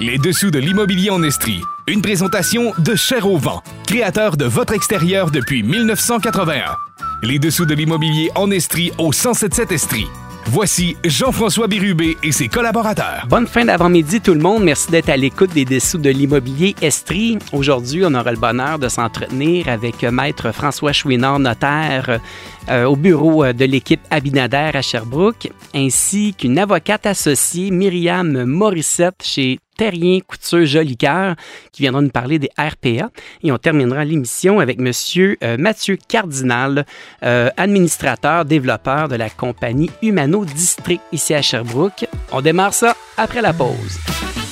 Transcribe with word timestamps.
Les 0.00 0.18
dessous 0.18 0.50
de 0.50 0.58
l'immobilier 0.58 1.10
en 1.10 1.22
Estrie. 1.22 1.60
Une 1.86 2.02
présentation 2.02 2.72
de 2.78 2.96
Cher 2.96 3.30
au 3.30 3.38
créateur 3.86 4.36
de 4.36 4.44
votre 4.44 4.72
extérieur 4.72 5.30
depuis 5.30 5.62
1981. 5.62 6.74
Les 7.22 7.38
dessous 7.38 7.64
de 7.64 7.74
l'immobilier 7.74 8.28
en 8.34 8.50
Estrie 8.50 8.90
au 8.98 9.10
1077 9.12 9.70
Estrie. 9.70 10.08
Voici 10.46 10.96
Jean-François 11.04 11.68
Bérubé 11.68 12.16
et 12.24 12.32
ses 12.32 12.48
collaborateurs. 12.48 13.26
Bonne 13.28 13.46
fin 13.46 13.64
d'avant-midi 13.64 14.20
tout 14.20 14.34
le 14.34 14.40
monde. 14.40 14.64
Merci 14.64 14.90
d'être 14.90 15.08
à 15.08 15.16
l'écoute 15.16 15.54
des 15.54 15.64
dessous 15.64 15.98
de 15.98 16.10
l'immobilier 16.10 16.74
Estrie. 16.82 17.38
Aujourd'hui, 17.52 18.02
on 18.04 18.14
aura 18.14 18.32
le 18.32 18.36
bonheur 18.36 18.80
de 18.80 18.88
s'entretenir 18.88 19.68
avec 19.68 20.02
Maître 20.02 20.50
François 20.52 20.92
Chouinard, 20.92 21.38
notaire 21.38 22.18
euh, 22.68 22.84
au 22.84 22.96
bureau 22.96 23.52
de 23.52 23.64
l'équipe 23.64 24.00
Abinader 24.10 24.72
à 24.74 24.82
Sherbrooke, 24.82 25.50
ainsi 25.72 26.34
qu'une 26.34 26.58
avocate 26.58 27.06
associée, 27.06 27.70
Myriam 27.70 28.44
Morissette, 28.44 29.22
chez 29.22 29.60
Terrien 29.76 30.20
Couture 30.20 30.64
Jolicoeur, 30.64 31.36
qui 31.72 31.82
viendra 31.82 32.02
nous 32.02 32.10
parler 32.10 32.38
des 32.38 32.50
RPA. 32.58 33.10
Et 33.42 33.52
on 33.52 33.58
terminera 33.58 34.04
l'émission 34.04 34.60
avec 34.60 34.78
M. 34.78 34.92
Euh, 35.42 35.56
Mathieu 35.58 35.98
Cardinal, 36.08 36.86
euh, 37.22 37.50
administrateur, 37.56 38.44
développeur 38.44 39.08
de 39.08 39.16
la 39.16 39.30
compagnie 39.30 39.90
Humano 40.02 40.44
District 40.44 41.02
ici 41.12 41.34
à 41.34 41.42
Sherbrooke. 41.42 42.06
On 42.32 42.40
démarre 42.40 42.74
ça 42.74 42.96
après 43.16 43.42
la 43.42 43.52
pause. 43.52 44.43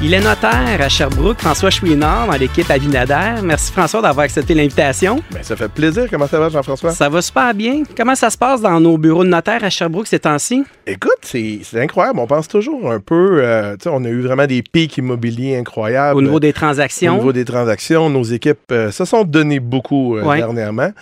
Il 0.00 0.14
est 0.14 0.20
notaire 0.20 0.80
à 0.80 0.88
Sherbrooke, 0.88 1.40
François 1.40 1.70
Chouinard, 1.70 2.28
dans 2.28 2.34
l'équipe 2.36 2.70
Abinader. 2.70 3.42
Merci 3.42 3.72
François 3.72 4.00
d'avoir 4.00 4.24
accepté 4.24 4.54
l'invitation. 4.54 5.20
Bien, 5.32 5.42
ça 5.42 5.56
fait 5.56 5.68
plaisir. 5.68 6.06
Comment 6.08 6.28
ça 6.28 6.38
va, 6.38 6.48
Jean-François? 6.50 6.92
Ça 6.92 7.08
va 7.08 7.20
super 7.20 7.52
bien. 7.52 7.82
Comment 7.96 8.14
ça 8.14 8.30
se 8.30 8.38
passe 8.38 8.60
dans 8.60 8.78
nos 8.78 8.96
bureaux 8.96 9.24
de 9.24 9.28
notaire 9.28 9.64
à 9.64 9.70
Sherbrooke 9.70 10.06
ces 10.06 10.20
temps-ci? 10.20 10.62
Écoute, 10.86 11.18
c'est 11.22 11.60
incroyable. 11.74 12.20
On 12.20 12.28
pense 12.28 12.46
toujours 12.46 12.92
un 12.92 13.00
peu. 13.00 13.40
Euh, 13.42 13.76
on 13.86 14.04
a 14.04 14.08
eu 14.08 14.20
vraiment 14.20 14.46
des 14.46 14.62
pics 14.62 14.96
immobiliers 14.98 15.56
incroyables. 15.56 16.16
Au 16.16 16.22
niveau 16.22 16.38
des 16.38 16.52
transactions. 16.52 17.14
Au 17.14 17.18
niveau 17.18 17.32
des 17.32 17.44
transactions, 17.44 18.08
nos 18.08 18.22
équipes 18.22 18.70
euh, 18.70 18.92
se 18.92 19.04
sont 19.04 19.24
données 19.24 19.60
beaucoup 19.60 20.16
euh, 20.16 20.22
Ouais. 20.22 20.36
dernièrement. 20.36 20.92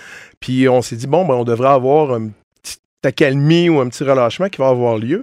Puis 0.41 0.70
on 0.70 0.81
s'est 0.81 0.97
dit, 0.97 1.07
bon, 1.07 1.27
ben, 1.27 1.35
on 1.35 1.45
devrait 1.45 1.69
avoir 1.69 2.17
une 2.17 2.31
petite 2.63 2.81
accalmie 3.05 3.69
ou 3.69 3.79
un 3.79 3.89
petit 3.89 4.05
relâchement 4.05 4.48
qui 4.48 4.57
va 4.57 4.69
avoir 4.69 4.97
lieu. 4.97 5.23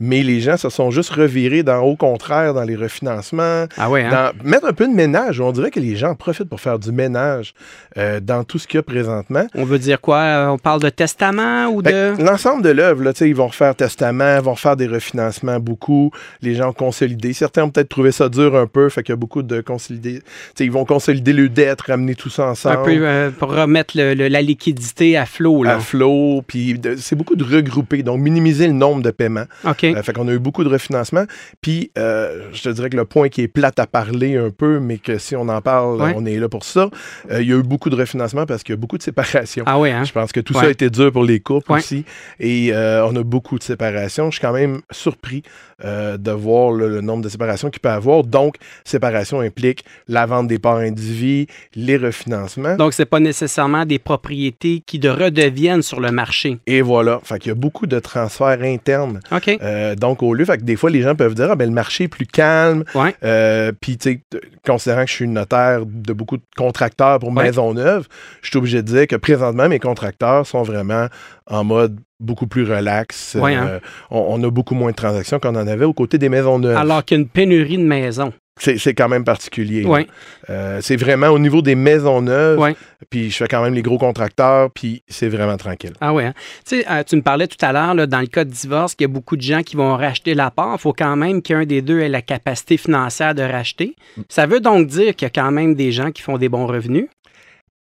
Mais 0.00 0.22
les 0.22 0.40
gens 0.40 0.56
se 0.56 0.70
sont 0.70 0.90
juste 0.90 1.10
revirés 1.10 1.62
dans, 1.62 1.80
au 1.82 1.94
contraire, 1.94 2.54
dans 2.54 2.62
les 2.64 2.74
refinancements, 2.76 3.66
Ah 3.76 3.90
ouais, 3.90 4.02
hein? 4.02 4.32
dans- 4.34 4.48
mettre 4.48 4.66
un 4.66 4.72
peu 4.72 4.86
de 4.88 4.92
ménage. 4.94 5.40
On 5.40 5.52
dirait 5.52 5.70
que 5.70 5.80
les 5.80 5.94
gens 5.96 6.14
profitent 6.14 6.48
pour 6.48 6.60
faire 6.60 6.78
du 6.78 6.90
ménage 6.90 7.52
euh, 7.98 8.18
dans 8.20 8.44
tout 8.44 8.58
ce 8.58 8.66
qu'il 8.66 8.78
y 8.78 8.80
a 8.80 8.82
présentement. 8.82 9.46
On 9.54 9.64
veut 9.64 9.78
dire 9.78 10.00
quoi? 10.00 10.18
Euh, 10.18 10.46
On 10.48 10.58
parle 10.58 10.80
de 10.80 10.88
testament 10.88 11.66
ou 11.68 11.82
de... 11.82 11.90
Fait 11.90 12.14
que 12.16 12.22
L'ensemble 12.22 12.62
de 12.62 12.70
l'œuvre, 12.70 13.02
là, 13.02 13.12
tu 13.12 13.18
sais, 13.20 13.28
ils 13.28 13.34
vont 13.34 13.48
refaire 13.48 13.74
testament, 13.74 14.36
ils 14.38 14.42
vont 14.42 14.52
refaire 14.54 14.76
des 14.76 14.86
refinancements 14.86 15.60
beaucoup. 15.60 16.10
Les 16.40 16.54
gens 16.54 16.70
ont 16.70 16.72
consolidé. 16.72 17.32
Certains 17.32 17.64
ont 17.64 17.70
peut-être 17.70 17.88
trouvé 17.88 18.10
ça 18.12 18.28
dur 18.28 18.56
un 18.56 18.66
peu, 18.66 18.88
fait 18.88 19.02
qu'il 19.02 19.12
y 19.12 19.14
a 19.14 19.16
beaucoup 19.16 19.42
de 19.42 19.60
consolider. 19.60 20.20
Tu 20.20 20.24
sais, 20.54 20.64
ils 20.64 20.72
vont 20.72 20.84
consolider 20.84 21.32
le 21.32 21.48
dette, 21.48 21.82
ramener 21.82 22.14
tout 22.14 22.30
ça 22.30 22.46
Un 22.46 22.50
ensemble. 22.52 22.84
peu 22.84 22.90
euh, 23.06 23.30
pour 23.30 23.50
remettre 23.54 23.96
le- 23.96 24.14
le- 24.14 24.28
la 24.28 24.40
liquidité 24.42 25.16
à 25.16 25.26
flot, 25.26 25.64
là. 25.64 25.76
à 25.76 25.78
flot, 25.80 26.42
puis 26.46 26.78
de- 26.78 26.96
c'est 26.96 27.16
beaucoup 27.16 27.36
de 27.36 27.44
regrouper, 27.44 28.02
donc 28.02 28.20
minimiser 28.20 28.66
le 28.66 28.72
nombre 28.72 29.02
de 29.02 29.10
paiements. 29.10 29.44
OK. 29.68 29.84
Euh, 29.96 30.02
fait 30.02 30.12
qu'on 30.12 30.28
a 30.28 30.32
eu 30.32 30.38
beaucoup 30.38 30.64
de 30.64 30.68
refinancements. 30.68 31.24
Puis, 31.60 31.90
euh, 31.98 32.48
je 32.52 32.62
te 32.62 32.68
dirais 32.68 32.90
que 32.90 32.96
le 32.96 33.04
point 33.04 33.28
qui 33.28 33.42
est 33.42 33.48
plate 33.48 33.78
à 33.78 33.86
parler 33.86 34.36
un 34.36 34.50
peu, 34.50 34.78
mais 34.80 34.98
que 34.98 35.18
si 35.18 35.36
on 35.36 35.48
en 35.48 35.60
parle, 35.60 36.00
Ouais. 36.00 36.12
on 36.16 36.24
est 36.26 36.38
là 36.38 36.48
pour 36.48 36.64
ça. 36.64 36.88
euh, 37.30 37.42
il 37.42 37.48
y 37.48 37.52
a 37.52 37.56
eu 37.56 37.62
beaucoup 37.62 37.90
de 37.90 37.96
refinancements 37.96 38.46
parce 38.46 38.62
qu'il 38.62 38.72
y 38.74 38.78
a 38.78 38.80
beaucoup 38.80 38.98
de 38.98 39.02
séparations. 39.02 39.64
Ah 39.66 39.78
ouais, 39.78 39.90
hein? 39.92 40.04
Je 40.04 40.12
pense 40.12 40.32
que 40.32 40.40
tout 40.40 40.54
Ouais. 40.54 40.60
ça 40.60 40.66
a 40.66 40.70
été 40.70 40.90
dur 40.90 41.12
pour 41.12 41.24
les 41.24 41.40
couples 41.40 41.70
Ouais. 41.72 41.78
aussi. 41.78 42.04
Et 42.38 42.72
on 42.74 43.14
a 43.16 43.22
beaucoup 43.22 43.58
de 43.58 43.62
séparations. 43.62 44.30
Je 44.30 44.36
suis 44.38 44.42
quand 44.46 44.52
même 44.52 44.80
surpris 44.90 45.42
de 45.82 46.30
voir 46.30 46.72
le, 46.72 46.88
le 46.88 47.00
nombre 47.00 47.22
de 47.24 47.28
séparations 47.28 47.70
qu'il 47.70 47.80
peut 47.80 47.88
y 47.88 47.92
avoir. 47.92 48.22
Donc, 48.24 48.56
séparation 48.84 49.40
implique 49.40 49.84
la 50.08 50.26
vente 50.26 50.46
des 50.48 50.58
parts 50.58 50.76
indivis, 50.76 51.46
les 51.74 51.96
refinancements. 51.96 52.76
Donc, 52.76 52.92
c'est 52.92 53.06
pas 53.06 53.20
nécessairement 53.20 53.86
des 53.86 53.98
propriétés 53.98 54.82
qui 54.86 54.98
de 54.98 55.08
redeviennent 55.08 55.82
sur 55.82 56.00
le 56.00 56.10
marché. 56.10 56.58
et 56.66 56.82
voilà. 56.82 57.20
Fait 57.24 57.38
qu'il 57.38 57.48
y 57.48 57.52
a 57.52 57.54
beaucoup 57.54 57.86
de 57.86 57.98
transferts 57.98 58.62
internes. 58.62 59.20
OK. 59.32 59.48
Euh, 59.62 59.79
donc, 59.96 60.22
au 60.22 60.34
lieu, 60.34 60.44
fait 60.44 60.58
que 60.58 60.62
des 60.62 60.76
fois, 60.76 60.90
les 60.90 61.02
gens 61.02 61.14
peuvent 61.14 61.34
dire, 61.34 61.48
ah, 61.50 61.56
ben, 61.56 61.66
le 61.66 61.74
marché 61.74 62.04
est 62.04 62.08
plus 62.08 62.26
calme. 62.26 62.84
Ouais. 62.94 63.14
Euh, 63.24 63.72
Puis, 63.80 63.96
tu 63.98 64.10
sais, 64.32 64.40
considérant 64.66 65.02
que 65.04 65.10
je 65.10 65.14
suis 65.14 65.28
notaire 65.28 65.84
de 65.86 66.12
beaucoup 66.12 66.36
de 66.36 66.42
contracteurs 66.56 67.18
pour 67.18 67.30
Ouais. 67.30 67.44
Maisonneuve, 67.44 68.06
je 68.42 68.48
suis 68.48 68.58
obligé 68.58 68.82
de 68.82 68.86
dire 68.88 69.06
que 69.06 69.16
présentement, 69.16 69.68
mes 69.68 69.78
contracteurs 69.78 70.46
sont 70.46 70.62
vraiment 70.62 71.06
en 71.46 71.64
mode 71.64 71.98
beaucoup 72.18 72.46
plus 72.46 72.64
relax. 72.70 73.36
Ouais, 73.40 73.54
hein. 73.54 73.66
Euh, 73.68 73.80
on, 74.10 74.26
on 74.40 74.42
a 74.46 74.50
beaucoup 74.50 74.74
moins 74.74 74.90
de 74.90 74.96
transactions 74.96 75.38
qu'on 75.38 75.54
en 75.56 75.66
avait 75.66 75.84
aux 75.84 75.94
côtés 75.94 76.18
des 76.18 76.28
maisons 76.28 76.58
neuves. 76.58 76.76
Alors 76.76 77.04
qu'il 77.04 77.16
y 77.16 77.20
a 77.20 77.22
une 77.22 77.28
pénurie 77.28 77.78
de 77.78 77.84
maisons. 77.84 78.32
C'est 78.58 78.92
quand 78.94 79.08
même 79.08 79.24
particulier. 79.24 79.84
Oui. 79.86 80.06
Euh, 80.50 80.80
c'est 80.82 80.96
vraiment 80.96 81.28
au 81.28 81.38
niveau 81.38 81.62
des 81.62 81.74
maisons 81.74 82.20
neuves. 82.20 82.58
Ouais. 82.58 82.76
Puis 83.08 83.30
je 83.30 83.36
fais 83.38 83.48
quand 83.48 83.62
même 83.62 83.72
les 83.72 83.80
gros 83.80 83.96
contracteurs, 83.96 84.70
puis 84.70 85.02
c'est 85.08 85.28
vraiment 85.30 85.56
tranquille. 85.56 85.94
Ah 86.02 86.12
ouais. 86.12 86.24
hein? 86.26 86.34
Tu 86.68 86.80
sais, 86.80 86.86
euh, 86.90 87.02
tu 87.02 87.16
me 87.16 87.22
parlais 87.22 87.46
tout 87.46 87.56
à 87.64 87.72
l'heure, 87.72 88.06
dans 88.06 88.20
le 88.20 88.26
cas 88.26 88.44
de 88.44 88.50
divorce, 88.50 88.94
qu'il 88.94 89.04
y 89.06 89.10
a 89.10 89.12
beaucoup 89.12 89.36
de 89.36 89.42
gens 89.42 89.62
qui 89.62 89.76
vont 89.76 89.96
racheter 89.96 90.34
la 90.34 90.50
part. 90.50 90.74
Il 90.74 90.80
faut 90.80 90.92
quand 90.92 91.16
même 91.16 91.40
qu'un 91.40 91.64
des 91.64 91.80
deux 91.80 92.00
ait 92.00 92.10
la 92.10 92.20
capacité 92.20 92.76
financière 92.76 93.34
de 93.34 93.42
racheter. 93.42 93.96
Ça 94.28 94.44
veut 94.46 94.60
donc 94.60 94.88
dire 94.88 95.16
qu'il 95.16 95.24
y 95.24 95.30
a 95.30 95.42
quand 95.42 95.50
même 95.50 95.74
des 95.74 95.90
gens 95.90 96.10
qui 96.10 96.20
font 96.20 96.36
des 96.36 96.50
bons 96.50 96.66
revenus? 96.66 97.06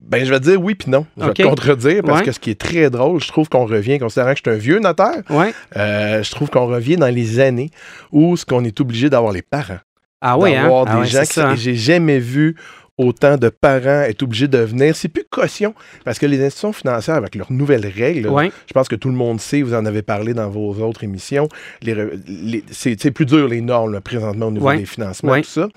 Ben, 0.01 0.25
je 0.25 0.31
vais 0.31 0.39
te 0.39 0.45
dire 0.45 0.63
oui 0.63 0.77
puis 0.77 0.93
non. 0.93 1.07
Je 1.17 1.25
vais 1.25 1.33
te 1.35 1.43
contredire 1.43 2.03
parce 2.05 2.21
Ouais. 2.21 2.27
que 2.27 2.31
ce 2.31 2.39
qui 2.39 2.51
est 2.51 2.61
très 2.61 2.89
drôle, 2.89 3.21
je 3.21 3.27
trouve 3.27 3.49
qu'on 3.49 3.67
revient, 3.67 3.99
considérant 3.99 4.31
que 4.31 4.39
je 4.45 4.49
suis 4.49 4.57
un 4.57 4.61
vieux 4.61 4.79
notaire, 4.79 5.23
Oui. 5.29 5.47
euh, 5.77 6.23
je 6.23 6.31
trouve 6.31 6.51
qu'on 6.51 6.67
revient 6.67 6.95
dans 6.97 7.13
les 7.13 7.41
années 7.41 7.71
où 8.13 8.37
ce 8.37 8.47
qu'on 8.47 8.63
est 8.65 8.81
obligé 8.81 9.11
d'avoir 9.11 9.33
les 9.33 9.43
parents. 9.43 9.81
Ah 10.21 10.39
oui, 10.39 10.55
hein? 10.55 10.69
Ah 10.87 11.01
ouais, 11.01 11.07
c'est 11.07 11.27
qui 11.27 11.33
ça, 11.35 11.51
hein? 11.51 11.55
J'ai 11.55 11.75
jamais 11.75 12.19
vu 12.19 12.57
autant 12.99 13.37
de 13.37 13.49
parents 13.49 14.03
être 14.03 14.23
obligés 14.23 14.49
de 14.49 14.59
venir. 14.59 14.95
C'est 14.97 15.09
plus 15.09 15.25
caution 15.31 15.75
parce 16.05 16.19
que 16.19 16.27
les 16.27 16.39
institutions 16.45 16.73
financières, 16.73 17.15
avec 17.15 17.35
leurs 17.37 17.51
nouvelles 17.53 17.87
règles, 17.87 18.29
Ouais. 18.29 18.51
je 18.67 18.73
pense 18.73 18.89
que 18.89 18.97
tout 18.97 19.09
le 19.09 19.15
monde 19.15 19.41
sait, 19.41 19.63
vous 19.63 19.75
en 19.75 19.87
avez 19.87 20.03
parlé 20.03 20.35
dans 20.35 20.49
vos 20.51 20.75
autres 20.83 21.05
émissions, 21.05 21.49
les 21.83 21.95
re- 21.95 22.21
les- 22.27 22.65
c'est 22.71 23.11
plus 23.11 23.25
dur 23.27 23.49
les 23.49 23.61
normes 23.61 23.93
là, 23.93 24.01
présentement 24.01 24.47
au 24.49 24.51
niveau 24.51 24.67
Ouais. 24.67 24.79
des 24.79 24.87
financements, 24.87 25.33
Ouais. 25.33 25.43
tout 25.43 25.49
ça. 25.49 25.69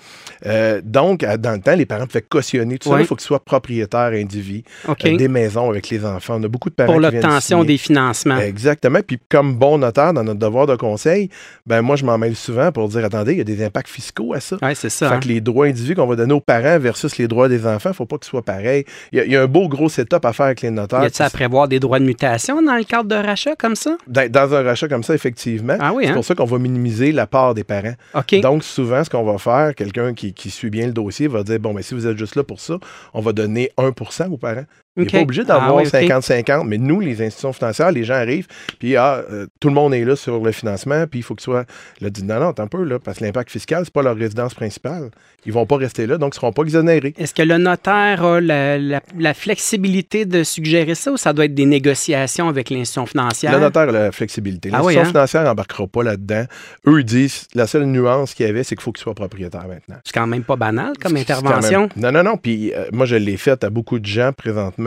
Euh, 0.46 0.82
donc, 0.84 1.22
dans 1.40 1.52
le 1.54 1.60
temps, 1.62 1.76
les 1.76 1.86
parents 1.86 2.08
pouvaient 2.08 2.22
cautionner 2.28 2.78
tout 2.78 2.90
ça. 2.90 3.00
Il 3.00 3.06
faut 3.06 3.16
qu'ils 3.16 3.26
soient 3.26 3.44
propriétaires 3.44 4.12
indivis, 4.14 4.64
OK. 4.88 5.06
euh, 5.06 5.16
des 5.18 5.28
maisons 5.28 5.70
avec 5.70 5.90
les 5.90 6.04
enfants. 6.06 6.38
On 6.40 6.44
a 6.44 6.48
beaucoup 6.48 6.70
de 6.70 6.76
parents 6.76 6.92
Pour 6.92 7.00
l'obtention 7.00 7.64
des 7.64 7.78
financements. 7.78 8.38
Exactement. 8.40 9.00
Puis 9.06 9.20
comme 9.30 9.56
bon 9.56 9.78
notaire, 9.78 10.14
dans 10.14 10.24
notre 10.24 10.40
devoir 10.40 10.66
de 10.68 10.76
conseil, 10.76 11.30
ben 11.68 11.82
moi, 11.82 11.96
je 11.96 12.06
m'en 12.06 12.18
mêle 12.18 12.36
souvent 12.36 12.72
pour 12.72 12.88
dire, 12.90 13.06
attendez, 13.06 13.34
il 13.34 13.38
y 13.38 13.42
a 13.42 13.46
des 13.46 13.64
impacts 13.64 13.90
fiscaux 13.90 14.34
à 14.34 14.40
ça. 14.40 14.58
Oui, 14.62 14.72
c'est 14.76 14.90
ça. 14.90 15.10
Fait 15.10 15.16
hein? 15.16 15.20
que 15.20 15.28
les 15.28 15.42
droits 15.42 15.68
individus 15.68 15.96
qu'on 15.96 16.08
va 16.08 16.16
donner 16.16 16.34
aux 16.34 16.40
parents 16.42 16.80
versus 16.80 17.11
les 17.18 17.28
droits 17.28 17.50
des 17.50 17.66
enfants, 17.66 17.94
faut 17.94 18.06
pas 18.06 18.18
qu'ils 18.18 18.30
soient 18.30 18.42
pareils. 18.42 18.86
Il 19.12 19.18
y, 19.18 19.22
a- 19.22 19.26
il 19.26 19.32
y 19.32 19.36
a 19.36 19.42
un 19.44 19.48
beau 19.48 19.68
gros 19.68 19.90
setup 19.90 20.24
à 20.26 20.34
faire 20.34 20.48
avec 20.48 20.62
les 20.62 20.70
notaires. 20.72 21.04
Y 21.04 21.06
a-t-il 21.08 21.24
à 21.24 21.30
prévoir 21.30 21.68
des 21.68 21.80
droits 21.80 22.00
de 22.00 22.06
mutation 22.06 22.62
dans 22.62 22.76
le 22.76 22.84
cadre 22.84 23.10
de 23.10 23.16
rachat 23.16 23.56
comme 23.56 23.76
ça? 23.76 23.98
Dans, 24.08 24.30
dans 24.32 24.54
un 24.56 24.64
rachat 24.64 24.88
comme 24.88 25.04
ça, 25.04 25.14
effectivement, 25.14 25.76
Ah 25.80 25.94
oui, 25.94 26.04
c'est 26.06 26.12
hein? 26.12 26.14
pour 26.16 26.26
ça 26.26 26.36
qu'on 26.36 26.46
va 26.46 26.58
minimiser 26.58 27.12
la 27.12 27.28
part 27.28 27.54
des 27.54 27.64
parents. 27.64 27.94
Donc, 28.42 28.64
souvent, 28.64 29.04
ce 29.04 29.10
qu'on 29.10 29.24
va 29.24 29.38
faire, 29.38 29.76
quelqu'un 29.76 30.14
qui, 30.14 30.34
qui 30.34 30.50
suit 30.50 30.70
bien 30.70 30.88
le 30.88 30.94
dossier 30.94 31.28
va 31.28 31.44
dire, 31.44 31.60
bon, 31.60 31.74
mais 31.74 31.82
si 31.82 31.94
vous 31.94 32.08
êtes 32.08 32.18
juste 32.18 32.36
là 32.36 32.44
pour 32.44 32.60
ça, 32.60 32.76
on 33.14 33.22
va 33.22 33.34
donner 33.34 33.72
1% 33.78 34.30
aux 34.32 34.38
parents. 34.38 34.66
Il 34.98 35.04
n'est 35.04 35.10
pas 35.10 35.20
obligé 35.22 35.44
Ah 35.46 35.54
d'avoir 35.54 35.76
oui, 35.76 35.84
OK. 35.88 35.94
50-50, 35.94 36.68
mais 36.68 36.78
nous, 36.78 37.00
les 37.00 37.22
institutions 37.22 37.54
financières, 37.54 37.92
les 37.94 38.04
gens 38.04 38.16
arrivent, 38.16 38.48
puis 38.78 38.98
ah, 38.98 39.24
euh, 39.32 39.48
tout 39.62 39.70
le 39.70 39.74
monde 39.74 39.94
est 39.94 40.04
là 40.04 40.18
sur 40.18 40.44
le 40.44 40.52
financement, 40.52 41.06
puis 41.08 41.20
il 41.20 41.24
faut 41.24 41.34
que 41.34 41.42
soit. 41.42 41.66
Là, 42.02 42.10
dit 42.10 42.24
non, 42.26 42.40
non, 42.42 42.50
attends 42.50 42.64
un 42.64 42.68
peu, 42.68 42.84
là, 42.84 43.00
parce 43.00 43.20
que 43.20 43.24
l'impact 43.24 43.50
fiscal, 43.52 43.84
c'est 43.86 43.94
pas 43.94 44.02
leur 44.04 44.18
résidence 44.18 44.54
principale. 44.54 45.10
Ils 45.46 45.54
vont 45.54 45.66
pas 45.66 45.78
rester 45.78 46.06
là, 46.08 46.18
donc 46.18 46.34
ils 46.36 46.40
seront 46.40 46.52
pas 46.52 46.64
exonérés. 46.64 47.14
Est-ce 47.18 47.34
que 47.34 47.42
le 47.42 47.58
notaire 47.58 48.24
a 48.24 48.42
la, 48.42 48.78
la- 48.78 49.02
la 49.18 49.34
flexibilité 49.34 50.26
de 50.26 50.44
suggérer 50.44 50.94
ça 50.96 51.12
ou 51.14 51.18
ça 51.18 51.32
doit 51.34 51.46
être 51.46 51.56
des 51.56 51.66
négociations 51.66 52.50
avec 52.50 52.70
l'institution 52.70 53.06
financière? 53.06 53.54
Le 53.54 53.60
notaire 53.60 53.84
a 53.90 53.92
la 53.94 54.12
flexibilité. 54.12 54.70
Ah 54.74 54.78
L'institution 54.78 55.02
oui, 55.02 55.08
hein? 55.08 55.10
financière 55.10 55.44
n'embarquera 55.46 55.88
pas 55.88 56.04
là-dedans. 56.04 56.44
Eux, 56.88 57.00
ils 57.00 57.06
disent, 57.06 57.48
la 57.56 57.66
seule 57.66 57.86
nuance 57.86 58.34
qu'il 58.34 58.46
y 58.46 58.50
avait, 58.50 58.64
c'est 58.64 58.76
qu'il 58.76 58.84
faut 58.84 58.92
qu'ils 58.92 59.04
soient 59.04 59.16
propriétaires 59.16 59.68
maintenant. 59.68 59.96
C'est 60.04 60.14
quand 60.14 60.28
même 60.28 60.44
pas 60.44 60.58
banal 60.58 60.94
comme 61.02 61.16
intervention. 61.16 61.82
même- 61.82 61.90
Non, 61.96 62.12
non, 62.12 62.24
non. 62.24 62.38
Puis 62.38 62.74
euh, 62.74 62.86
moi, 62.92 63.06
je 63.06 63.16
l'ai 63.16 63.38
faite 63.38 63.64
à 63.64 63.70
beaucoup 63.70 63.98
de 63.98 64.06
gens 64.06 64.32
présentement 64.34 64.81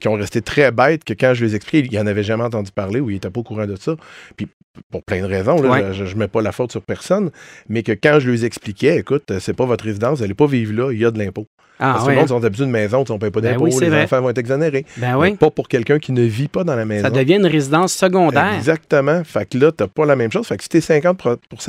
qui 0.00 0.08
ont 0.08 0.14
resté 0.14 0.42
très 0.42 0.70
bêtes 0.72 1.04
que 1.04 1.12
quand 1.14 1.34
je 1.34 1.44
les 1.44 1.54
expliquais, 1.54 1.88
ils 1.90 1.98
n'en 1.98 2.06
avaient 2.06 2.22
jamais 2.22 2.44
entendu 2.44 2.70
parler 2.72 3.00
ou 3.00 3.10
ils 3.10 3.14
n'étaient 3.14 3.30
pas 3.30 3.40
au 3.40 3.44
courant 3.44 3.66
de 3.66 3.76
ça. 3.76 3.96
Puis 4.36 4.48
pour 4.90 5.02
plein 5.02 5.20
de 5.20 5.26
raisons, 5.26 5.60
là, 5.60 5.68
Ouais. 5.70 5.92
je 5.92 6.04
ne 6.04 6.14
mets 6.18 6.28
pas 6.28 6.42
la 6.42 6.52
faute 6.52 6.70
sur 6.70 6.82
personne, 6.82 7.30
mais 7.68 7.82
que 7.82 7.92
quand 7.92 8.18
je 8.20 8.30
les 8.30 8.44
expliquais, 8.44 8.98
écoute, 8.98 9.32
c'est 9.40 9.52
pas 9.54 9.66
votre 9.66 9.84
résidence, 9.84 10.18
vous 10.18 10.24
n'allez 10.24 10.34
pas 10.34 10.46
vivre 10.46 10.72
là, 10.72 10.92
il 10.92 10.98
y 10.98 11.04
a 11.04 11.10
de 11.10 11.18
l'impôt. 11.18 11.46
Ah, 11.82 11.92
Parce 11.94 12.02
que 12.04 12.08
ouais, 12.08 12.14
le 12.14 12.20
monde 12.20 12.24
hein? 12.44 12.50
sont 12.52 12.64
de 12.66 12.70
maison, 12.70 13.04
on 13.08 13.14
ne 13.14 13.18
paye 13.18 13.30
pas 13.30 13.40
Ben 13.40 13.52
d'impôt, 13.52 13.64
oui, 13.64 13.74
les 13.80 13.88
vrai. 13.88 14.02
enfants 14.04 14.20
vont 14.20 14.28
être 14.30 14.38
exonérés. 14.38 14.84
Ben 14.98 15.16
oui. 15.16 15.34
Pas 15.34 15.50
pour 15.50 15.66
quelqu'un 15.66 15.98
qui 15.98 16.12
ne 16.12 16.22
vit 16.22 16.48
pas 16.48 16.62
dans 16.62 16.76
la 16.76 16.84
maison. 16.84 17.04
Ça 17.04 17.10
devient 17.10 17.36
une 17.36 17.46
résidence 17.46 17.94
secondaire. 17.94 18.54
Exactement. 18.54 19.24
Fait 19.24 19.48
que 19.48 19.56
là, 19.58 19.72
tu 19.72 19.86
pas 19.86 20.04
la 20.04 20.14
même 20.16 20.30
chose. 20.30 20.46
Fait 20.46 20.56
que 20.58 20.62
si 20.62 20.68
tu 20.68 20.76
es 20.76 20.80
50 20.80 21.18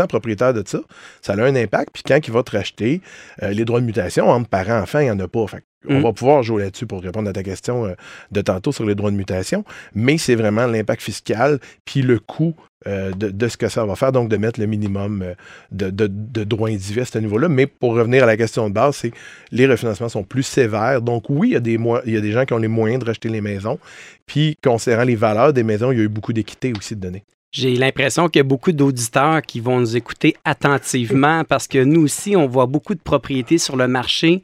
propriétaire 0.10 0.54
de 0.54 0.64
ça, 0.66 0.80
ça 1.22 1.34
a 1.34 1.42
un 1.42 1.56
impact. 1.56 1.90
Puis 1.94 2.04
quand 2.06 2.20
il 2.28 2.34
va 2.34 2.44
te 2.44 2.52
racheter, 2.56 3.02
euh, 3.42 3.52
les 3.52 3.66
droits 3.66 3.80
de 3.80 3.86
mutation 3.86 4.30
entre 4.30 4.50
parents-enfants, 4.50 5.00
il 5.00 5.06
n'y 5.06 5.12
en 5.12 5.20
a 5.20 5.28
pas. 5.28 5.48
Fait 5.48 5.64
on 5.90 6.00
Mm. 6.00 6.04
va 6.04 6.14
pouvoir 6.14 6.44
jouer 6.44 6.62
là-dessus 6.64 6.86
pour 6.86 7.02
répondre 7.02 7.28
à 7.30 7.34
ta 7.34 7.42
question 7.42 7.86
euh, 7.88 7.94
de 8.32 8.42
tantôt 8.42 8.72
sur 8.72 8.86
les 8.86 8.94
droits 8.94 9.10
de 9.10 9.16
mutation. 9.16 9.64
Mais 9.96 10.18
c'est 10.20 10.36
vraiment 10.36 10.68
l'impact 10.68 11.02
fiscal 11.02 11.58
puis 11.86 12.04
le 12.04 12.20
coût 12.20 12.54
euh, 12.88 13.12
de, 13.12 13.48
ce 13.48 13.58
que 13.58 13.70
ça 13.70 13.86
va 13.86 13.96
faire, 13.96 14.12
donc 14.12 14.30
de 14.30 14.38
mettre 14.38 14.60
le 14.60 14.66
minimum 14.66 15.22
euh, 15.22 15.34
de, 15.72 16.44
droits 16.44 16.70
individuels 16.70 17.04
à 17.04 17.06
ce 17.06 17.20
niveau-là. 17.20 17.48
Mais 17.48 17.68
pour 17.68 17.94
revenir 17.94 18.24
à 18.24 18.26
la 18.26 18.38
question 18.38 18.70
de 18.70 18.74
base, 18.74 18.96
c'est 18.96 19.12
les 19.52 19.68
refinancements 19.68 20.10
sont 20.10 20.24
plus 20.24 20.44
sévères. 20.44 21.02
Donc 21.02 21.30
oui, 21.30 21.50
il 21.50 21.54
y, 21.54 21.56
a 21.56 21.60
des, 21.60 21.80
il 22.06 22.14
y 22.14 22.18
a 22.18 22.22
des 22.22 22.32
gens 22.32 22.46
qui 22.46 22.54
ont 22.54 22.58
les 22.58 22.68
moyens 22.68 23.02
de 23.04 23.06
racheter 23.06 23.30
les 23.30 23.42
maisons. 23.42 23.78
Puis, 24.26 24.58
considérant 24.64 25.04
les 25.04 25.16
valeurs 25.16 25.54
des 25.54 25.64
maisons, 25.64 25.92
il 25.92 25.98
y 26.00 26.02
a 26.02 26.04
eu 26.04 26.10
beaucoup 26.10 26.34
d'équité 26.34 26.74
aussi 26.76 26.96
de 26.96 27.02
données. 27.02 27.24
J'ai 27.52 27.76
l'impression 27.76 28.30
qu'il 28.30 28.40
y 28.40 28.42
a 28.42 28.44
beaucoup 28.44 28.72
d'auditeurs 28.72 29.42
qui 29.42 29.60
vont 29.60 29.80
nous 29.80 29.98
écouter 29.98 30.38
attentivement 30.46 31.44
parce 31.44 31.68
que 31.68 31.84
nous 31.84 32.02
aussi, 32.02 32.36
on 32.36 32.48
voit 32.48 32.66
beaucoup 32.66 32.96
de 32.96 33.02
propriétés 33.02 33.58
sur 33.58 33.76
le 33.76 33.88
marché 33.88 34.42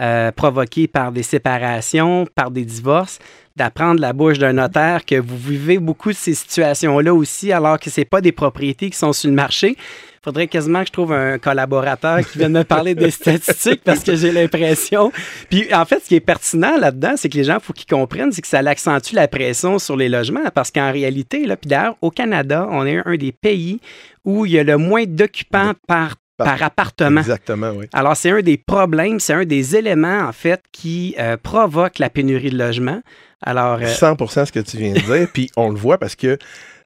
euh, 0.00 0.32
provoquées 0.32 0.88
par 0.88 1.12
des 1.12 1.22
séparations, 1.22 2.26
par 2.34 2.50
des 2.50 2.64
divorces 2.64 3.18
d'apprendre 3.58 4.00
la 4.00 4.12
bouche 4.12 4.38
d'un 4.38 4.54
notaire 4.54 5.04
que 5.04 5.16
vous 5.16 5.36
vivez 5.36 5.78
beaucoup 5.78 6.10
de 6.10 6.16
ces 6.16 6.34
situations-là 6.34 7.12
aussi, 7.12 7.52
alors 7.52 7.78
que 7.78 7.90
ce 7.90 8.00
pas 8.02 8.20
des 8.20 8.32
propriétés 8.32 8.88
qui 8.88 8.96
sont 8.96 9.12
sur 9.12 9.28
le 9.28 9.34
marché. 9.34 9.76
Il 9.76 10.24
faudrait 10.24 10.46
quasiment 10.46 10.80
que 10.80 10.86
je 10.86 10.92
trouve 10.92 11.12
un 11.12 11.38
collaborateur 11.38 12.20
qui 12.20 12.38
vienne 12.38 12.52
me 12.52 12.64
parler 12.64 12.94
des 12.94 13.10
statistiques 13.10 13.82
parce 13.84 14.00
que 14.00 14.14
j'ai 14.14 14.30
l'impression. 14.30 15.12
Puis 15.50 15.72
en 15.74 15.84
fait, 15.84 16.00
ce 16.00 16.08
qui 16.08 16.14
est 16.14 16.20
pertinent 16.20 16.78
là-dedans, 16.78 17.14
c'est 17.16 17.28
que 17.28 17.36
les 17.36 17.44
gens, 17.44 17.56
il 17.56 17.60
faut 17.60 17.72
qu'ils 17.72 17.86
comprennent, 17.86 18.30
c'est 18.30 18.42
que 18.42 18.48
ça 18.48 18.58
accentue 18.58 19.14
la 19.14 19.26
pression 19.26 19.78
sur 19.78 19.96
les 19.96 20.08
logements 20.08 20.44
parce 20.54 20.70
qu'en 20.70 20.92
réalité, 20.92 21.44
là, 21.44 21.56
puis 21.56 21.68
d'ailleurs, 21.68 21.96
au 22.00 22.10
Canada, 22.10 22.68
on 22.70 22.86
est 22.86 23.00
un 23.04 23.16
des 23.16 23.32
pays 23.32 23.80
où 24.24 24.46
il 24.46 24.52
y 24.52 24.58
a 24.58 24.64
le 24.64 24.76
moins 24.76 25.04
d'occupants 25.06 25.72
par 25.86 26.14
par, 26.38 26.62
appartement. 26.62 27.20
Exactement, 27.20 27.70
oui. 27.70 27.86
Alors, 27.92 28.16
c'est 28.16 28.30
un 28.30 28.40
des 28.40 28.56
problèmes, 28.56 29.20
c'est 29.20 29.34
un 29.34 29.44
des 29.44 29.76
éléments, 29.76 30.20
en 30.20 30.32
fait, 30.32 30.62
qui 30.72 31.14
euh, 31.18 31.36
provoque 31.36 31.98
la 31.98 32.08
pénurie 32.08 32.50
de 32.50 32.58
logements. 32.58 33.02
Alors, 33.42 33.80
100% 33.80 34.38
euh, 34.38 34.44
ce 34.46 34.52
que 34.52 34.60
tu 34.60 34.78
viens 34.78 34.94
de 34.94 35.00
dire, 35.00 35.28
puis 35.32 35.50
on 35.56 35.70
le 35.70 35.76
voit 35.76 35.98
parce 35.98 36.16
que 36.16 36.38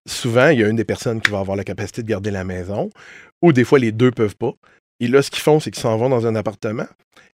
souvent, 0.07 0.49
il 0.49 0.61
y 0.61 0.65
a 0.65 0.69
une 0.69 0.77
des 0.77 0.85
personnes 0.85 1.21
qui 1.21 1.31
va 1.31 1.39
avoir 1.39 1.57
la 1.57 1.65
capacité 1.65 2.03
de 2.03 2.09
garder 2.09 2.31
la 2.31 2.45
maison, 2.45 2.91
ou 3.43 3.53
des 3.53 3.65
fois, 3.65 3.79
les 3.79 3.93
deux 3.93 4.11
peuvent 4.11 4.37
pas. 4.37 4.53
Et 5.01 5.09
là, 5.09 5.23
ce 5.23 5.31
qu'ils 5.31 5.43
font, 5.43 5.61
c'est 5.61 5.71
qu'ils 5.71 5.83
s'en 5.83 5.97
vont 5.97 6.09
dans 6.09 6.27
un 6.27 6.35
appartement, 6.35 6.87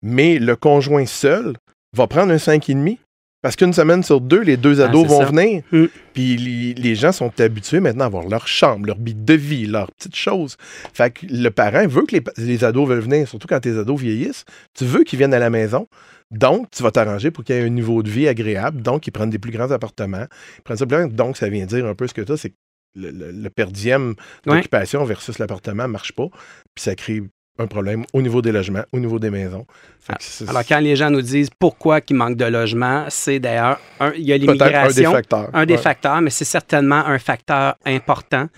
mais 0.02 0.38
le 0.38 0.56
conjoint 0.56 1.06
seul 1.06 1.54
va 1.94 2.06
prendre 2.06 2.32
un 2.32 2.36
5,5 2.36 2.98
parce 3.44 3.56
qu'une 3.56 3.74
semaine 3.74 4.02
sur 4.02 4.22
deux, 4.22 4.40
les 4.40 4.56
deux 4.56 4.80
ah, 4.80 4.86
ados 4.86 5.06
vont 5.06 5.22
venir. 5.22 5.62
Mm. 5.70 5.84
Puis 6.14 6.74
les, 6.78 6.94
gens 6.94 7.12
sont 7.12 7.30
habitués 7.38 7.78
maintenant 7.78 8.04
à 8.04 8.06
avoir 8.06 8.26
leur 8.26 8.48
chambre, 8.48 8.86
leur 8.86 8.96
bite 8.96 9.22
de 9.22 9.34
vie, 9.34 9.66
leurs 9.66 9.92
petites 9.92 10.16
choses. 10.16 10.56
Fait 10.94 11.10
que 11.10 11.26
le 11.28 11.50
parent 11.50 11.86
veut 11.86 12.06
que 12.06 12.16
les, 12.16 12.22
les 12.38 12.64
ados 12.64 12.88
veulent 12.88 13.00
venir, 13.00 13.28
surtout 13.28 13.46
quand 13.46 13.60
tes 13.60 13.76
ados 13.76 14.00
vieillissent. 14.00 14.46
Tu 14.72 14.86
veux 14.86 15.04
qu'ils 15.04 15.18
viennent 15.18 15.34
à 15.34 15.38
la 15.38 15.50
maison. 15.50 15.88
Donc, 16.30 16.70
tu 16.70 16.82
vas 16.82 16.90
t'arranger 16.90 17.30
pour 17.30 17.44
qu'il 17.44 17.54
y 17.54 17.58
ait 17.58 17.62
un 17.62 17.68
niveau 17.68 18.02
de 18.02 18.08
vie 18.08 18.28
agréable. 18.28 18.80
Donc, 18.80 19.06
ils 19.06 19.10
prennent 19.10 19.28
des 19.28 19.38
plus 19.38 19.52
grands 19.52 19.72
appartements. 19.72 20.24
prennent 20.64 20.78
ça 20.78 20.86
Donc, 20.86 21.36
ça 21.36 21.50
vient 21.50 21.66
dire 21.66 21.84
un 21.84 21.94
peu 21.94 22.06
ce 22.06 22.14
que 22.14 22.22
tu 22.22 22.32
as, 22.32 22.38
c'est 22.38 22.48
que 22.48 22.56
le, 22.94 23.10
le, 23.10 23.50
per 23.50 23.66
d'occupation 24.46 25.04
versus 25.04 25.38
l'appartement 25.38 25.82
ne 25.82 25.92
marche 25.92 26.12
pas. 26.12 26.28
Puis 26.74 26.82
ça 26.82 26.94
crée 26.94 27.20
un 27.58 27.66
problème 27.68 28.04
au 28.12 28.20
niveau 28.20 28.42
des 28.42 28.50
logements, 28.50 28.82
au 28.92 28.98
niveau 28.98 29.18
des 29.20 29.30
maisons. 29.30 29.64
Ah, 30.08 30.16
alors, 30.48 30.62
quand 30.68 30.80
les 30.80 30.96
gens 30.96 31.08
nous 31.08 31.22
disent 31.22 31.50
pourquoi 31.56 32.00
il 32.08 32.16
manque 32.16 32.36
de 32.36 32.44
logements, 32.44 33.06
c'est 33.08 33.38
d'ailleurs, 33.38 33.80
il 34.16 34.24
y 34.24 34.32
a 34.32 34.36
l'immigration. 34.36 34.88
Un 34.88 34.92
des 34.92 35.16
facteurs. 35.16 35.50
Un 35.54 35.66
des 35.66 35.76
facteurs, 35.78 36.20
mais 36.20 36.30
c'est 36.30 36.44
certainement 36.44 37.06
un 37.06 37.18
facteur 37.18 37.76
important. 37.86 38.48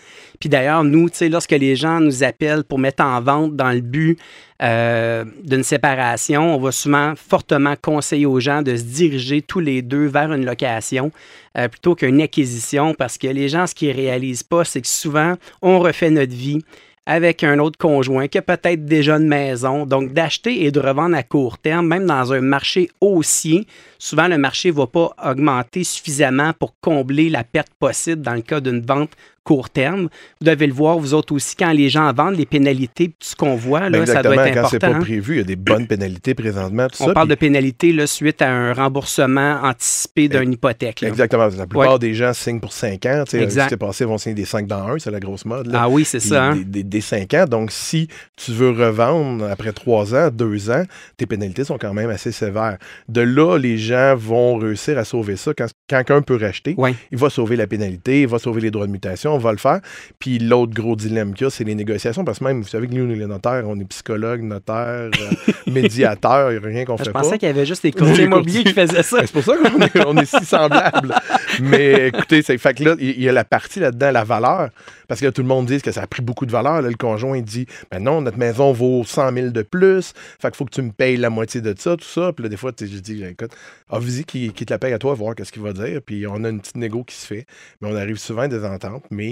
Puis 0.41 0.49
d'ailleurs, 0.49 0.83
nous, 0.83 1.11
tu 1.11 1.19
sais, 1.19 1.29
lorsque 1.29 1.53
les 1.53 1.77
gens 1.77 2.01
nous 2.01 2.25
appellent 2.25 2.65
pour 2.65 2.79
mettre 2.79 3.05
en 3.05 3.21
vente 3.21 3.55
dans 3.55 3.71
le 3.71 3.81
but 3.81 4.19
euh, 4.63 5.25
d'une 5.45 5.63
séparation, 5.63 6.55
on 6.57 6.59
va 6.59 6.73
souvent 6.73 7.13
fortement 7.17 7.75
conseiller 7.81 8.27
aux 8.27 8.41
gens 8.41 8.63
de 8.63 8.77
se 8.77 8.83
diriger 8.83 9.43
tous 9.43 9.61
les 9.61 9.83
deux 9.83 10.07
vers 10.07 10.33
une 10.33 10.47
location 10.47 11.13
euh, 11.59 11.69
plutôt 11.69 11.95
qu'une 11.95 12.23
acquisition 12.23 12.95
parce 12.95 13.19
que 13.19 13.29
les 13.29 13.51
gens, 13.51 13.67
ce 13.67 13.75
qu'ils 13.75 13.91
ne 13.91 13.95
réalisent 13.95 14.43
pas, 14.43 14.65
c'est 14.65 14.81
que 14.81 14.89
souvent, 14.89 15.35
on 15.61 15.79
refait 15.79 16.11
notre 16.11 16.35
vie 16.35 16.63
avec 17.07 17.45
un 17.45 17.61
autre 17.61 17.79
conjoint 17.79 18.27
qui 18.27 18.39
a 18.39 18.43
peut-être 18.43 18.85
déjà 18.85 19.17
une 19.17 19.29
maison. 19.29 19.87
Donc, 19.87 20.13
d'acheter 20.13 20.65
et 20.65 20.73
de 20.73 20.81
revendre 20.81 21.17
à 21.17 21.23
court 21.23 21.59
terme, 21.59 21.87
même 21.87 22.07
dans 22.07 22.33
un 22.33 22.41
marché 22.41 22.91
haussier, 23.01 23.67
souvent 23.99 24.27
le 24.27 24.39
marché 24.39 24.71
ne 24.71 24.75
va 24.75 24.89
pas 24.89 25.15
augmenter 25.25 25.85
suffisamment 25.85 26.53
pour 26.53 26.75
combler 26.81 27.31
la 27.31 27.45
perte 27.45 27.73
possible 27.79 28.23
dans 28.23 28.35
le 28.35 28.43
cas 28.43 28.61
d'une 28.61 28.85
vente 28.85 29.13
court 29.47 29.71
terme. 29.71 30.09
Vous 30.41 30.47
devez 30.47 30.67
le 30.67 30.73
voir, 30.73 30.99
vous 30.99 31.15
autres 31.15 31.33
aussi, 31.33 31.55
quand 31.55 31.71
les 31.71 31.89
gens 31.89 32.13
vendent, 32.13 32.37
les 32.37 32.47
pénalités, 32.47 33.09
tout 33.09 33.15
ce 33.21 33.37
qu'on 33.37 33.55
voit, 33.55 33.89
là, 33.89 34.05
ça 34.05 34.23
doit 34.23 34.35
être 34.35 34.41
important. 34.41 34.63
Quand 34.63 34.69
c'est 34.69 34.79
pas 34.81 34.99
prévu, 34.99 35.35
il 35.35 35.39
y 35.39 35.41
a 35.41 35.45
des 35.45 35.57
bonnes 35.57 35.87
pénalités 35.87 36.35
présentement. 36.35 36.89
On 37.01 37.13
parle 37.13 37.29
de 37.29 37.37
pénalités 37.37 37.93
là, 37.93 38.07
suite 38.07 38.43
à 38.43 38.51
un 38.51 38.73
remboursement 38.73 39.61
anticipé 39.63 40.29
d'une 40.29 40.53
hypothèque. 40.53 41.03
Exactement. 41.05 41.49
La 41.57 41.67
plupart 41.67 41.99
des 41.99 42.13
gens 42.13 42.33
signent 42.33 42.61
pour 42.61 42.73
5 42.73 43.07
ans. 43.07 43.25
Exact. 43.33 43.71
Ce 43.71 43.75
passé, 43.77 44.05
vont 44.05 44.19
signer 44.19 44.35
des 44.35 44.45
5 44.45 44.67
dans 44.67 44.89
1, 44.89 44.99
c'est 44.99 45.11
la 45.11 45.21
grosse 45.21 45.45
mode. 45.45 45.71
Ah 45.73 45.89
oui, 45.89 46.05
c'est 46.05 46.21
ça. 46.21 46.47
Hein. 46.47 46.63
Des, 46.67 46.83
des, 46.83 47.01
5 47.01 47.33
ans. 47.35 47.45
Donc, 47.47 47.71
si 47.71 48.09
tu 48.37 48.51
veux 48.51 48.71
revendre 48.71 49.45
après 49.49 49.73
3 49.73 50.15
ans, 50.15 50.31
2 50.33 50.71
ans, 50.71 50.83
tes 51.17 51.27
pénalités 51.27 51.63
sont 51.63 51.79
quand 51.79 51.95
même 51.95 52.11
assez 52.11 52.33
sévères. 52.33 52.79
De 53.09 53.21
là, 53.21 53.59
les 53.59 53.79
gens 53.79 54.17
vont 54.17 54.57
réussir 54.57 54.99
à 54.99 55.05
sauver 55.05 55.37
ça. 55.37 55.53
Quand 55.55 55.69
quelqu'un 55.87 56.23
peut 56.23 56.37
racheter, 56.37 56.77
il 57.13 57.19
va 57.19 57.31
sauver 57.31 57.55
la 57.55 57.69
pénalité, 57.69 58.23
il 58.23 58.29
va 58.29 58.39
sauver 58.39 58.61
les 58.61 58.71
droits 58.73 58.87
de 58.87 58.93
mutation, 58.93 59.36
on 59.37 59.39
va 59.39 59.53
le 59.53 59.59
faire. 59.59 59.81
Puis 60.19 60.39
l'autre 60.39 60.75
gros 60.75 60.97
dilemme 60.97 61.35
qu'il 61.35 61.45
y 61.45 61.47
a, 61.47 61.51
c'est 61.51 61.65
les 61.65 61.75
négociations. 61.75 62.25
Parce 62.25 62.41
que 62.41 62.45
même, 62.45 62.63
vous 62.63 62.69
savez 62.69 62.89
que 62.89 62.95
nous, 62.95 63.07
les 63.07 63.27
notaires, 63.27 63.65
on 63.67 63.79
est 63.79 63.85
psychologues, 63.85 64.43
notaires, 64.43 65.11
euh, 65.11 65.53
médiateurs, 65.71 66.53
il 66.53 66.59
n'y 66.59 66.65
a 66.65 66.69
rien 66.69 66.85
qu'on 66.85 66.97
fait 66.97 67.11
pas. 67.11 67.21
Je 67.21 67.25
pensais 67.25 67.39
qu'il 67.39 67.49
y 67.49 67.51
avait 67.51 67.67
juste 67.67 67.83
les 67.83 67.93
courtiers 67.93 68.25
immobiliers 68.25 68.65
qui 68.65 68.73
faisaient 68.73 69.03
ça. 69.03 69.19
c'est 69.21 69.33
pour 69.33 69.45
ça 69.45 69.55
qu'on 69.57 69.81
est, 69.81 70.07
on 70.07 70.17
est 70.17 70.27
si 70.27 70.45
semblables. 70.45 71.15
Mais 71.61 72.09
écoutez, 72.15 72.43
c'est 72.43 72.59
fait 72.59 72.75
que 72.75 72.85
là, 72.85 72.97
il 72.99 73.23
y 73.23 73.29
a 73.29 73.33
la 73.33 73.45
partie 73.45 73.81
là-dedans, 73.81 74.11
la 74.11 74.25
valeur. 74.25 74.71
Parce 75.09 75.21
que 75.21 75.29
tout 75.29 75.43
le 75.43 75.49
monde 75.49 75.67
dit 75.67 75.81
que 75.81 75.93
ça 75.93 76.03
a 76.03 76.07
pris 76.07 76.23
beaucoup 76.23 76.47
de 76.47 76.53
valeur. 76.53 76.83
le 76.83 76.95
conjoint 76.95 77.41
dit 77.41 77.67
ben 77.91 78.01
non, 78.01 78.21
notre 78.21 78.39
maison 78.39 78.73
vaut 78.73 79.05
100 79.05 79.33
000 79.33 79.49
de 79.51 79.63
plus. 79.63 80.13
Fait 80.41 80.49
qu'il 80.49 80.57
faut 80.57 80.65
que 80.65 80.75
tu 80.75 80.83
me 80.83 80.91
payes 80.91 81.17
la 81.17 81.31
moitié 81.31 81.61
de 81.61 81.75
ça, 81.79 81.97
tout 81.97 82.05
ça. 82.05 82.33
Puis 82.33 82.43
là, 82.43 82.49
des 82.49 82.57
fois, 82.57 82.73
je 82.79 82.87
dis 82.87 83.25
écoute, 83.25 83.53
vas-y, 83.91 84.25
qui, 84.25 84.53
qui 84.53 84.67
te 84.67 84.73
la 84.73 84.79
paye 84.79 84.93
à 84.93 84.99
toi, 84.99 85.15
voir 85.15 85.35
qu'est-ce 85.35 85.53
qu'il 85.53 85.63
va 85.63 85.73
dire. 85.73 86.01
Puis 86.05 86.27
on 86.27 86.43
a 86.45 86.49
une 86.49 86.61
petite 86.61 86.77
négo 86.77 87.05
qui 87.05 87.15
se 87.15 87.27
fait. 87.27 87.47
Mais 87.81 87.89
on 87.91 87.97
arrive 87.97 88.19
souvent 88.19 88.43
à 88.43 88.49
des 88.49 88.65
ententes. 88.65 89.05
Mais 89.11 89.26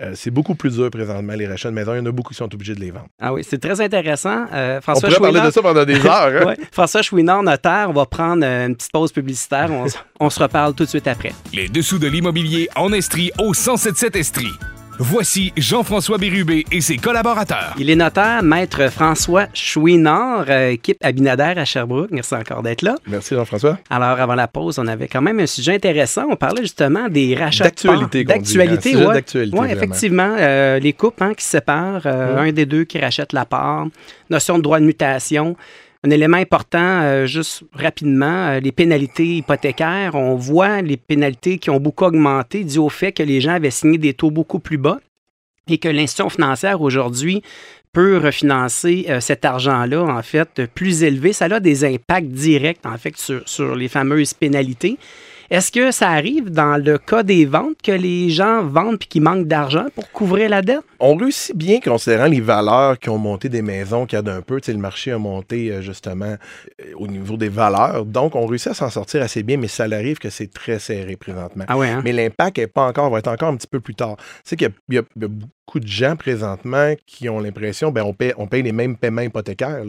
euh, 0.00 0.12
c'est 0.14 0.30
beaucoup 0.30 0.54
plus 0.54 0.76
dur 0.76 0.90
présentement, 0.90 1.34
les 1.34 1.46
rachats 1.46 1.70
de 1.70 1.74
maisons. 1.74 1.94
Il 1.94 1.98
y 1.98 2.00
en 2.00 2.06
a 2.06 2.12
beaucoup 2.12 2.32
qui 2.32 2.36
sont 2.36 2.52
obligés 2.52 2.74
de 2.74 2.80
les 2.80 2.90
vendre. 2.90 3.08
Ah 3.20 3.32
oui, 3.32 3.42
c'est 3.48 3.58
très 3.58 3.80
intéressant. 3.80 4.46
Euh, 4.52 4.80
François 4.80 5.08
on 5.08 5.12
pourrait 5.12 5.32
parler 5.32 5.46
de 5.46 5.52
ça 5.52 5.62
pendant 5.62 5.84
des 5.84 6.04
heures. 6.06 6.48
Hein? 6.48 6.54
François 6.72 7.02
Chouinard, 7.02 7.42
notaire, 7.42 7.86
on 7.88 7.92
va 7.92 8.06
prendre 8.06 8.44
euh, 8.44 8.66
une 8.66 8.76
petite 8.76 8.92
pause 8.92 9.12
publicitaire. 9.12 9.68
On, 9.70 9.86
on 10.18 10.30
se 10.30 10.40
reparle 10.40 10.74
tout 10.74 10.84
de 10.84 10.88
suite 10.88 11.06
après. 11.06 11.32
Les 11.52 11.68
dessous 11.68 11.98
de 11.98 12.08
l'immobilier 12.08 12.68
en 12.76 12.92
Estrie 12.92 13.30
au 13.38 13.52
1077 13.52 14.16
Estrie. 14.16 14.52
Voici 15.02 15.50
Jean-François 15.56 16.18
Bérubé 16.18 16.62
et 16.70 16.82
ses 16.82 16.98
collaborateurs. 16.98 17.74
Il 17.78 17.88
est 17.88 17.96
notaire, 17.96 18.42
maître 18.42 18.90
François 18.90 19.46
Chouinard, 19.54 20.44
euh, 20.50 20.72
équipe 20.72 20.98
Abinader 21.00 21.54
à 21.58 21.64
Sherbrooke. 21.64 22.10
Merci 22.10 22.34
encore 22.34 22.62
d'être 22.62 22.82
là. 22.82 22.96
Merci 23.06 23.34
Jean-François. 23.34 23.78
Alors, 23.88 24.20
avant 24.20 24.34
la 24.34 24.46
pause, 24.46 24.78
on 24.78 24.86
avait 24.86 25.08
quand 25.08 25.22
même 25.22 25.40
un 25.40 25.46
sujet 25.46 25.76
intéressant. 25.76 26.26
On 26.28 26.36
parlait 26.36 26.60
justement 26.60 27.08
des 27.08 27.34
rachats 27.34 27.64
d'actualité. 27.64 28.24
D'actualité, 28.24 28.94
oui. 28.94 29.06
d'actualité. 29.06 29.58
Oui, 29.58 29.68
effectivement. 29.70 30.36
Euh, 30.38 30.78
les 30.78 30.92
couples 30.92 31.24
hein, 31.24 31.32
qui 31.32 31.46
se 31.46 31.52
séparent, 31.52 32.02
euh, 32.04 32.36
un 32.36 32.52
des 32.52 32.66
deux 32.66 32.84
qui 32.84 32.98
rachète 32.98 33.32
la 33.32 33.46
part, 33.46 33.86
notion 34.28 34.58
de 34.58 34.62
droit 34.62 34.80
de 34.80 34.84
mutation. 34.84 35.56
Un 36.02 36.10
élément 36.10 36.38
important, 36.38 37.02
euh, 37.02 37.26
juste 37.26 37.62
rapidement, 37.74 38.48
euh, 38.48 38.60
les 38.60 38.72
pénalités 38.72 39.36
hypothécaires. 39.36 40.14
On 40.14 40.34
voit 40.34 40.80
les 40.80 40.96
pénalités 40.96 41.58
qui 41.58 41.68
ont 41.68 41.78
beaucoup 41.78 42.04
augmenté 42.04 42.64
dû 42.64 42.78
au 42.78 42.88
fait 42.88 43.12
que 43.12 43.22
les 43.22 43.42
gens 43.42 43.52
avaient 43.52 43.70
signé 43.70 43.98
des 43.98 44.14
taux 44.14 44.30
beaucoup 44.30 44.60
plus 44.60 44.78
bas 44.78 44.98
et 45.68 45.76
que 45.76 45.88
l'institution 45.88 46.30
financière 46.30 46.80
aujourd'hui 46.80 47.42
peut 47.92 48.16
refinancer 48.16 49.06
euh, 49.10 49.20
cet 49.20 49.44
argent-là, 49.44 50.02
en 50.02 50.22
fait, 50.22 50.64
plus 50.74 51.02
élevé. 51.02 51.34
Ça 51.34 51.46
a 51.46 51.60
des 51.60 51.84
impacts 51.84 52.28
directs, 52.28 52.86
en 52.86 52.96
fait, 52.96 53.16
sur, 53.18 53.42
sur 53.46 53.74
les 53.74 53.88
fameuses 53.88 54.32
pénalités. 54.32 54.96
Est-ce 55.50 55.72
que 55.72 55.90
ça 55.90 56.10
arrive 56.10 56.50
dans 56.50 56.80
le 56.80 56.96
cas 56.96 57.24
des 57.24 57.44
ventes 57.44 57.82
que 57.82 57.90
les 57.90 58.30
gens 58.30 58.62
vendent 58.62 59.00
puis 59.00 59.08
qu'ils 59.08 59.22
manquent 59.22 59.48
d'argent 59.48 59.86
pour 59.96 60.08
couvrir 60.12 60.48
la 60.48 60.62
dette? 60.62 60.82
On 61.00 61.16
réussit 61.16 61.56
bien 61.56 61.80
considérant 61.80 62.26
les 62.26 62.40
valeurs 62.40 62.96
qui 63.00 63.08
ont 63.08 63.18
monté 63.18 63.48
des 63.48 63.60
maisons, 63.60 64.06
qui 64.06 64.14
a 64.14 64.22
d'un 64.22 64.42
peu. 64.42 64.60
le 64.64 64.74
marché 64.74 65.10
a 65.10 65.18
monté 65.18 65.72
euh, 65.72 65.82
justement 65.82 66.36
euh, 66.80 66.84
au 66.94 67.08
niveau 67.08 67.36
des 67.36 67.48
valeurs. 67.48 68.04
Donc, 68.04 68.36
on 68.36 68.46
réussit 68.46 68.68
à 68.68 68.74
s'en 68.74 68.90
sortir 68.90 69.22
assez 69.22 69.42
bien, 69.42 69.56
mais 69.56 69.66
ça 69.66 69.84
arrive 69.90 70.18
que 70.18 70.30
c'est 70.30 70.52
très 70.52 70.78
serré 70.78 71.16
présentement. 71.16 71.64
Ah 71.66 71.76
ouais, 71.76 71.88
hein? 71.88 72.02
Mais 72.04 72.12
l'impact 72.12 72.58
est 72.58 72.68
pas 72.68 72.86
encore, 72.86 73.10
va 73.10 73.18
être 73.18 73.26
encore 73.26 73.48
un 73.48 73.56
petit 73.56 73.66
peu 73.66 73.80
plus 73.80 73.96
tard. 73.96 74.18
C'est 74.44 74.54
qu'il 74.54 74.70
y, 74.90 74.98
a 74.98 75.02
beaucoup 75.70 75.78
de 75.78 75.86
gens 75.86 76.16
présentement 76.16 76.94
qui 77.06 77.28
ont 77.28 77.38
l'impression, 77.38 77.92
ben 77.92 78.02
on 78.02 78.12
paye, 78.12 78.32
on 78.36 78.48
paye 78.48 78.62
les 78.62 78.72
mêmes 78.72 78.96
paiements 78.96 79.22
hypothécaires. 79.22 79.84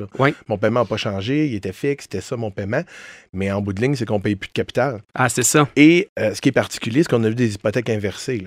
Mon 0.47 0.57
paiement 0.59 0.81
n'a 0.81 0.85
pas 0.85 0.97
changé, 0.97 1.47
il 1.47 1.55
était 1.55 1.73
fixe, 1.73 2.03
c'était 2.03 2.21
ça 2.21 2.38
mon 2.38 2.51
paiement. 2.51 2.83
Mais 3.33 3.51
en 3.51 3.61
bout 3.61 3.73
de 3.73 3.81
ligne, 3.81 3.95
c'est 3.95 4.05
qu'on 4.05 4.19
paye 4.19 4.35
plus 4.35 4.50
de 4.50 4.53
capital. 4.53 5.01
Ah, 5.15 5.27
c'est 5.27 5.41
ça. 5.41 5.67
Et 5.75 6.09
euh, 6.19 6.35
ce 6.35 6.41
qui 6.41 6.50
est 6.50 6.51
particulier, 6.51 7.01
c'est 7.01 7.09
qu'on 7.09 7.23
a 7.23 7.29
vu 7.29 7.33
des 7.33 7.55
hypothèques 7.55 7.89
inversées. 7.89 8.45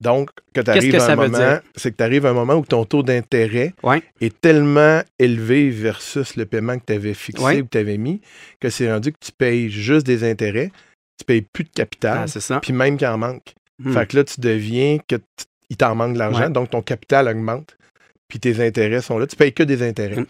Donc, 0.00 0.30
que 0.52 0.60
tu 0.62 0.68
arrives 0.68 0.96
à 0.96 1.12
un 1.12 1.14
moment, 1.16 1.58
c'est 1.76 1.92
que 1.92 1.96
tu 1.96 2.02
arrives 2.02 2.26
à 2.26 2.30
un 2.30 2.34
moment 2.34 2.54
où 2.54 2.64
ton 2.64 2.84
taux 2.84 3.04
d'intérêt 3.04 3.72
est 4.20 4.40
tellement 4.40 5.00
élevé 5.20 5.70
versus 5.70 6.34
le 6.34 6.44
paiement 6.44 6.76
que 6.76 6.86
tu 6.86 6.92
avais 6.92 7.14
fixé 7.14 7.60
ou 7.60 7.64
que 7.64 7.70
tu 7.70 7.78
avais 7.78 7.98
mis, 7.98 8.20
que 8.58 8.68
c'est 8.68 8.92
rendu 8.92 9.12
que 9.12 9.18
tu 9.20 9.30
payes 9.30 9.70
juste 9.70 10.04
des 10.04 10.28
intérêts, 10.28 10.72
tu 11.18 11.24
payes 11.24 11.42
plus 11.42 11.62
de 11.62 11.70
capital, 11.70 12.26
ah, 12.50 12.60
puis 12.60 12.72
même 12.72 12.96
qu'il 12.96 13.06
en 13.06 13.18
manque. 13.18 13.54
Hmm. 13.78 13.92
Fait 13.92 14.06
que 14.06 14.16
là, 14.16 14.24
tu 14.24 14.40
deviens 14.40 14.98
que 15.06 15.16
il 15.74 15.76
t'en 15.76 15.94
manque 15.94 16.14
de 16.14 16.18
l'argent, 16.18 16.42
Ouais. 16.44 16.50
donc 16.50 16.70
ton 16.70 16.82
capital 16.82 17.26
augmente, 17.28 17.76
puis 18.28 18.38
tes 18.38 18.64
intérêts 18.64 19.00
sont 19.02 19.18
là. 19.18 19.26
Tu 19.26 19.36
payes 19.36 19.52
que 19.52 19.64
des 19.64 19.82
intérêts. 19.82 20.24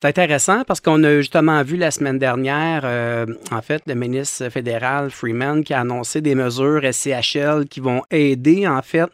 C'est 0.00 0.08
intéressant 0.08 0.62
parce 0.64 0.80
qu'on 0.80 1.02
a 1.02 1.16
justement 1.16 1.60
vu 1.64 1.76
la 1.76 1.90
semaine 1.90 2.18
dernière, 2.20 2.82
euh, 2.84 3.26
en 3.50 3.60
fait, 3.62 3.82
le 3.86 3.94
ministre 3.96 4.48
fédéral 4.48 5.10
Freeman 5.10 5.64
qui 5.64 5.74
a 5.74 5.80
annoncé 5.80 6.20
des 6.20 6.36
mesures 6.36 6.82
SCHL 6.84 7.66
qui 7.68 7.80
vont 7.80 8.02
aider, 8.12 8.68
en 8.68 8.80
fait, 8.82 9.08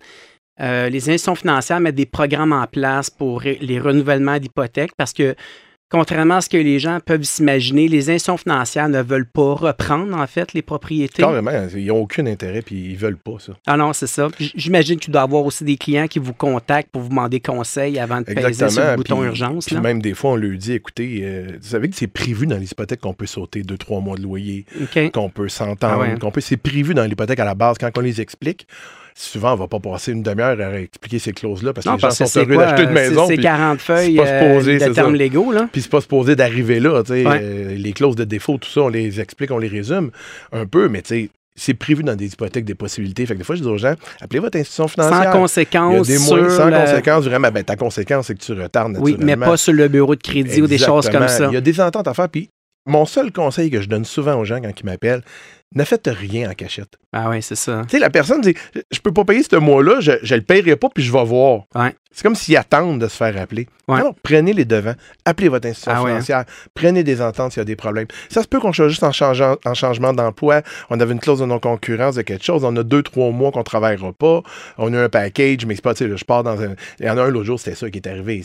euh, 0.61 0.91
les 0.91 1.09
institutions 1.09 1.35
financières 1.35 1.79
à 1.79 1.81
mettre 1.81 1.97
des 1.97 2.05
programmes 2.07 2.53
en 2.53 2.67
place 2.67 3.09
pour 3.09 3.41
les 3.41 3.81
renouvellements 3.81 4.39
d'hypothèques 4.39 4.93
parce 4.97 5.15
que, 5.15 5.35
contrairement 5.91 6.37
à 6.37 6.41
ce 6.41 6.49
que 6.49 6.57
les 6.57 6.79
gens 6.79 6.99
peuvent 7.05 7.23
s'imaginer, 7.23 7.87
les 7.89 8.11
institutions 8.11 8.37
financières 8.37 8.89
ne 8.89 9.01
veulent 9.03 9.27
pas 9.31 9.55
reprendre, 9.55 10.17
en 10.17 10.27
fait, 10.27 10.53
les 10.53 10.63
propriétés. 10.63 11.23
Carrément, 11.23 11.51
ils 11.75 11.87
n'ont 11.87 12.01
aucun 12.01 12.27
intérêt, 12.27 12.63
puis 12.63 12.91
ils 12.91 12.97
veulent 12.97 13.17
pas 13.17 13.37
ça. 13.39 13.53
Ah 13.67 13.77
non, 13.77 13.93
c'est 13.93 14.07
ça. 14.09 14.29
J'imagine 14.55 14.99
que 14.99 15.05
tu 15.05 15.11
dois 15.11 15.23
avoir 15.23 15.45
aussi 15.45 15.63
des 15.65 15.77
clients 15.77 16.09
qui 16.09 16.19
vous 16.19 16.33
contactent 16.33 16.91
pour 16.91 17.03
vous 17.03 17.09
demander 17.11 17.39
conseil 17.41 17.99
avant 17.99 18.19
de 18.21 18.25
peser 18.25 18.35
sur 18.35 18.47
le 18.47 18.49
Exactement. 18.49 18.97
bouton 18.97 19.17
Puis- 19.19 19.27
urgence. 19.29 19.67
Puis 19.67 19.75
là. 19.77 19.81
même 19.81 20.03
des 20.03 20.15
fois, 20.15 20.33
on 20.33 20.37
lui 20.37 20.59
dit, 20.59 20.73
écoutez, 20.73 21.21
euh, 21.23 21.47
vous 21.61 21.69
savez 21.69 21.89
que 21.91 21.97
c'est 21.97 22.07
prévu 22.09 22.47
dans 22.47 22.59
les 22.59 22.71
hypothèques 22.71 23.01
qu'on 23.01 23.15
peut 23.15 23.27
sauter 23.27 23.63
deux, 23.63 23.79
trois 23.79 24.01
mois 24.01 24.17
de 24.17 24.23
loyer, 24.23 24.67
qu'on 25.13 25.31
peut 25.31 25.49
s'entendre, 25.49 25.95
Ah 25.95 25.99
ouais. 26.01 26.19
qu'on 26.19 26.31
peut. 26.31 26.41
C'est 26.41 26.57
prévu 26.57 26.95
dans 26.95 27.05
l'hypothèque 27.05 27.39
à 27.41 27.45
la 27.45 27.55
base. 27.55 27.77
Quand 27.79 27.91
on 27.97 28.01
les 28.01 28.21
explique, 28.21 28.67
souvent, 29.17 29.53
on 29.53 29.57
va 29.57 29.69
pas 29.69 29.79
passer 29.81 30.13
une 30.13 30.23
demi-heure 30.23 30.61
à 30.61 30.79
expliquer 30.81 31.19
ces 31.19 31.33
clauses-là 31.33 31.73
parce 31.73 31.85
que 31.85 31.91
Non, 31.91 31.97
les 31.97 32.01
gens 32.01 32.11
sont 32.11 32.39
heureux 32.41 32.57
d'acheter 32.57 32.83
une 32.83 32.91
maison. 32.91 33.23
c'est- 33.27 33.33
C'est 33.33 33.35
puis- 33.37 33.45
40 33.45 33.81
feuilles 33.81 34.17
pas 34.17 34.25
euh, 34.27 34.61
de 34.89 34.93
termes 34.93 35.15
légaux, 35.15 35.53
là. 35.53 35.69
Puis 35.73 35.83
c'est 35.83 35.91
pas 35.91 36.01
supposé 36.01 36.35
d'arriver 36.37 36.81
là. 36.81 37.03
Ouais. 37.09 37.25
euh, 37.27 37.75
les 37.77 37.93
clauses 37.93 38.17
de 38.17 38.25
défaut, 38.25 38.59
tout 38.59 38.69
ça, 38.69 38.83
on 38.83 38.89
les 38.89 39.21
explique, 39.21 39.51
on 39.53 39.59
les 39.59 39.69
résume 39.69 40.11
un 40.53 40.67
peu, 40.67 40.89
mais 40.89 41.03
tu 41.03 41.09
sais, 41.09 41.29
c'est 41.57 41.75
prévu 41.75 42.03
dans 42.03 42.17
des 42.17 42.33
hypothèques 42.33 42.65
des 42.65 42.75
possibilités. 42.75 43.25
Fait 43.27 43.35
que 43.35 43.39
des 43.39 43.45
fois, 43.45 43.55
je 43.55 43.63
dis 43.63 43.69
aux 43.69 43.79
gens, 43.79 43.95
appelez 44.21 44.41
votre 44.41 44.59
institution 44.59 44.89
Sans 44.89 44.95
financière. 44.95 45.21
Il 45.21 45.25
y 45.25 45.27
a 45.29 45.33
conséquence 45.33 46.07
des 46.09 46.19
sur 46.19 46.33
moyens 46.37 46.57
sans 46.57 46.69
le- 46.69 46.77
conséquence, 46.77 47.25
vraiment. 47.27 47.51
Ben, 47.53 47.63
ta 47.63 47.77
conséquence, 47.77 48.27
c'est 48.27 48.35
que 48.35 48.43
tu 48.43 48.53
retardes 48.61 48.97
Oui, 48.99 49.13
mais 49.13 49.19
naturellement. 49.37 49.47
pas 49.53 49.57
sur 49.57 49.73
le 49.73 49.87
bureau 49.87 50.17
de 50.17 50.21
crédit 50.23 50.61
ou 50.61 50.67
des 50.67 50.79
choses 50.79 51.09
comme 51.09 51.29
ça. 51.29 51.47
Il 51.51 51.55
y 51.55 51.57
a 51.57 51.61
des 51.61 51.81
ententes 51.81 52.09
à 52.09 52.15
faire. 52.15 52.29
Puis 52.29 52.49
mon 52.87 53.07
seul 53.07 53.31
conseil 53.31 53.71
que 53.71 53.81
je 53.81 53.89
donne 53.89 54.05
souvent 54.05 54.35
aux 54.35 54.45
gens 54.45 54.61
quand 54.61 54.73
ils 54.79 54.85
m'appellent, 54.85 55.23
ne 55.75 55.85
faites 55.85 56.09
rien 56.13 56.51
en 56.51 56.55
cachette. 56.55 56.99
Ah 57.13 57.31
oui, 57.31 57.43
c'est 57.43 57.57
ça. 57.57 57.83
Tu 57.89 57.97
sais, 57.97 57.99
la 57.99 58.11
personne 58.11 58.41
dit 58.41 58.55
Je 58.91 58.99
peux 59.01 59.13
pas 59.13 59.25
payer 59.25 59.43
ce 59.43 59.57
mois-là, 59.57 60.01
je, 60.01 60.13
je 60.23 60.35
le 60.35 60.43
payerai 60.43 60.77
pas, 60.77 60.89
puis 60.93 61.03
je 61.05 61.13
vais 61.13 61.25
voir. 61.25 61.63
Ouais. 61.75 61.95
C'est 62.15 62.23
comme 62.23 62.37
s'ils 62.37 62.57
attendent 62.57 63.01
de 63.01 63.09
se 63.09 63.17
faire 63.17 63.37
appeler. 63.41 63.67
Ouais. 63.89 63.99
Alors, 63.99 64.15
prenez 64.23 64.53
les 64.53 64.65
devants, 64.65 64.95
appelez 65.25 65.49
votre 65.49 65.67
institution 65.67 65.93
Ah 65.95 66.03
ouais, 66.03 66.11
hein. 66.13 66.15
financière, 66.15 66.45
prenez 66.73 67.03
des 67.03 67.21
ententes 67.21 67.53
s'il 67.53 67.61
y 67.61 67.63
a 67.63 67.65
des 67.65 67.75
problèmes. 67.75 68.07
Ça 68.31 68.43
se 68.43 68.47
peut 68.47 68.61
qu'on 68.61 68.73
soit 68.73 68.89
juste 68.89 69.03
en, 69.03 69.11
changeant, 69.11 69.57
en 69.65 69.75
changement 69.75 70.13
d'emploi, 70.13 70.63
on 70.91 71.01
avait 71.01 71.13
une 71.13 71.19
clause 71.19 71.41
de 71.41 71.45
non-concurrence 71.45 72.15
de 72.15 72.23
quelque 72.23 72.45
chose, 72.45 72.65
on 72.65 72.75
a 72.77 72.85
deux, 72.85 73.03
trois 73.03 73.33
mois 73.33 73.51
qu'on 73.51 73.65
travaillera 73.65 74.13
pas, 74.13 74.43
on 74.79 74.95
a 74.95 75.03
un 75.03 75.09
package, 75.09 75.67
mais 75.67 75.75
c'est 75.75 75.83
pas, 75.83 75.93
tu 75.93 76.09
sais, 76.09 76.17
je 76.17 76.25
pars 76.25 76.45
dans 76.45 76.63
un. 76.63 76.77
Il 77.01 77.07
y 77.07 77.11
en 77.11 77.19
a 77.19 77.23
un 77.23 77.31
l'autre 77.31 77.47
jour, 77.47 77.59
c'était 77.59 77.75
ça 77.75 77.91
qui 77.91 77.99
est 77.99 78.07
arrivé. 78.07 78.43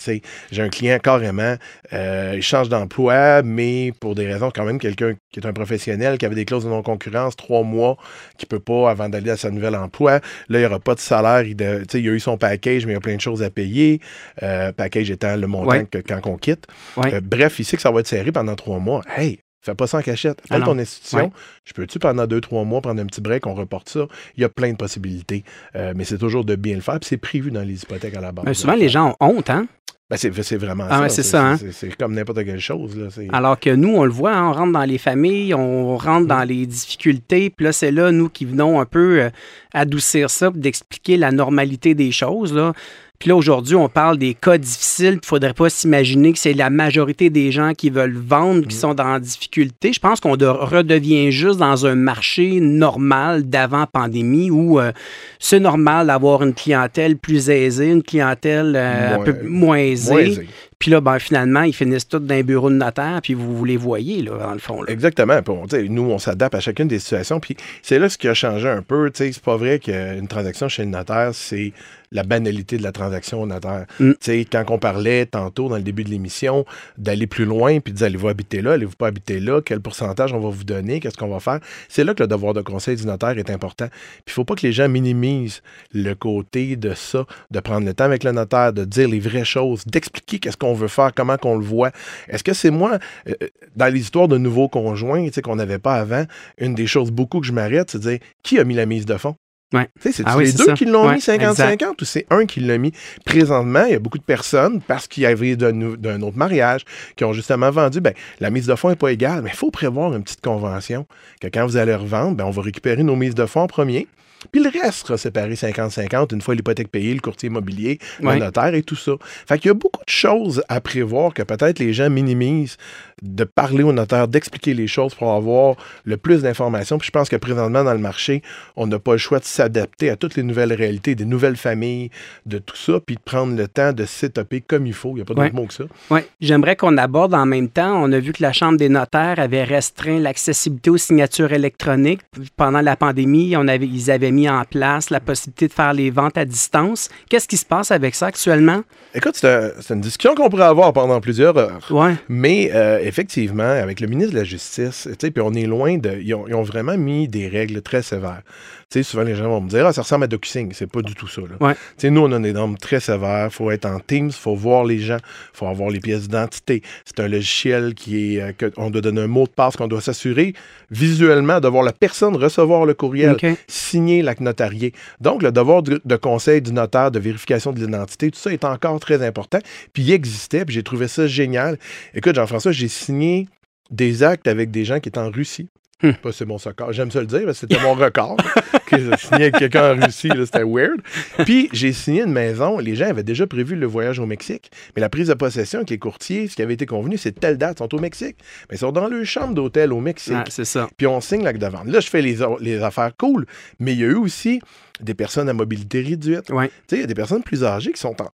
J'ai 0.51 0.61
un 0.63 0.69
client 0.69 0.97
carrément, 0.97 1.55
euh, 1.93 2.33
il 2.35 2.41
change 2.41 2.69
d'emploi, 2.69 3.43
mais 3.43 3.93
pour 3.99 4.15
des 4.15 4.25
raisons, 4.25 4.51
quand 4.53 4.65
même, 4.65 4.79
quelqu'un 4.79 5.13
qui 5.31 5.39
est 5.41 5.45
un 5.45 5.53
professionnel, 5.53 6.17
qui 6.17 6.25
avait 6.25 6.35
des 6.35 6.45
clauses 6.45 6.63
de 6.63 6.69
non-concurrence, 6.69 7.18
trois 7.35 7.63
mois, 7.63 7.97
qui 8.37 8.45
peut 8.45 8.59
pas 8.59 8.89
avant 8.89 9.09
d'aller 9.09 9.31
à 9.31 9.37
sa 9.37 9.49
nouvel 9.51 9.75
emploi. 9.75 10.13
Là, 10.13 10.21
il 10.49 10.59
n'y 10.59 10.65
aura 10.65 10.79
pas 10.79 10.95
de 10.95 10.99
salaire. 10.99 11.41
Il, 11.43 11.55
de- 11.55 11.83
il 11.93 12.07
a 12.09 12.11
eu 12.11 12.19
son 12.19 12.37
package, 12.37 12.85
mais 12.85 12.93
il 12.93 12.95
y 12.95 12.97
a 12.97 13.01
plein 13.01 13.15
de 13.15 13.21
choses 13.21 13.43
à 13.43 13.49
payer. 13.49 13.99
Euh, 14.43 14.71
package 14.71 15.11
étant 15.11 15.35
le 15.35 15.47
montant 15.47 15.69
Ouais. 15.69 15.85
que, 15.85 15.97
quand 15.99 16.21
on 16.25 16.37
quitte. 16.37 16.65
Ouais. 16.97 17.13
Euh, 17.15 17.21
bref, 17.21 17.59
il 17.59 17.65
sait 17.65 17.75
que 17.75 17.81
ça 17.81 17.91
va 17.91 17.99
être 17.99 18.07
serré 18.07 18.31
pendant 18.31 18.55
trois 18.55 18.79
mois. 18.79 19.01
Hey, 19.15 19.39
fais 19.61 19.75
pas 19.75 19.87
ça 19.87 19.97
en 19.99 20.01
cachette. 20.01 20.41
Fais 20.47 20.55
Ah 20.55 20.61
ton 20.61 20.77
institution. 20.77 21.25
Ouais. 21.25 21.31
Je 21.65 21.73
peux-tu 21.73 21.99
pendant 21.99 22.27
deux, 22.27 22.41
trois 22.41 22.63
mois 22.63 22.81
prendre 22.81 23.01
un 23.01 23.05
petit 23.05 23.21
break, 23.21 23.47
on 23.47 23.53
reporte 23.53 23.89
ça? 23.89 24.07
Il 24.37 24.41
y 24.41 24.43
a 24.43 24.49
plein 24.49 24.71
de 24.71 24.77
possibilités. 24.77 25.43
Euh, 25.75 25.93
mais 25.95 26.03
c'est 26.03 26.17
toujours 26.17 26.45
de 26.45 26.55
bien 26.55 26.75
le 26.75 26.81
faire. 26.81 26.99
Puis 26.99 27.09
c'est 27.09 27.17
prévu 27.17 27.51
dans 27.51 27.63
les 27.63 27.83
hypothèques 27.83 28.15
à 28.15 28.21
la 28.21 28.31
base. 28.31 28.45
Mais 28.45 28.53
souvent, 28.53 28.75
les 28.75 28.89
gens 28.89 29.15
ont 29.19 29.37
honte, 29.37 29.49
hein? 29.49 29.67
Ben, 30.09 30.17
c'est, 30.17 30.57
vraiment 30.57 30.85
Ah 30.89 31.07
ça. 31.07 31.21
c'est 31.21 31.37
hein? 31.37 31.55
C'est, 31.71 31.95
comme 31.95 32.15
n'importe 32.15 32.43
quelle 32.43 32.59
chose. 32.59 32.97
Là. 32.97 33.09
Alors 33.31 33.59
que 33.59 33.69
nous, 33.69 33.95
on 33.95 34.05
le 34.05 34.11
voit, 34.11 34.33
hein, 34.33 34.49
on 34.49 34.53
rentre 34.53 34.71
dans 34.73 34.83
les 34.83 34.97
familles, 34.97 35.53
on 35.53 35.97
rentre 35.97 36.25
dans 36.25 36.43
les 36.43 36.65
difficultés, 36.65 37.51
puis 37.51 37.63
là, 37.65 37.71
c'est 37.71 37.91
là, 37.91 38.11
nous, 38.11 38.27
qui 38.27 38.45
venons 38.45 38.79
un 38.79 38.85
peu 38.85 39.21
euh, 39.21 39.29
adoucir 39.71 40.31
ça, 40.31 40.49
puis 40.49 40.61
d'expliquer 40.61 41.15
la 41.15 41.31
normalité 41.31 41.93
des 41.93 42.11
choses, 42.11 42.55
là. 42.55 42.73
Puis 43.19 43.27
là, 43.27 43.35
aujourd'hui, 43.35 43.75
on 43.75 43.89
parle 43.89 44.17
des 44.17 44.33
cas 44.33 44.57
difficiles. 44.57 45.15
Il 45.15 45.15
ne 45.15 45.25
faudrait 45.25 45.53
pas 45.53 45.69
s'imaginer 45.69 46.31
que 46.31 46.39
c'est 46.39 46.53
la 46.53 46.69
majorité 46.69 47.29
des 47.29 47.51
gens 47.51 47.73
qui 47.73 47.89
veulent 47.89 48.15
vendre 48.17 48.65
qui 48.65 48.75
sont 48.77 48.93
dans 48.93 49.19
difficulté. 49.19 49.91
Je 49.91 49.99
pense 49.99 50.21
qu'on 50.21 50.37
de- 50.37 50.45
redevient 50.45 51.29
juste 51.29 51.59
dans 51.59 51.85
un 51.85 51.95
marché 51.95 52.61
normal 52.61 53.43
d'avant 53.43 53.85
pandémie 53.91 54.49
où 54.49 54.79
euh, 54.79 54.93
c'est 55.37 55.59
normal 55.59 56.07
d'avoir 56.07 56.43
une 56.43 56.53
clientèle 56.53 57.17
plus 57.17 57.49
aisée, 57.49 57.89
une 57.91 58.03
clientèle 58.03 58.73
euh, 58.77 59.15
un 59.15 59.15
Moins- 59.17 59.25
peu 59.25 59.35
moins 59.43 59.77
aisée. 59.77 60.13
Moins. 60.35 60.45
Puis 60.79 60.89
là, 60.91 61.01
ben, 61.01 61.19
finalement, 61.19 61.63
ils 61.63 61.73
finissent 61.73 62.07
tous 62.07 62.19
dans 62.19 62.33
un 62.35 62.41
bureau 62.41 62.69
de 62.69 62.75
notaire, 62.75 63.19
puis 63.21 63.33
vous, 63.33 63.53
vous 63.53 63.65
les 63.65 63.75
voyez, 63.75 64.21
là, 64.21 64.37
dans 64.37 64.53
le 64.53 64.59
fond. 64.59 64.81
Là. 64.81 64.93
Exactement. 64.93 65.41
Nous, 65.89 66.03
on 66.03 66.19
s'adapte 66.19 66.55
à 66.55 66.61
chacune 66.61 66.87
des 66.87 66.99
situations. 66.99 67.41
Puis 67.41 67.57
c'est 67.81 67.99
là 67.99 68.07
ce 68.07 68.17
qui 68.17 68.29
a 68.29 68.33
changé 68.33 68.69
un 68.69 68.81
peu. 68.81 69.11
C'est 69.13 69.37
pas 69.39 69.57
vrai 69.57 69.79
qu'une 69.79 70.29
transaction 70.29 70.69
chez 70.69 70.83
le 70.83 70.89
notaire, 70.89 71.31
c'est 71.33 71.73
la 72.11 72.23
banalité 72.23 72.77
de 72.77 72.83
la 72.83 72.91
transaction 72.91 73.41
au 73.41 73.45
notaire. 73.45 73.85
Mm. 73.99 74.11
Tu 74.11 74.17
sais, 74.21 74.45
Quand 74.45 74.65
on 74.69 74.79
parlait 74.79 75.25
tantôt 75.25 75.69
dans 75.69 75.77
le 75.77 75.83
début 75.83 76.03
de 76.03 76.09
l'émission 76.09 76.65
d'aller 76.97 77.27
plus 77.27 77.45
loin 77.45 77.79
puis 77.79 77.93
de 77.93 77.97
dire 77.97 78.07
allez-vous 78.07 78.27
habiter 78.27 78.61
là, 78.61 78.73
allez-vous 78.73 78.95
pas 78.95 79.07
habiter 79.07 79.39
là, 79.39 79.61
quel 79.63 79.79
pourcentage 79.79 80.33
on 80.33 80.39
va 80.39 80.49
vous 80.49 80.63
donner, 80.63 80.99
qu'est-ce 80.99 81.17
qu'on 81.17 81.29
va 81.29 81.39
faire, 81.39 81.59
c'est 81.87 82.03
là 82.03 82.13
que 82.13 82.23
le 82.23 82.27
devoir 82.27 82.53
de 82.53 82.61
conseil 82.61 82.95
du 82.95 83.05
notaire 83.05 83.37
est 83.37 83.49
important. 83.49 83.87
Puis 83.87 84.23
il 84.27 84.33
faut 84.33 84.45
pas 84.45 84.55
que 84.55 84.65
les 84.65 84.73
gens 84.73 84.89
minimisent 84.89 85.61
le 85.93 86.13
côté 86.13 86.75
de 86.75 86.93
ça, 86.93 87.25
de 87.51 87.59
prendre 87.59 87.85
le 87.85 87.93
temps 87.93 88.05
avec 88.05 88.23
le 88.23 88.31
notaire, 88.31 88.73
de 88.73 88.85
dire 88.85 89.07
les 89.07 89.19
vraies 89.19 89.45
choses, 89.45 89.85
d'expliquer 89.85 90.39
qu'est-ce 90.39 90.57
qu'on 90.57 90.73
veut 90.73 90.87
faire, 90.87 91.13
comment 91.13 91.37
qu'on 91.37 91.57
le 91.57 91.65
voit. 91.65 91.91
Est-ce 92.27 92.43
que 92.43 92.53
c'est 92.53 92.71
moi, 92.71 92.99
euh, 93.27 93.33
dans 93.75 93.93
les 93.93 93.99
histoires 93.99 94.27
de 94.27 94.37
nouveaux 94.37 94.69
conjoints, 94.69 95.25
tu 95.27 95.33
sais, 95.33 95.41
qu'on 95.41 95.55
n'avait 95.55 95.79
pas 95.79 95.95
avant, 95.95 96.25
une 96.57 96.75
des 96.75 96.87
choses 96.87 97.11
beaucoup 97.11 97.39
que 97.39 97.47
je 97.47 97.53
m'arrête, 97.53 97.91
c'est 97.91 97.99
de 97.99 98.09
dire 98.09 98.19
qui 98.43 98.59
a 98.59 98.63
mis 98.63 98.75
la 98.75 98.85
mise 98.85 99.05
de 99.05 99.17
fond? 99.17 99.35
Ouais. 99.71 99.87
C'est 99.99 100.23
Ah 100.25 100.35
oui, 100.37 100.45
les 100.45 100.51
c'est 100.51 100.57
deux 100.57 100.65
ça. 100.65 100.73
qui 100.73 100.85
l'ont 100.85 101.07
Ouais, 101.07 101.13
mis 101.15 101.19
50-50 101.21 102.01
ou 102.01 102.05
c'est 102.05 102.25
un 102.31 102.45
qui 102.47 102.59
l'a 102.59 102.77
mis? 102.79 102.91
Présentement, 103.23 103.85
il 103.85 103.91
y 103.91 103.95
a 103.95 103.99
beaucoup 103.99 104.17
de 104.17 104.23
personnes, 104.23 104.81
parce 104.81 105.07
qu'il 105.07 105.23
y 105.23 105.25
avait 105.27 105.55
d'un 105.55 106.21
autre 106.21 106.37
mariage, 106.37 106.81
qui 107.15 107.23
ont 107.23 107.33
justement 107.33 107.69
vendu, 107.69 108.01
ben, 108.01 108.13
la 108.39 108.49
mise 108.49 108.65
de 108.65 108.73
fonds 108.75 108.89
n'est 108.89 108.95
pas 108.95 109.11
égale, 109.11 109.41
mais 109.43 109.51
il 109.51 109.55
faut 109.55 109.69
prévoir 109.71 110.13
une 110.15 110.23
petite 110.23 110.41
convention 110.41 111.05
que 111.39 111.47
quand 111.47 111.65
vous 111.67 111.77
allez 111.77 111.93
revendre, 111.93 112.35
ben, 112.35 112.45
on 112.45 112.51
va 112.51 112.61
récupérer 112.63 113.03
nos 113.03 113.15
mises 113.15 113.35
de 113.35 113.45
fonds 113.45 113.61
en 113.61 113.67
premier. 113.67 114.07
Puis 114.53 114.63
le 114.63 114.69
reste 114.69 115.05
sera 115.05 115.17
séparé 115.17 115.53
50-50 115.55 116.33
une 116.33 116.41
fois 116.41 116.55
l'hypothèque 116.55 116.87
payée, 116.89 117.13
le 117.13 117.19
courtier 117.19 117.47
immobilier, 117.47 117.99
le 118.21 118.35
notaire 118.39 118.73
et 118.73 118.83
tout 118.83 118.95
ça. 118.95 119.11
Fait 119.45 119.59
qu'il 119.59 119.67
y 119.67 119.71
a 119.71 119.73
beaucoup 119.73 119.99
de 120.05 120.09
choses 120.09 120.63
à 120.69 120.79
prévoir 120.79 121.33
que 121.33 121.43
peut-être 121.43 121.77
les 121.79 121.91
gens 121.91 122.09
minimisent 122.09 122.77
de 123.21 123.43
parler 123.43 123.83
au 123.83 123.91
notaire, 123.93 124.27
d'expliquer 124.27 124.73
les 124.73 124.87
choses 124.87 125.13
pour 125.15 125.31
avoir 125.33 125.75
le 126.05 126.17
plus 126.17 126.41
d'informations. 126.41 126.97
Puis 126.97 127.07
je 127.07 127.11
pense 127.11 127.29
que 127.29 127.35
présentement 127.35 127.83
dans 127.83 127.93
le 127.93 127.99
marché, 127.99 128.41
on 128.75 128.87
n'a 128.87 128.99
pas 128.99 129.13
le 129.13 129.17
choix 129.17 129.39
de 129.39 129.45
s'adapter 129.45 130.09
à 130.09 130.15
toutes 130.15 130.35
les 130.35 130.43
nouvelles 130.43 130.73
réalités, 130.73 131.15
des 131.15 131.25
nouvelles 131.25 131.57
familles, 131.57 132.09
de 132.45 132.57
tout 132.59 132.75
ça, 132.75 132.99
puis 133.05 133.15
de 133.15 133.21
prendre 133.21 133.55
le 133.55 133.67
temps 133.67 133.93
de 133.93 134.05
s'étoper 134.05 134.61
comme 134.61 134.85
il 134.87 134.93
faut. 134.93 135.11
Il 135.11 135.15
n'y 135.15 135.21
a 135.21 135.25
pas 135.25 135.33
d'autre 135.33 135.47
Ouais. 135.47 135.51
mot 135.51 135.65
que 135.65 135.73
ça. 135.73 135.83
Oui, 136.09 136.21
j'aimerais 136.41 136.75
qu'on 136.75 136.97
aborde 136.97 137.33
en 137.33 137.45
même 137.45 137.69
temps. 137.69 138.01
On 138.03 138.11
a 138.11 138.19
vu 138.19 138.33
que 138.33 138.41
la 138.43 138.53
Chambre 138.53 138.77
des 138.77 138.89
notaires 138.89 139.39
avait 139.39 139.63
restreint 139.63 140.19
l'accessibilité 140.19 140.89
aux 140.89 140.97
signatures 140.97 141.51
électroniques. 141.53 142.21
Pendant 142.57 142.81
la 142.81 142.95
pandémie, 142.95 143.55
on 143.57 143.67
avait, 143.67 143.85
ils 143.87 144.11
avaient 144.11 144.31
mis 144.31 144.49
en 144.49 144.63
place 144.63 145.09
la 145.09 145.19
possibilité 145.19 145.67
de 145.67 145.73
faire 145.73 145.93
les 145.93 146.09
ventes 146.11 146.37
à 146.37 146.45
distance. 146.45 147.09
Qu'est-ce 147.29 147.47
qui 147.47 147.57
se 147.57 147.65
passe 147.65 147.91
avec 147.91 148.15
ça 148.15 148.27
actuellement? 148.27 148.81
Écoute, 149.15 149.35
c'est 149.35 149.47
un- 149.47 149.71
c'est 149.81 149.93
une 149.93 150.01
discussion 150.01 150.35
qu'on 150.35 150.49
pourrait 150.49 150.63
avoir 150.65 150.93
pendant 150.93 151.19
plusieurs 151.21 151.57
heures. 151.57 151.79
Ouais. 151.91 152.15
Mais 152.27 152.71
euh, 152.73 152.99
effectivement, 153.09 153.63
avec 153.63 153.99
le 153.99 154.07
ministre 154.07 154.33
de 154.33 154.39
la 154.39 154.45
Justice, 154.45 155.07
puis 155.19 155.41
on 155.41 155.53
loin 155.65 155.97
de. 155.97 156.17
Ils 156.21 156.33
ont 156.33 156.63
vraiment 156.63 156.97
mis 156.97 157.27
des 157.27 157.47
règles 157.47 157.81
très 157.81 158.01
sévères. 158.01 158.43
Sais, 158.91 159.03
souvent 159.03 159.21
les 159.21 159.35
gens 159.35 159.47
vont 159.47 159.61
me 159.61 159.69
dire 159.69 159.85
Ah, 159.85 159.93
ça 159.93 160.01
ressemble 160.01 160.23
à 160.23 160.27
DocuSign. 160.27 160.71
C'est 160.73 160.91
pas 160.91 161.03
du 161.03 161.13
tout 161.13 161.27
ça. 161.27 161.41
Là. 161.41 161.57
Ouais. 161.61 162.09
Nous, 162.09 162.21
on 162.21 162.31
a 162.31 162.39
des 162.39 162.53
normes 162.53 162.75
très 162.75 162.99
sévères. 162.99 163.53
faut 163.53 163.69
être 163.69 163.85
en 163.85 163.99
Teams, 163.99 164.31
faut 164.31 164.55
voir 164.55 164.83
les 164.83 164.97
gens, 164.97 165.19
faut 165.53 165.67
avoir 165.67 165.91
les 165.91 165.99
pièces 165.99 166.23
d'identité. 166.23 166.81
C'est 167.05 167.19
un 167.19 167.27
logiciel 167.27 167.93
qui 167.93 168.35
est. 168.37 168.41
euh, 168.41 168.51
que 168.51 168.71
on 168.77 168.89
doit 168.89 169.01
donner 169.01 169.21
un 169.21 169.27
mot 169.27 169.45
de 169.45 169.51
passe, 169.51 169.75
qu'on 169.77 169.87
doit 169.87 170.01
s'assurer 170.01 170.55
visuellement 170.89 171.59
de 171.59 171.67
voir 171.67 171.83
la 171.83 171.93
personne 171.93 172.35
recevoir 172.35 172.87
le 172.87 172.95
courriel, 172.95 173.35
signer 173.67 174.23
l'acte 174.23 174.41
notarié. 174.41 174.93
Donc, 175.21 175.43
le 175.43 175.51
devoir 175.51 175.83
de, 175.83 176.01
de 176.03 176.15
conseil 176.15 176.59
du 176.63 176.73
notaire, 176.73 177.11
de 177.11 177.19
vérification 177.19 177.71
de 177.71 177.79
l'identité, 177.79 178.31
tout 178.31 178.39
ça 178.39 178.51
est 178.51 178.65
encore 178.65 178.99
très 178.99 179.23
important. 179.23 179.59
Puis 179.93 180.01
il 180.01 180.11
existait, 180.13 180.65
puis 180.65 180.73
j'ai 180.73 180.83
trouvé 180.83 181.07
ça 181.07 181.27
génial. 181.27 181.77
Écoute, 182.15 182.33
Jean-François, 182.33 182.71
j'ai 182.71 182.87
signé 182.87 183.47
des 183.91 184.23
actes 184.23 184.47
avec 184.47 184.71
des 184.71 184.83
gens 184.83 184.99
qui 184.99 185.09
étaient 185.09 185.19
en 185.19 185.29
Russie. 185.29 185.67
Hmm. 186.01 186.13
Pas 186.13 186.31
c'est 186.31 186.45
mon 186.45 186.55
record. 186.55 186.93
J'aime 186.93 187.11
ça 187.11 187.19
le 187.19 187.25
dire, 187.25 187.43
parce 187.45 187.59
que 187.59 187.67
c'était 187.67 187.83
mon 187.83 187.93
record. 187.93 188.37
que 188.85 188.97
j'ai 188.97 189.17
signé 189.17 189.43
avec 189.43 189.57
quelqu'un 189.57 189.95
en 189.95 190.05
Russie, 190.05 190.29
c'était 190.45 190.63
weird. 190.63 191.01
Puis 191.45 191.69
j'ai 191.73 191.93
signé 191.93 192.23
une 192.23 192.31
maison. 192.31 192.79
Les 192.79 192.95
gens 192.95 193.07
avaient 193.07 193.23
déjà 193.23 193.45
prévu 193.47 193.75
le 193.75 193.85
voyage 193.85 194.19
au 194.19 194.25
Mexique, 194.25 194.71
mais 194.95 195.01
la 195.01 195.09
prise 195.09 195.27
de 195.27 195.33
possession 195.33 195.79
avec 195.79 195.89
les 195.89 195.97
courtiers, 195.97 196.47
ce 196.47 196.55
qui 196.55 196.61
avait 196.61 196.73
été 196.73 196.85
convenu, 196.85 197.17
c'est 197.17 197.33
telle 197.33 197.57
date, 197.57 197.77
ils 197.77 197.83
sont 197.83 197.95
au 197.95 197.99
Mexique. 197.99 198.37
Mais 198.69 198.77
ils 198.77 198.79
sont 198.79 198.91
dans 198.91 199.07
leur 199.07 199.25
chambre 199.25 199.53
d'hôtel 199.53 199.93
au 199.93 199.99
Mexique. 199.99 200.33
Ah, 200.37 200.43
c'est 200.49 200.65
ça. 200.65 200.87
Puis 200.97 201.05
on 201.07 201.19
signe 201.21 201.43
l'acte 201.43 201.61
de 201.61 201.67
vente. 201.67 201.87
Là, 201.87 201.99
je 201.99 202.07
fais 202.07 202.21
les, 202.21 202.81
affaires 202.81 203.11
cool, 203.17 203.45
mais 203.79 203.93
il 203.93 203.99
y 203.99 204.03
a 204.03 204.07
eu 204.07 204.15
aussi 204.15 204.61
des 205.01 205.13
personnes 205.13 205.49
à 205.49 205.53
mobilité 205.53 206.01
réduite. 206.01 206.49
Ouais. 206.49 206.67
Tu 206.67 206.73
sais, 206.87 206.95
il 206.97 207.01
y 207.01 207.03
a 207.03 207.07
des 207.07 207.13
personnes 207.13 207.43
plus 207.43 207.63
âgées 207.63 207.91
qui 207.91 207.99
sont 207.99 208.21
en 208.21 208.29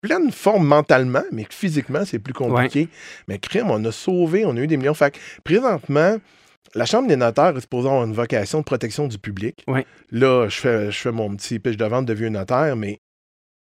pleine 0.00 0.30
forme 0.30 0.66
mentalement, 0.66 1.24
mais 1.32 1.44
que 1.44 1.54
physiquement, 1.54 2.04
c'est 2.04 2.18
plus 2.18 2.34
compliqué. 2.34 2.88
Mais 3.26 3.38
crime, 3.38 3.70
on 3.70 3.84
a 3.84 3.92
sauvé, 3.92 4.44
on 4.44 4.56
a 4.56 4.60
eu 4.60 4.66
des 4.66 4.76
millions. 4.76 4.94
Fait 4.94 5.12
que 5.12 5.18
présentement, 5.44 6.16
la 6.74 6.86
Chambre 6.86 7.08
des 7.08 7.16
notaires 7.16 7.56
est 7.56 7.60
supposée 7.60 7.88
avoir 7.88 8.04
une 8.04 8.12
vocation 8.12 8.60
de 8.60 8.64
protection 8.64 9.06
du 9.06 9.18
public. 9.18 9.64
Ouais. 9.66 9.86
Là, 10.10 10.48
je 10.48 10.56
fais, 10.56 10.90
je 10.90 10.98
fais 10.98 11.12
mon 11.12 11.34
petit 11.34 11.58
pitch 11.58 11.76
de 11.76 11.84
vente 11.84 12.06
de 12.06 12.12
vieux 12.12 12.28
notaire, 12.28 12.76
mais 12.76 13.00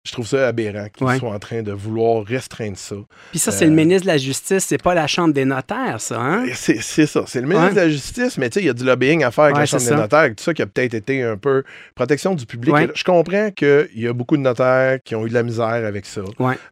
je 0.06 0.12
trouve 0.12 0.28
ça 0.28 0.48
aberrant 0.48 0.88
qu'ils 0.96 1.06
Ouais. 1.08 1.18
soient 1.20 1.32
en 1.34 1.40
train 1.40 1.62
de 1.64 1.72
vouloir 1.72 2.24
restreindre 2.24 2.78
ça. 2.78 2.96
Puis 3.32 3.40
ça, 3.40 3.52
c'est 3.52 3.66
Euh, 3.66 3.70
le 3.70 3.76
ministre 3.76 4.04
de 4.04 4.08
la 4.12 4.18
Justice, 4.18 4.64
c'est 4.68 4.82
pas 4.82 4.94
la 4.94 5.08
Chambre 5.08 5.34
des 5.34 5.46
notaires, 5.46 6.00
ça, 6.00 6.20
hein? 6.22 6.46
C'est 6.54 6.82
c'est 6.82 7.08
ça. 7.08 7.24
C'est 7.28 7.42
le 7.42 7.48
ministre 7.48 7.68
Ouais. 7.70 7.74
de 7.74 7.80
la 7.80 7.90
Justice, 7.90 8.38
mais 8.38 8.50
tu 8.50 8.56
sais, 8.60 8.62
il 8.64 8.68
y 8.68 8.70
a 8.70 8.74
du 8.74 8.84
lobbying 8.86 9.24
à 9.24 9.32
faire 9.32 9.46
avec 9.46 9.56
Ouais, 9.56 9.62
la 9.62 9.66
Chambre 9.66 9.84
des 9.84 9.90
ça. 9.90 9.96
notaires, 9.96 10.24
et 10.26 10.36
tout 10.36 10.44
ça 10.44 10.54
qui 10.54 10.62
a 10.62 10.68
peut-être 10.68 10.94
été 10.94 11.24
un 11.24 11.38
peu 11.38 11.64
protection 11.96 12.36
du 12.36 12.46
public. 12.46 12.76
Je 12.94 13.04
comprends 13.04 13.50
qu'il 13.52 13.90
y 13.96 14.08
a 14.08 14.14
beaucoup 14.14 14.38
de 14.38 14.42
notaires 14.42 15.00
qui 15.04 15.16
ont 15.16 15.26
eu 15.26 15.30
de 15.30 15.34
la 15.34 15.44
misère 15.44 15.66
avec 15.66 16.06
ça. 16.06 16.22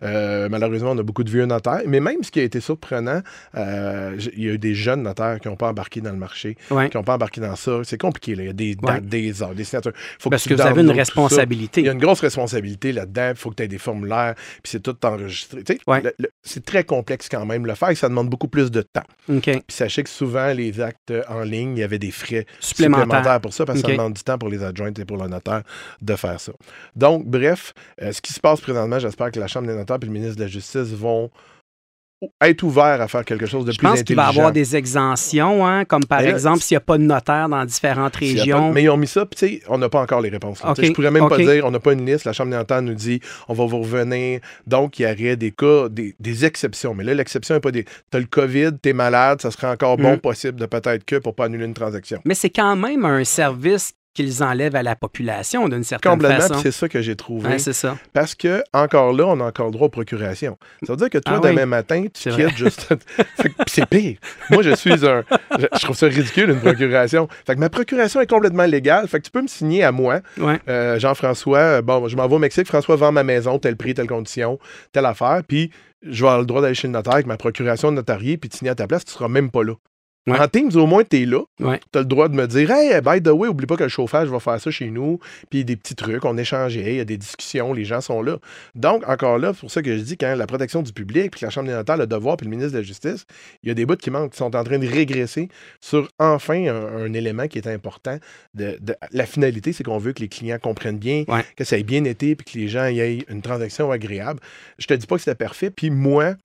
Euh, 0.04 0.48
malheureusement, 0.50 0.92
on 0.92 0.98
a 0.98 1.04
beaucoup 1.04 1.24
de 1.24 1.30
vieux 1.32 1.46
notaires. 1.46 1.82
Mais 1.88 2.00
même 2.00 2.22
ce 2.24 2.32
qui 2.32 2.40
a 2.40 2.44
été 2.44 2.60
surprenant, 2.60 3.22
euh, 3.58 4.18
il 4.36 4.44
y 4.44 4.50
a 4.50 4.54
eu 4.54 4.58
des 4.58 4.76
jeunes 4.76 5.04
notaires 5.04 5.40
qui 5.40 5.48
n'ont 5.48 5.56
pas 5.56 5.70
embarqué 5.70 6.02
dans 6.02 6.12
le 6.12 6.18
marché, 6.18 6.56
qui 6.68 6.98
n'ont 6.98 7.04
pas 7.04 7.16
embarqué 7.16 7.42
dans 7.42 7.56
ça. 7.56 7.80
C'est 7.84 7.98
compliqué. 8.00 8.36
Là. 8.36 8.44
Il 8.44 8.48
y 8.48 8.50
a 8.50 8.54
des 8.54 8.76
dates, 8.76 9.06
des 9.06 9.42
heures, 9.42 9.56
des 9.56 9.64
signatures. 9.64 9.94
Faut 10.20 10.30
Parce 10.30 10.44
tu 10.44 10.50
que 10.50 10.54
vous 10.56 10.62
avez 10.62 10.82
une 10.82 10.92
responsabilité. 10.92 11.82
Il 11.82 11.88
y 11.88 11.90
a 11.90 11.94
une 11.94 12.00
grosse 12.00 12.20
responsabilité 12.22 12.92
là-dedans. 12.92 13.23
Il 13.32 13.38
faut 13.38 13.50
que 13.50 13.56
tu 13.56 13.64
aies 13.64 13.68
des 13.68 13.78
formulaires, 13.78 14.36
puis 14.36 14.72
c'est 14.72 14.82
tout 14.82 14.96
enregistré. 15.06 15.64
Ouais. 15.88 16.04
c'est 16.44 16.66
très 16.66 16.84
complexe 16.84 17.30
quand 17.30 17.46
même 17.46 17.66
le 17.66 17.76
faire 17.76 17.90
et 17.90 17.96
ça 17.96 18.10
demande 18.10 18.30
beaucoup 18.30 18.48
plus 18.48 18.72
de 18.72 18.82
temps. 18.82 19.04
Puis 19.28 19.62
sachez 19.70 20.04
que 20.04 20.10
souvent, 20.10 20.54
les 20.54 20.80
actes 20.82 21.12
euh, 21.12 21.24
en 21.30 21.42
ligne, 21.42 21.78
il 21.78 21.80
y 21.80 21.84
avait 21.84 22.00
des 22.00 22.12
frais 22.12 22.46
Supplémentaire. 22.60 23.06
supplémentaires 23.06 23.42
pour 23.42 23.54
ça, 23.54 23.66
parce 23.66 23.82
que 23.82 23.88
ça 23.88 23.92
demande 23.94 24.14
du 24.14 24.24
temps 24.24 24.38
pour 24.38 24.50
les 24.50 24.64
adjointes 24.64 25.00
et 25.00 25.06
pour 25.06 25.18
le 25.18 25.28
notaire 25.28 25.64
de 26.02 26.16
faire 26.16 26.40
ça. 26.40 26.52
Donc, 26.96 27.26
bref, 27.26 27.74
euh, 28.02 28.12
ce 28.12 28.22
qui 28.22 28.34
se 28.34 28.40
passe 28.40 28.62
présentement, 28.62 29.00
j'espère 29.00 29.32
que 29.32 29.40
la 29.40 29.48
Chambre 29.48 29.68
des 29.68 29.76
notaires 29.76 29.98
et 30.02 30.06
le 30.06 30.12
ministre 30.12 30.36
de 30.38 30.44
la 30.44 30.48
Justice 30.48 30.90
vont 30.90 31.30
être 32.42 32.64
ouverts 32.64 33.02
à 33.02 33.08
faire 33.08 33.26
quelque 33.26 33.46
chose 33.46 33.66
de 33.66 33.72
Je 33.72 33.78
plus 33.78 33.88
pense 33.88 34.04
qu'il 34.04 34.16
va 34.16 34.24
y 34.24 34.26
intelligent. 34.26 34.40
avoir 34.42 34.52
des 34.54 34.76
exemptions, 34.76 35.66
hein, 35.68 35.86
comme 35.86 36.04
par 36.06 36.22
là, 36.22 36.30
exemple 36.30 36.60
s'il 36.62 36.76
n'y 36.76 36.78
a 36.78 36.82
pas 36.82 36.98
de 36.98 37.04
notaire 37.04 37.50
dans 37.50 37.64
différentes 37.66 38.16
régions. 38.16 38.72
Mais 38.72 38.84
ils 38.84 38.90
ont 38.90 38.98
mis 38.98 39.08
ça, 39.08 39.26
puis 39.26 39.38
tu 39.38 39.58
sais, 39.58 39.64
on 39.70 39.78
n'a 39.78 39.90
pas 39.90 40.02
encore 40.02 40.22
les 40.22 40.30
réponses. 40.30 40.62
Je 40.78 40.92
pourrais 40.92 41.12
même 41.12 41.28
pas 41.30 41.38
dire, 41.38 41.66
on 41.66 41.72
n'a 41.72 41.80
pas 41.80 41.94
une 41.94 42.06
liste, 42.06 42.26
la 42.26 42.34
Chambre 42.34 42.52
des 42.52 42.58
notaires 42.58 42.82
nous 42.82 42.94
dit, 42.94 43.20
on 43.48 43.54
va 43.54 43.66
vous 43.66 43.80
revenir. 43.82 44.40
Donc, 44.68 45.00
il 45.00 45.04
y 45.04 45.06
aurait 45.06 45.36
des 45.36 45.52
cas, 45.52 45.90
des, 45.90 46.16
des 46.20 46.46
exceptions. 46.46 46.94
Mais 46.94 47.04
là, 47.04 47.14
l'exception 47.14 47.56
n'est 47.56 47.62
pas 47.62 47.72
des. 47.72 47.84
Tu 47.84 47.92
as 48.18 48.20
le 48.20 48.26
COVID, 48.26 48.72
tu 48.82 48.90
es 48.90 48.94
malade, 48.94 49.42
ça 49.42 49.52
serait 49.52 49.68
encore 49.68 49.98
bon 49.98 50.14
Mm. 50.16 50.20
possible 50.20 50.60
de 50.60 50.66
peut-être 50.66 51.06
que 51.06 51.16
pour 51.18 51.34
pas 51.36 51.46
annuler 51.46 51.66
une 51.66 51.74
transaction. 51.74 52.20
Mais 52.26 52.36
c'est 52.36 52.50
quand 52.50 52.76
même 52.76 53.04
un 53.06 53.24
service 53.24 53.94
qu'ils 54.14 54.44
enlèvent 54.44 54.76
à 54.76 54.84
la 54.84 54.96
population 54.96 55.68
d'une 55.68 55.84
certaine 55.84 56.12
Complètement, 56.14 56.38
façon. 56.42 56.54
puis 56.54 56.62
c'est 56.64 56.72
ça 56.72 56.88
que 56.90 57.02
j'ai 57.02 57.16
trouvé. 57.16 57.50
Ouais, 57.50 57.60
c'est 57.60 57.74
ça. 57.74 57.98
Parce 58.14 58.36
que, 58.36 58.64
encore 58.74 59.12
là, 59.14 59.26
on 59.28 59.40
a 59.40 59.46
encore 59.46 59.72
droit 59.72 59.88
aux 59.88 59.90
procurations. 59.90 60.58
Ça 60.84 60.94
veut 60.94 60.98
dire 60.98 61.10
que 61.10 61.18
toi, 61.18 61.36
Ah 61.38 61.40
oui. 61.44 61.50
demain 61.50 61.66
matin, 61.66 62.06
tu 62.14 62.30
quittes 62.30 62.56
juste. 62.58 62.94
C'est 63.68 63.86
pire. 63.88 64.18
Moi, 64.52 64.62
je 64.64 64.76
suis 64.76 65.06
un. 65.08 65.24
Je, 65.60 65.66
trouve 65.82 65.96
ça 65.98 66.08
ridicule, 66.08 66.50
une 66.52 66.60
procuration. 66.60 67.28
Fait 67.46 67.56
que 67.56 67.60
ma 67.60 67.70
procuration 67.70 68.22
est 68.22 68.30
complètement 68.30 68.66
légale. 68.66 69.08
Fait 69.08 69.20
que 69.20 69.26
tu 69.26 69.32
peux 69.32 69.42
me 69.42 69.48
signer 69.48 69.84
à 69.84 69.92
moi, 69.92 70.20
Ouais. 70.38 70.60
euh, 70.68 71.00
Jean-François. 71.00 71.58
euh, 71.58 71.82
Bon, 71.82 72.08
je 72.08 72.16
m'en 72.16 72.28
vais 72.28 72.36
au 72.36 72.40
Mexique. 72.40 72.68
François 72.68 72.96
vend 72.96 73.12
ma 73.12 73.24
maison, 73.24 73.58
tel 73.60 73.76
prix, 73.76 73.94
telle 73.94 74.08
condition, 74.08 74.60
telle 74.92 75.06
affaire. 75.06 75.42
Puis 75.48 75.72
je 76.04 76.22
vais 76.24 76.28
avoir 76.28 76.40
le 76.40 76.46
droit 76.46 76.62
d'aller 76.62 76.76
chez 76.76 76.88
le 76.88 76.94
notaire 76.94 77.14
avec 77.14 77.26
ma 77.26 77.38
procuration 77.38 77.90
de 77.92 77.96
notarié, 77.96 78.38
puis 78.38 78.50
de 78.50 78.54
signer 78.54 78.72
à 78.72 78.76
ta 78.76 78.88
place. 78.88 79.06
Tu 79.06 79.12
seras 79.14 79.28
même 79.28 79.50
pas 79.50 79.64
là. 79.64 79.74
Ouais. 80.26 80.40
En 80.40 80.48
Teams, 80.48 80.72
au 80.76 80.86
moins, 80.88 81.04
tu 81.04 81.22
es 81.22 81.26
là. 81.26 81.42
Ouais. 81.60 81.82
Tu 81.92 82.00
as 82.00 82.02
le 82.02 82.08
droit 82.08 82.30
de 82.30 82.36
me 82.36 82.48
dire 82.48 82.72
Hey, 82.72 83.02
by 83.02 83.22
the 83.22 83.28
way, 83.34 83.50
oublie 83.50 83.66
pas 83.66 83.76
que 83.76 83.84
le 83.84 83.90
chauffage 83.90 84.30
va 84.30 84.40
faire 84.40 84.60
ça 84.62 84.72
chez 84.72 84.90
nous. 84.90 85.20
Puis 85.50 85.66
des 85.66 85.76
petits 85.76 85.96
trucs, 85.96 86.24
on 86.24 86.38
échangeait, 86.38 86.94
il 86.94 86.96
y 86.96 87.00
a 87.02 87.06
des 87.06 87.18
discussions, 87.18 87.74
les 87.74 87.84
gens 87.84 88.00
sont 88.00 88.22
là. 88.22 88.38
Donc, 88.74 89.06
encore 89.10 89.38
là, 89.38 89.52
c'est 89.54 89.60
pour 89.60 89.72
ça 89.72 89.82
que 89.82 89.98
je 89.98 90.02
dis 90.02 90.16
quand 90.18 90.34
la 90.36 90.48
protection 90.48 90.82
du 90.82 90.94
public, 90.94 91.32
puis 91.32 91.42
la 91.44 91.50
Chambre 91.50 91.68
des 91.68 91.74
notaires, 91.74 91.98
le 91.98 92.08
devoir, 92.08 92.38
puis 92.38 92.46
le 92.46 92.52
ministre 92.52 92.72
de 92.72 92.78
la 92.78 92.84
Justice, 92.84 93.26
il 93.64 93.68
y 93.68 93.72
a 93.72 93.74
des 93.74 93.86
bouts 93.86 93.98
qui 93.98 94.12
manquent, 94.12 94.32
qui 94.32 94.38
sont 94.38 94.56
en 94.56 94.64
train 94.64 94.80
de 94.80 94.88
régresser 94.88 95.50
sur 95.82 96.08
enfin 96.20 96.68
un, 96.68 97.04
un 97.04 97.14
élément 97.14 97.48
qui 97.50 97.58
est 97.58 97.68
important. 97.68 98.18
De, 98.54 98.78
de- 98.80 98.96
la 99.12 99.26
finalité, 99.26 99.74
c'est 99.74 99.84
qu'on 99.84 99.98
veut 99.98 100.14
que 100.14 100.22
les 100.22 100.30
clients 100.30 100.58
comprennent 100.58 101.00
bien, 101.00 101.26
Ouais. 101.28 101.44
que 101.58 101.66
ça 101.66 101.78
ait 101.78 101.84
bien 101.84 102.06
été, 102.06 102.36
puis 102.36 102.46
que 102.54 102.58
les 102.60 102.70
gens 102.70 102.88
y 102.88 103.02
aient 103.02 103.26
une 103.28 103.42
transaction 103.42 103.92
agréable. 103.92 104.40
Je 104.80 104.88
te 104.88 104.94
dis 104.94 105.06
pas 105.06 105.16
que 105.16 105.22
c'était 105.24 105.36
parfait, 105.36 105.70
puis 105.70 105.90
moi, 105.90 106.36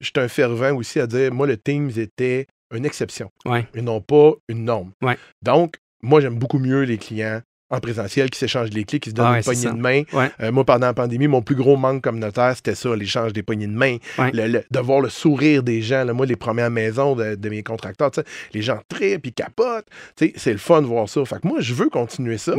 je 0.00 0.06
suis 0.06 0.12
un 0.16 0.28
fervent 0.28 0.72
aussi 0.76 0.98
à 0.98 1.06
dire, 1.06 1.32
moi, 1.32 1.46
le 1.46 1.56
Teams 1.56 1.90
était 1.96 2.46
une 2.74 2.84
exception 2.84 3.30
Ouais. 3.44 3.66
et 3.74 3.82
non 3.82 4.00
pas 4.00 4.32
une 4.48 4.64
norme. 4.64 4.92
Ouais. 5.02 5.16
Donc, 5.42 5.76
moi, 6.02 6.20
j'aime 6.20 6.38
beaucoup 6.38 6.58
mieux 6.58 6.82
les 6.82 6.98
clients 6.98 7.40
en 7.72 7.78
présentiel 7.78 8.30
qui 8.30 8.38
s'échangent 8.38 8.70
les 8.70 8.82
clés, 8.84 8.98
qui 8.98 9.10
se 9.10 9.14
donnent 9.14 9.26
Ah 9.26 9.30
ouais, 9.32 9.38
une 9.38 9.44
poignée 9.44 9.66
de 9.70 9.80
main. 9.80 10.02
Euh, 10.40 10.50
moi, 10.50 10.64
pendant 10.64 10.88
la 10.88 10.94
pandémie, 10.94 11.28
mon 11.28 11.40
plus 11.40 11.54
gros 11.54 11.76
manque 11.76 12.02
comme 12.02 12.18
notaire, 12.18 12.56
c'était 12.56 12.74
ça, 12.74 12.96
l'échange 12.96 13.32
des 13.32 13.44
poignées 13.44 13.68
de 13.68 13.72
main. 13.72 13.98
Ouais. 14.18 14.32
Le- 14.32 14.48
le- 14.48 14.64
de 14.68 14.78
voir 14.80 15.00
le 15.00 15.08
sourire 15.08 15.62
des 15.62 15.80
gens. 15.80 16.02
là. 16.04 16.12
moi, 16.12 16.26
les 16.26 16.34
premières 16.34 16.70
maisons 16.70 17.14
de, 17.14 17.36
de 17.36 17.48
mes 17.48 17.62
contracteurs, 17.62 18.10
les 18.54 18.62
gens 18.62 18.80
trippent, 18.88 19.26
ils 19.26 19.32
capotent. 19.32 19.86
C'est 20.16 20.50
le 20.52 20.58
fun 20.58 20.82
de 20.82 20.86
voir 20.86 21.08
ça. 21.08 21.24
Fait 21.24 21.40
que 21.40 21.46
moi, 21.46 21.60
je 21.60 21.72
veux 21.74 21.88
continuer 21.90 22.38
ça. 22.38 22.56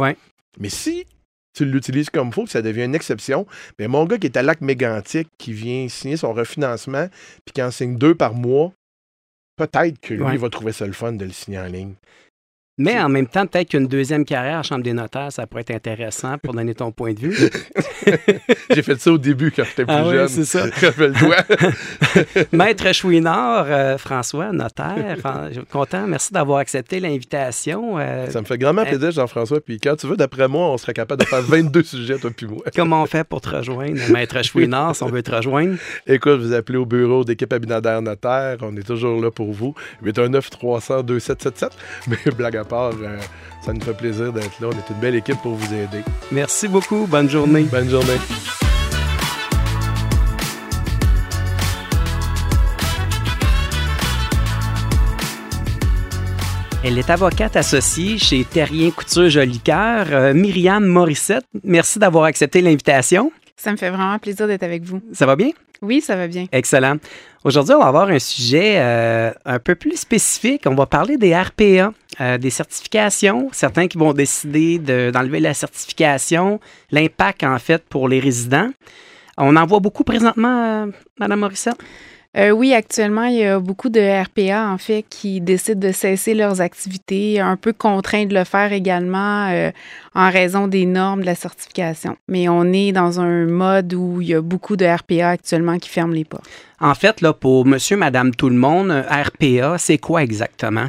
Mais 0.59 0.69
si 0.69 1.05
tu 1.53 1.65
l'utilises 1.65 2.09
comme 2.09 2.29
il 2.29 2.33
faut, 2.33 2.45
que 2.45 2.49
ça 2.49 2.61
devient 2.61 2.85
une 2.85 2.95
exception, 2.95 3.45
ben 3.77 3.89
mon 3.89 4.05
gars 4.05 4.17
qui 4.17 4.27
est 4.27 4.37
à 4.37 4.43
Lac 4.43 4.61
Mégantic, 4.61 5.27
qui 5.37 5.51
vient 5.51 5.89
signer 5.89 6.15
son 6.15 6.31
refinancement, 6.31 7.07
puis 7.45 7.51
qui 7.53 7.61
en 7.61 7.71
signe 7.71 7.97
deux 7.97 8.15
par 8.15 8.33
mois, 8.33 8.71
peut-être 9.67 9.99
que 9.99 10.13
lui 10.13 10.23
Ouais. 10.23 10.37
va 10.37 10.49
trouver 10.49 10.71
ça 10.71 10.85
le 10.85 10.93
fun 10.93 11.13
de 11.13 11.25
le 11.25 11.31
signer 11.31 11.59
en 11.59 11.65
ligne. 11.65 11.93
Mais 12.81 12.99
en 12.99 13.09
même 13.09 13.27
temps, 13.27 13.45
peut-être 13.45 13.69
qu'une 13.69 13.85
deuxième 13.85 14.25
carrière 14.25 14.57
à 14.59 14.63
Chambre 14.63 14.81
des 14.83 14.93
notaires, 14.93 15.31
ça 15.31 15.45
pourrait 15.45 15.61
être 15.61 15.71
intéressant 15.71 16.37
pour 16.39 16.53
donner 16.55 16.73
ton 16.73 16.91
point 16.91 17.13
de 17.13 17.19
vue. 17.19 17.37
J'ai 18.71 18.81
fait 18.81 18.99
ça 18.99 19.11
au 19.11 19.19
début 19.19 19.51
quand 19.51 19.63
j'étais 19.63 19.85
plus 19.85 19.93
Ah 19.95 20.03
oui, 20.07 20.15
jeune. 20.15 20.27
c'est 20.27 20.45
ça. 20.45 20.65
Rappelle-toi. 20.81 21.35
Maître 22.51 22.91
Chouinard, 22.91 23.65
euh, 23.69 23.97
François, 23.99 24.51
notaire, 24.51 25.17
euh, 25.25 25.47
je 25.49 25.53
suis 25.59 25.65
content. 25.65 26.07
Merci 26.07 26.33
d'avoir 26.33 26.57
accepté 26.57 26.99
l'invitation. 26.99 27.99
Euh, 27.99 28.29
ça 28.31 28.41
me 28.41 28.45
fait 28.45 28.57
grandement 28.57 28.83
plaisir, 28.83 29.11
Jean-François. 29.11 29.61
Puis 29.61 29.79
quand 29.79 29.95
tu 29.95 30.07
veux, 30.07 30.17
d'après 30.17 30.47
moi, 30.47 30.69
on 30.71 30.77
serait 30.77 30.93
capable 30.93 31.21
de 31.21 31.27
faire 31.27 31.41
22 31.41 31.83
sujets, 31.83 32.17
toi 32.17 32.31
puis 32.35 32.47
moi. 32.47 32.63
comment 32.75 33.03
on 33.03 33.05
fait 33.05 33.23
pour 33.23 33.41
te 33.41 33.49
rejoindre, 33.49 33.99
Maître 34.11 34.43
Chouinard, 34.43 34.95
si 34.95 35.03
on 35.03 35.07
veut 35.09 35.21
te 35.21 35.31
rejoindre? 35.35 35.75
Écoute, 36.07 36.39
vous 36.39 36.53
appelez 36.53 36.79
au 36.79 36.85
bureau 36.87 37.23
d'équipe 37.23 37.53
Abinader 37.53 37.99
Notaire. 38.01 38.57
On 38.61 38.75
est 38.75 38.87
toujours 38.87 39.21
là 39.21 39.29
pour 39.29 39.51
vous. 39.51 39.75
819-300-2777. 40.03 41.69
Mais 42.07 42.17
blague 42.35 42.57
à 42.57 42.63
part, 42.71 42.93
euh, 43.01 43.17
ça 43.61 43.73
nous 43.73 43.81
fait 43.81 43.93
plaisir 43.93 44.31
d'être 44.31 44.61
là. 44.61 44.69
On 44.69 44.71
est 44.71 44.89
une 44.89 45.01
belle 45.01 45.15
équipe 45.15 45.41
pour 45.43 45.55
vous 45.55 45.73
aider. 45.73 46.03
Merci 46.31 46.69
beaucoup. 46.69 47.05
Bonne 47.05 47.29
journée. 47.29 47.63
Bonne 47.63 47.89
journée. 47.89 48.17
Elle 56.83 56.97
est 56.97 57.09
avocate 57.09 57.57
associée 57.57 58.17
chez 58.17 58.45
Terrien 58.45 58.89
Couture 58.89 59.29
Jolicoeur. 59.29 60.07
Euh, 60.11 60.33
Myriam 60.33 60.85
Morissette, 60.85 61.45
merci 61.65 61.99
d'avoir 61.99 62.23
accepté 62.23 62.61
l'invitation. 62.61 63.33
Ça 63.57 63.71
me 63.71 63.77
fait 63.77 63.89
vraiment 63.89 64.17
plaisir 64.17 64.47
d'être 64.47 64.63
avec 64.63 64.83
vous. 64.83 65.01
Ça 65.11 65.25
va 65.25 65.35
bien? 65.35 65.51
Oui, 65.81 65.99
ça 65.99 66.15
va 66.15 66.27
bien. 66.27 66.45
Excellent. 66.51 66.97
Aujourd'hui, 67.43 67.73
on 67.75 67.79
va 67.79 67.87
avoir 67.87 68.09
un 68.09 68.19
sujet 68.19 68.75
euh, 68.77 69.31
un 69.45 69.59
peu 69.59 69.75
plus 69.75 69.97
spécifique. 69.97 70.63
On 70.67 70.75
va 70.75 70.85
parler 70.85 71.17
des 71.17 71.35
RPA, 71.35 71.91
euh, 72.21 72.37
des 72.37 72.51
certifications. 72.51 73.49
Certains 73.51 73.87
qui 73.87 73.97
vont 73.97 74.13
décider 74.13 74.79
de- 74.79 75.11
d'enlever 75.11 75.39
la 75.39 75.53
certification, 75.53 76.59
l'impact 76.91 77.43
en 77.43 77.57
fait 77.59 77.83
pour 77.89 78.07
les 78.07 78.19
résidents. 78.19 78.69
On 79.37 79.55
en 79.55 79.65
voit 79.65 79.79
beaucoup 79.79 80.03
présentement, 80.03 80.63
euh, 80.63 80.85
Madame 81.19 81.39
Morissette? 81.39 81.77
Euh, 82.37 82.51
oui, 82.51 82.73
actuellement, 82.73 83.25
il 83.25 83.39
y 83.39 83.43
a 83.43 83.59
beaucoup 83.59 83.89
de 83.89 83.99
RPA, 83.99 84.69
en 84.69 84.77
fait, 84.77 85.03
qui 85.09 85.41
décident 85.41 85.85
de 85.85 85.91
cesser 85.91 86.33
leurs 86.33 86.61
activités, 86.61 87.41
un 87.41 87.57
peu 87.57 87.73
contraints 87.73 88.25
de 88.25 88.33
le 88.33 88.45
faire 88.45 88.71
également 88.71 89.49
euh, 89.49 89.69
en 90.15 90.29
raison 90.29 90.69
des 90.69 90.85
normes 90.85 91.21
de 91.21 91.25
la 91.25 91.35
certification. 91.35 92.15
Mais 92.29 92.47
on 92.47 92.71
est 92.71 92.93
dans 92.93 93.19
un 93.19 93.47
mode 93.47 93.93
où 93.93 94.21
il 94.21 94.29
y 94.29 94.33
a 94.33 94.41
beaucoup 94.41 94.77
de 94.77 94.85
RPA 94.85 95.27
actuellement 95.31 95.77
qui 95.77 95.89
ferment 95.89 96.13
les 96.13 96.23
portes. 96.23 96.47
En 96.79 96.95
fait, 96.95 97.19
là, 97.19 97.33
pour 97.33 97.65
monsieur, 97.65 97.97
madame, 97.97 98.33
tout 98.33 98.49
le 98.49 98.55
monde, 98.55 98.91
RPA, 99.09 99.77
c'est 99.77 99.97
quoi 99.97 100.23
exactement? 100.23 100.87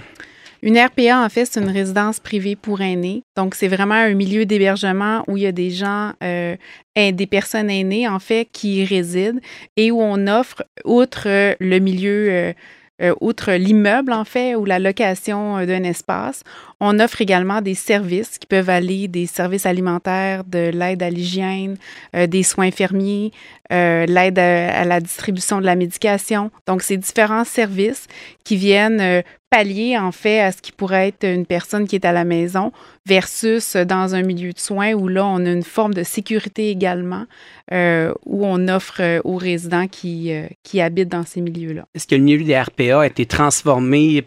Une 0.65 0.79
RPA, 0.79 1.25
en 1.25 1.29
fait, 1.29 1.45
c'est 1.45 1.61
une 1.61 1.71
résidence 1.71 2.21
privée 2.21 2.55
pour 2.55 2.81
aînés. 2.83 3.25
Donc, 3.37 3.57
c'est 3.57 3.67
vraiment 3.67 3.97
un 3.97 4.15
milieu 4.15 4.47
d'hébergement 4.47 5.25
où 5.27 5.37
il 5.37 5.43
y 5.43 5.47
a 5.47 5.53
des 5.53 5.71
gens, 5.71 6.13
euh, 6.23 6.55
des 6.97 7.27
personnes 7.27 7.69
aînées, 7.69 8.07
en 8.07 8.21
fait, 8.21 8.49
qui 8.53 8.77
y 8.77 8.85
résident 8.85 9.41
et 9.77 9.91
où 9.91 10.01
on 10.01 10.29
offre, 10.29 10.63
outre 10.85 11.25
euh, 11.27 11.55
le 11.59 11.81
milieu 11.81 12.53
euh, 13.01 13.15
outre 13.21 13.51
l'immeuble, 13.55 14.13
en 14.13 14.25
fait, 14.25 14.55
ou 14.55 14.65
la 14.65 14.79
location 14.79 15.67
d'un 15.67 15.83
espace, 15.83 16.45
on 16.79 17.01
offre 17.01 17.21
également 17.21 17.61
des 17.61 17.75
services 17.75 18.39
qui 18.39 18.47
peuvent 18.47 18.71
aller 18.71 19.09
des 19.09 19.27
services 19.27 19.67
alimentaires, 19.67 20.45
de 20.45 20.71
l'aide 20.73 21.03
à 21.03 21.11
l'hygiène, 21.11 21.77
des 22.15 22.43
soins 22.45 22.67
infirmiers, 22.67 23.33
l'aide 23.73 24.39
à, 24.39 24.85
la 24.85 25.01
distribution 25.01 25.61
de 25.61 25.67
la 25.67 25.77
médication. 25.77 26.51
Donc, 26.67 26.83
c'est 26.83 26.97
différents 26.97 27.45
services 27.45 28.07
qui 28.45 28.57
viennent 28.57 29.23
pallier, 29.51 29.99
en 29.99 30.13
fait, 30.13 30.41
à 30.41 30.53
ce 30.53 30.63
qui 30.63 30.73
pourrait 30.73 31.09
être 31.09 31.25
une 31.25 31.47
personne 31.47 31.87
qui 31.87 31.97
est 31.97 32.05
à 32.05 32.13
la 32.13 32.25
maison 32.25 32.73
versus 33.07 33.77
dans 33.77 34.15
un 34.15 34.23
milieu 34.23 34.53
de 34.53 34.59
soins 34.59 34.93
où 34.93 35.09
là, 35.09 35.27
on 35.27 35.45
a 35.45 35.51
une 35.51 35.63
forme 35.63 35.95
de 35.95 36.03
sécurité 36.03 36.71
également, 36.71 37.25
où 37.71 38.47
on 38.47 38.69
offre 38.69 39.21
aux 39.25 39.37
résidents 39.37 39.89
qui, 39.89 40.33
qui 40.63 40.81
habitent 40.81 41.11
dans 41.11 41.25
ces 41.25 41.41
milieux-là. 41.41 41.85
Est-ce 41.95 42.07
que 42.07 42.15
le 42.15 42.23
milieu 42.23 42.45
des 42.45 42.59
RPA 42.59 43.01
a 43.01 43.07
été 43.07 43.27
transformé 43.27 44.25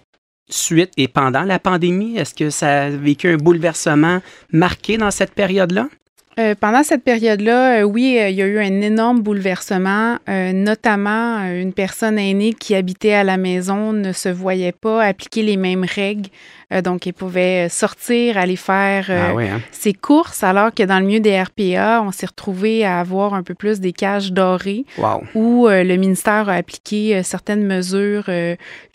suite 0.50 0.92
et 0.98 1.08
pendant 1.08 1.44
la 1.44 1.60
pandémie? 1.60 2.18
Est-ce 2.18 2.34
que 2.34 2.50
ça 2.50 2.84
a 2.84 2.90
vécu 2.90 3.30
un 3.30 3.38
bouleversement 3.38 4.22
marqué 4.52 4.98
dans 4.98 5.12
cette 5.12 5.34
période-là? 5.34 5.88
Euh, 6.38 6.54
pendant 6.60 6.84
cette 6.84 7.04
période-là, 7.04 7.80
euh, 7.80 7.84
oui, 7.84 8.18
euh, 8.20 8.30
il 8.30 8.36
y 8.36 8.42
a 8.42 8.46
eu 8.46 8.60
un 8.60 8.82
énorme 8.82 9.22
bouleversement, 9.22 10.18
notamment 10.28 11.38
une 11.46 11.72
personne 11.72 12.20
aînée 12.20 12.54
qui 12.54 12.76
habitait 12.76 13.14
à 13.14 13.24
la 13.24 13.38
maison 13.38 13.94
ne 13.94 14.12
se 14.12 14.28
voyait 14.28 14.74
pas 14.74 15.04
appliquer 15.04 15.44
les 15.44 15.56
mêmes 15.56 15.86
règles 15.86 16.30
donc, 16.82 17.06
il 17.06 17.14
pouvait 17.14 17.70
sortir, 17.70 18.38
aller 18.38 18.56
faire 18.56 19.06
euh, 19.10 19.34
ah 19.36 19.56
hein? 19.56 19.62
ses 19.72 19.94
courses, 19.94 20.44
alors 20.44 20.74
que 20.74 20.84
dans 20.84 21.00
le 21.00 21.06
milieu 21.06 21.20
des 21.20 21.42
RPA, 21.42 22.02
on 22.04 22.12
s'est 22.12 22.26
retrouvé 22.26 22.86
à 22.86 23.00
avoir 23.00 23.34
un 23.34 23.44
peu 23.44 23.54
plus 23.54 23.80
des 23.80 23.94
cages 23.94 24.32
dorées 24.32 24.86
où 25.36 25.68
euh, 25.68 25.84
le 25.84 25.96
ministère 25.96 26.50
a 26.50 26.54
appliqué 26.54 27.22
certaines 27.24 27.66
mesures 27.66 28.30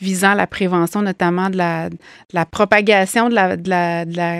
visant 0.00 0.34
la 0.34 0.46
prévention, 0.46 1.02
notamment 1.02 1.50
de 1.50 1.56
la, 1.56 2.46
propagation 2.46 3.28
de 3.28 3.34
la, 3.34 3.56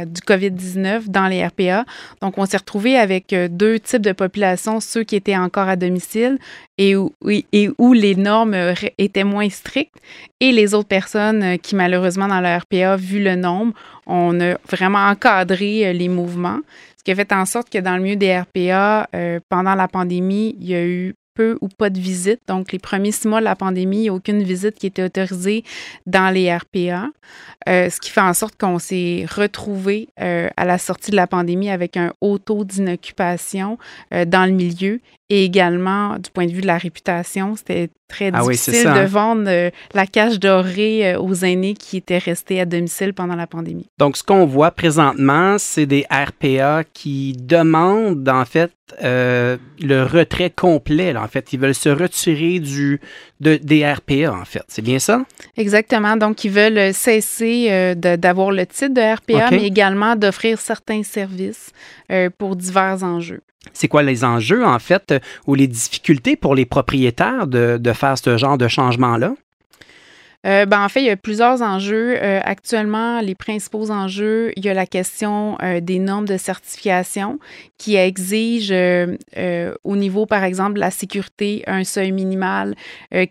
du 0.05 0.21
COVID-19 0.21 1.09
dans 1.09 1.27
les 1.27 1.47
RPA. 1.47 1.85
Donc, 2.21 2.39
on 2.39 2.47
s'est 2.47 2.57
retrouvé 2.57 2.97
avec 2.97 3.35
deux 3.51 3.79
types 3.79 4.03
de 4.03 4.13
populations, 4.13 4.81
ceux 4.81 5.05
qui 5.05 5.17
étaient 5.17 5.37
encore 5.37 5.69
à 5.69 5.77
domicile 5.77 6.39
et 6.81 6.97
où, 6.97 7.93
les 7.93 8.15
normes 8.15 8.57
étaient 8.97 9.25
moins 9.25 9.51
strictes. 9.51 9.97
Et 10.41 10.51
les 10.51 10.73
autres 10.73 10.89
personnes 10.89 11.59
qui, 11.59 11.77
malheureusement, 11.77 12.27
dans 12.27 12.41
le 12.41 12.57
RPA, 12.57 12.97
vu 12.97 13.23
le 13.23 13.37
nombre, 13.37 13.75
on 14.07 14.41
a 14.41 14.57
vraiment 14.71 15.07
encadré 15.07 15.87
euh, 15.87 15.93
les 15.93 16.09
mouvements, 16.09 16.61
ce 16.97 17.05
qui 17.05 17.11
a 17.11 17.15
fait 17.15 17.33
en 17.33 17.45
sorte 17.45 17.69
que 17.69 17.79
dans 17.79 17.97
le 17.97 18.03
milieu 18.03 18.17
des 18.17 18.39
RPA, 18.39 19.09
euh, 19.15 19.41
pendant 19.51 19.75
la 19.75 19.89
pandémie, 19.89 20.57
il 20.59 20.69
y 20.69 20.75
a 20.75 20.85
eu 20.85 21.15
peu 21.35 21.59
ou 21.61 21.69
pas 21.69 21.91
de 21.91 22.01
visites. 22.01 22.41
Donc, 22.49 22.73
les 22.73 22.79
premiers 22.79 23.13
six 23.13 23.29
mois 23.29 23.41
de 23.41 23.45
la 23.45 23.57
pandémie, 23.57 23.99
il 23.99 24.03
n'y 24.03 24.09
a 24.09 24.15
aucune 24.15 24.43
visite 24.43 24.77
qui 24.77 24.87
était 24.87 25.03
autorisée 25.03 25.65
dans 26.07 26.33
les 26.33 26.55
RPA, 26.55 27.09
euh, 27.69 27.91
ce 27.91 28.01
qui 28.01 28.11
fait 28.11 28.23
en 28.23 28.33
sorte 28.33 28.59
qu'on 28.59 28.79
s'est 28.79 29.27
retrouvé 29.31 30.09
à 30.17 30.65
la 30.65 30.79
sortie 30.79 31.11
de 31.11 31.17
la 31.17 31.27
pandémie 31.27 31.71
avec 31.71 31.99
un 31.99 32.13
haut 32.23 32.39
taux 32.39 32.65
d'inoccupation 32.65 33.79
dans 34.11 34.47
le 34.47 34.53
milieu 34.53 35.01
et 35.31 35.45
également 35.45 36.19
du 36.19 36.29
point 36.31 36.47
de 36.47 36.53
vue 36.53 36.61
de 36.61 36.67
la 36.67 36.77
réputation, 36.77 37.55
c'était 37.55 37.89
très 38.09 38.31
ah 38.35 38.43
difficile 38.43 38.83
de 38.83 38.89
hein. 38.89 39.07
vendre 39.07 39.45
euh, 39.47 39.71
la 39.95 40.07
cage 40.07 40.41
dorée 40.41 41.15
euh, 41.15 41.21
aux 41.21 41.35
aînés 41.35 41.75
qui 41.75 41.97
étaient 41.97 42.19
restés 42.19 42.61
à 42.61 42.65
domicile 42.65 43.15
pendant 43.15 43.37
la 43.37 43.47
pandémie. 43.47 43.87
Donc, 43.99 44.17
ce 44.17 44.25
qu'on 44.25 44.45
voit 44.45 44.73
présentement, 44.73 45.57
c'est 45.59 45.87
des 45.87 46.05
RPA 46.11 46.83
qui 46.93 47.35
demandent 47.39 48.29
en 48.29 48.45
fait 48.45 48.73
euh, 49.05 49.57
le 49.81 50.03
retrait 50.03 50.51
complet. 50.51 51.17
en 51.17 51.29
fait, 51.29 51.53
ils 51.53 51.61
veulent 51.61 51.75
se 51.75 51.89
retirer 51.89 52.59
du 52.59 53.01
de, 53.41 53.57
des 53.57 53.85
RPA. 53.91 54.33
En 54.33 54.45
fait, 54.45 54.63
c'est 54.69 54.83
bien 54.83 54.99
ça? 54.99 55.25
Exactement. 55.57 56.17
Donc, 56.17 56.45
ils 56.45 56.51
veulent 56.51 56.95
cesser 56.95 57.95
d'avoir 57.97 58.51
le 58.53 58.67
titre 58.67 58.95
de 58.95 59.01
RPA, 59.01 59.51
mais 59.51 59.65
également 59.65 60.17
d'offrir 60.17 60.61
certains 60.61 61.03
services 61.03 61.73
pour 62.39 62.57
divers 62.57 63.03
enjeux. 63.03 63.41
C'est 63.73 63.89
quoi 63.89 64.03
les 64.03 64.25
enjeux, 64.25 64.65
en 64.65 64.79
fait, 64.79 65.15
ou 65.47 65.55
les 65.55 65.67
difficultés 65.67 66.37
pour 66.37 66.55
les 66.55 66.65
propriétaires 66.65 67.47
de, 67.47 67.77
de 67.79 67.93
faire 67.93 68.17
ce 68.17 68.37
genre 68.37 68.57
de 68.57 68.69
changement-là? 68.69 69.35
Euh, 70.47 70.65
ben, 70.65 70.83
en 70.83 70.89
fait, 70.89 71.03
il 71.03 71.07
y 71.07 71.11
a 71.11 71.17
plusieurs 71.17 71.61
enjeux. 71.61 72.17
Euh, 72.23 72.41
actuellement, 72.43 73.21
les 73.21 73.35
principaux 73.35 73.91
enjeux, 73.91 74.53
il 74.57 74.65
y 74.65 74.69
a 74.71 74.75
la 74.75 74.87
question 74.87 75.59
euh, 75.63 75.81
des 75.81 75.99
normes 75.99 76.27
de 76.27 76.39
certification 76.39 77.39
qui 77.77 77.97
exigent 77.97 78.75
au 79.85 79.97
niveau, 79.97 80.27
par 80.27 80.45
exemple, 80.45 80.75
de 80.75 80.81
la 80.81 80.91
sécurité, 80.91 81.63
un 81.67 81.85
seuil 81.85 82.13
minimal, 82.13 82.75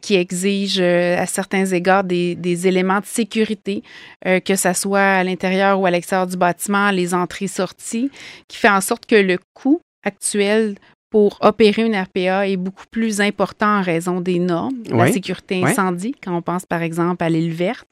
qui 0.01 0.15
exige 0.15 0.79
à 0.81 1.25
certains 1.25 1.65
égards 1.65 2.03
des, 2.03 2.35
des 2.35 2.67
éléments 2.67 2.99
de 2.99 3.05
sécurité, 3.05 3.83
que 4.25 4.55
ce 4.55 4.73
soit 4.73 4.99
à 4.99 5.23
l'intérieur 5.23 5.79
ou 5.79 5.85
à 5.85 5.91
l'extérieur 5.91 6.25
du 6.25 6.37
bâtiment, 6.37 6.89
les 6.89 7.13
entrées-sorties, 7.13 8.09
qui 8.47 8.57
fait 8.57 8.69
en 8.69 8.81
sorte 8.81 9.05
que 9.05 9.15
le 9.15 9.37
coût 9.53 9.81
actuel 10.03 10.75
pour 11.09 11.37
opérer 11.41 11.85
une 11.85 11.95
RPA 11.95 12.47
est 12.47 12.57
beaucoup 12.57 12.85
plus 12.91 13.21
important 13.21 13.79
en 13.79 13.81
raison 13.81 14.21
des 14.21 14.39
normes, 14.39 14.83
la 14.89 15.11
sécurité 15.11 15.63
incendie, 15.63 16.13
quand 16.23 16.35
on 16.35 16.41
pense 16.41 16.65
par 16.65 16.81
exemple 16.81 17.23
à 17.23 17.29
l'île 17.29 17.53
verte. 17.53 17.87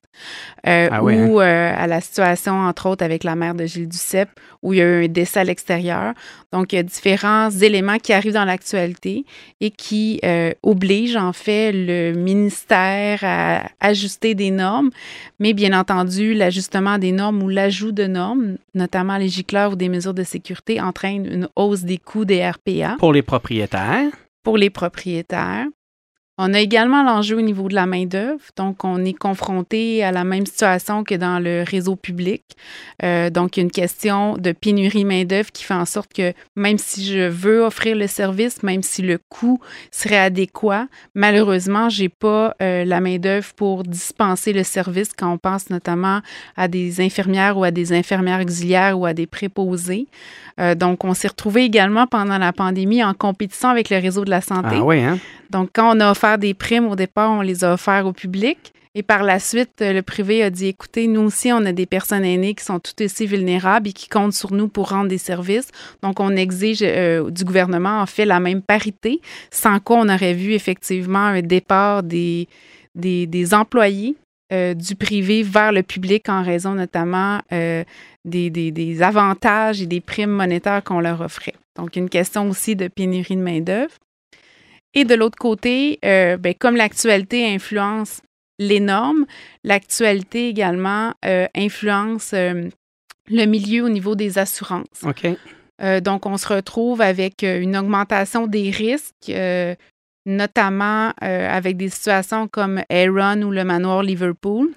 Euh, 0.66 0.90
ah 0.92 1.04
ou 1.04 1.10
hein? 1.10 1.46
euh, 1.46 1.74
à 1.76 1.88
la 1.88 2.02
situation, 2.02 2.54
entre 2.54 2.90
autres, 2.90 3.04
avec 3.04 3.24
la 3.24 3.36
mère 3.36 3.56
de 3.56 3.66
Gilles 3.66 3.88
Duceppe, 3.88 4.30
où 4.64 4.74
il 4.74 4.80
y 4.80 4.82
a 4.82 4.86
eu 4.86 5.06
un 5.06 5.08
décès 5.08 5.40
à 5.40 5.44
l'extérieur. 5.44 6.14
Donc, 6.52 6.74
il 6.74 6.78
y 6.78 6.80
a 6.80 6.84
différents 6.84 7.50
éléments 7.50 7.98
qui 8.00 8.14
arrivent 8.14 8.34
dans 8.34 8.46
l'actualité 8.46 9.26
et 9.62 9.72
qui 9.72 10.20
euh, 10.26 10.52
obligent, 10.64 11.18
en 11.18 11.34
fait, 11.34 11.72
le 11.74 12.14
ministère 12.14 13.20
à 13.24 13.64
ajuster 13.80 14.36
des 14.36 14.52
normes. 14.52 14.90
Mais 15.40 15.54
bien 15.54 15.78
entendu, 15.78 16.34
l'ajustement 16.34 16.98
des 16.98 17.12
normes 17.12 17.42
ou 17.44 17.50
l'ajout 17.50 17.92
de 17.92 18.08
normes, 18.08 18.58
notamment 18.74 19.18
les 19.18 19.30
gicleurs 19.30 19.74
ou 19.74 19.76
des 19.76 19.90
mesures 19.90 20.14
de 20.14 20.24
sécurité, 20.24 20.82
entraîne 20.82 21.26
une 21.26 21.50
hausse 21.56 21.84
des 21.84 21.98
coûts 21.98 22.26
des 22.26 22.48
RPA. 22.48 22.96
Pour 23.00 23.14
les 23.14 23.22
propriétaires? 23.22 24.12
Pour 24.44 24.58
les 24.58 24.70
propriétaires. 24.70 25.68
On 26.40 26.54
a 26.54 26.60
également 26.60 27.02
l'enjeu 27.02 27.38
au 27.38 27.42
niveau 27.42 27.68
de 27.68 27.74
la 27.74 27.88
main-d'œuvre. 27.88 28.42
Donc, 28.58 28.84
on 28.84 29.04
est 29.04 29.14
confronté 29.14 30.04
à 30.04 30.12
la 30.12 30.24
même 30.24 30.46
situation 30.46 31.04
que 31.04 31.16
dans 31.16 31.40
le 31.40 31.64
réseau 31.68 31.96
public. 31.96 32.44
Euh, 33.04 33.32
donc, 33.32 33.58
une 33.58 33.72
question 33.72 34.38
de 34.38 34.52
pénurie 34.52 35.04
main-d'œuvre 35.04 35.52
qui 35.52 35.64
fait 35.64 35.74
en 35.74 35.86
sorte 35.86 36.14
que 36.14 36.34
même 36.56 36.78
si 36.78 37.06
je 37.06 37.28
veux 37.28 37.62
offrir 37.62 37.96
le 37.96 38.06
service, 38.06 38.62
même 38.62 38.84
si 38.84 39.02
le 39.02 39.18
coût 39.30 39.60
serait 39.90 40.20
adéquat, 40.20 40.88
malheureusement, 41.16 41.90
j'ai 41.90 42.10
pas 42.10 42.54
euh, 42.62 42.86
la 42.86 43.02
main-d'œuvre 43.02 43.52
pour 43.56 43.82
dispenser 43.82 44.54
le 44.54 44.64
service 44.64 45.10
quand 45.18 45.32
on 45.32 45.40
pense 45.40 45.72
notamment 45.72 46.22
à 46.56 46.68
des 46.68 47.02
infirmières 47.02 47.58
ou 47.58 47.64
à 47.64 47.72
des 47.72 47.94
infirmières 47.94 48.42
auxiliaires 48.42 49.00
ou 49.00 49.08
à 49.08 49.16
des 49.16 49.26
préposés. 49.26 50.06
Euh, 50.60 50.76
donc, 50.76 51.04
on 51.04 51.16
s'est 51.16 51.30
retrouvé 51.30 51.64
également 51.64 52.06
pendant 52.06 52.38
la 52.38 52.54
pandémie 52.54 53.04
en 53.04 53.16
compétition 53.16 53.70
avec 53.70 53.90
le 53.90 53.98
réseau 53.98 54.24
de 54.24 54.30
la 54.30 54.42
santé. 54.42 54.76
Ah 54.76 54.84
oui, 54.84 55.00
hein? 55.00 55.18
Donc, 55.50 55.70
quand 55.74 55.96
on 55.96 56.00
a 56.00 56.12
offert 56.12 56.38
des 56.38 56.54
primes 56.54 56.88
au 56.88 56.96
départ, 56.96 57.32
on 57.32 57.42
les 57.42 57.64
a 57.64 57.74
offerts 57.74 58.06
au 58.06 58.14
public. 58.14 58.74
Et 58.96 59.04
par 59.04 59.22
la 59.22 59.38
suite, 59.38 59.74
le 59.80 60.02
privé 60.02 60.42
a 60.42 60.50
dit, 60.50 60.70
écoutez, 60.70 61.06
nous 61.06 61.22
aussi, 61.22 61.52
on 61.52 61.64
a 61.66 61.72
des 61.72 61.86
personnes 61.86 62.26
aînées 62.26 62.56
qui 62.56 62.66
sont 62.66 62.80
tout 62.80 63.00
aussi 63.04 63.28
vulnérables 63.28 63.90
et 63.90 63.94
qui 63.94 64.10
comptent 64.10 64.34
sur 64.34 64.52
nous 64.52 64.68
pour 64.70 64.90
rendre 64.90 65.08
des 65.08 65.20
services. 65.20 65.70
Donc, 66.02 66.20
on 66.20 66.36
exige 66.36 66.80
euh, 66.82 67.30
du 67.30 67.44
gouvernement, 67.44 68.02
en 68.02 68.08
fait, 68.08 68.26
la 68.26 68.40
même 68.40 68.64
parité, 68.64 69.22
sans 69.52 69.80
quoi 69.80 69.98
on 69.98 70.10
aurait 70.10 70.34
vu 70.34 70.54
effectivement 70.54 71.20
un 71.20 71.44
départ 71.44 72.02
des, 72.02 72.48
des, 72.96 73.54
employés 73.54 74.16
euh, 74.52 74.74
du 74.74 74.96
privé 74.96 75.44
vers 75.44 75.72
le 75.72 75.84
public 75.84 76.28
en 76.28 76.42
raison 76.42 76.74
notamment 76.74 77.40
euh, 77.52 77.84
des, 78.26 78.50
des, 78.50 79.02
avantages 79.04 79.80
et 79.80 79.86
des 79.86 80.02
primes 80.02 80.32
monétaires 80.32 80.84
qu'on 80.84 81.02
leur 81.02 81.22
offrait. 81.22 81.54
Donc, 81.76 81.96
une 81.98 82.10
question 82.10 82.50
aussi 82.50 82.76
de 82.76 82.88
pénurie 82.88 83.36
de 83.36 83.42
main-d'œuvre. 83.42 83.94
Et 84.98 85.06
de 85.06 85.14
l'autre 85.14 85.38
côté, 85.38 86.00
euh, 86.04 86.38
ben, 86.38 86.56
comme 86.58 86.76
l'actualité 86.76 87.46
influence 87.54 88.24
les 88.58 88.80
normes, 88.80 89.28
l'actualité 89.64 90.50
également 90.50 91.14
euh, 91.24 91.46
influence 91.56 92.34
euh, 92.34 92.64
le 93.30 93.46
milieu 93.46 93.84
au 93.84 93.90
niveau 93.90 94.16
des 94.16 94.40
assurances. 94.40 95.04
OK. 95.04 95.28
donc, 96.02 96.26
on 96.26 96.38
se 96.38 96.48
retrouve 96.48 97.02
avec 97.02 97.44
une 97.44 97.78
augmentation 97.78 98.48
des 98.48 98.72
risques, 98.72 99.32
notamment 100.26 101.12
avec 101.20 101.78
des 101.78 101.90
situations 101.90 102.48
comme 102.48 102.82
Aaron 102.90 103.44
ou 103.44 103.52
le 103.52 103.64
manoir 103.64 104.02
Liverpool. 104.02 104.74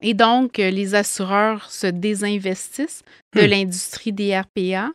Et 0.00 0.14
donc, 0.14 0.56
les 0.56 0.94
assureurs 0.94 1.70
se 1.70 1.88
désinvestissent 1.88 3.02
de 3.36 3.42
hmm. 3.42 3.50
l'industrie 3.50 4.12
des 4.12 4.38
RPA, 4.38 4.92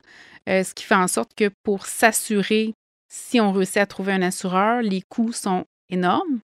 ce 0.48 0.74
qui 0.74 0.86
fait 0.86 0.96
en 0.96 1.08
sorte 1.08 1.36
que 1.36 1.52
pour 1.64 1.86
s'assurer 1.86 2.74
si 3.10 3.40
on 3.40 3.52
réussit 3.52 3.78
à 3.78 3.86
trouver 3.86 4.14
un 4.14 4.22
assureur, 4.22 4.82
les 4.82 5.02
coûts 5.02 5.34
sont 5.34 5.66
énormes. 5.90 6.42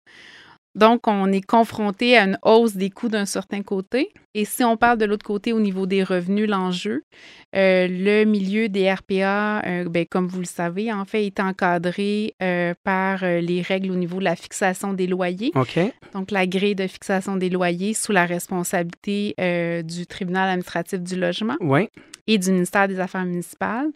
Donc, 0.76 1.08
on 1.08 1.32
est 1.32 1.44
confronté 1.44 2.16
à 2.16 2.24
une 2.24 2.38
hausse 2.42 2.76
des 2.76 2.90
coûts 2.90 3.08
d'un 3.08 3.26
certain 3.26 3.62
côté. 3.62 4.12
Et 4.34 4.44
si 4.44 4.62
on 4.62 4.76
parle 4.76 4.98
de 4.98 5.04
l'autre 5.04 5.26
côté 5.26 5.52
au 5.52 5.58
niveau 5.58 5.84
des 5.84 6.04
revenus, 6.04 6.48
l'enjeu, 6.48 7.02
euh, 7.56 7.88
le 7.90 8.24
milieu 8.24 8.68
des 8.68 8.92
RPA, 8.92 9.62
euh, 9.66 9.88
ben, 9.88 10.06
comme 10.08 10.28
vous 10.28 10.38
le 10.38 10.44
savez, 10.44 10.92
en 10.92 11.04
fait, 11.04 11.26
est 11.26 11.40
encadré 11.40 12.34
euh, 12.40 12.74
par 12.84 13.24
les 13.24 13.62
règles 13.62 13.90
au 13.90 13.96
niveau 13.96 14.20
de 14.20 14.24
la 14.24 14.36
fixation 14.36 14.92
des 14.92 15.08
loyers. 15.08 15.50
Donc, 16.14 16.30
la 16.30 16.46
grille 16.46 16.76
de 16.76 16.86
fixation 16.86 17.36
des 17.36 17.50
loyers 17.50 17.92
sous 17.92 18.12
la 18.12 18.24
responsabilité 18.24 19.34
du 19.84 20.06
tribunal 20.06 20.50
administratif 20.50 21.00
du 21.00 21.16
logement 21.16 21.56
et 22.28 22.38
du 22.38 22.52
ministère 22.52 22.86
des 22.86 23.00
Affaires 23.00 23.24
municipales. 23.24 23.90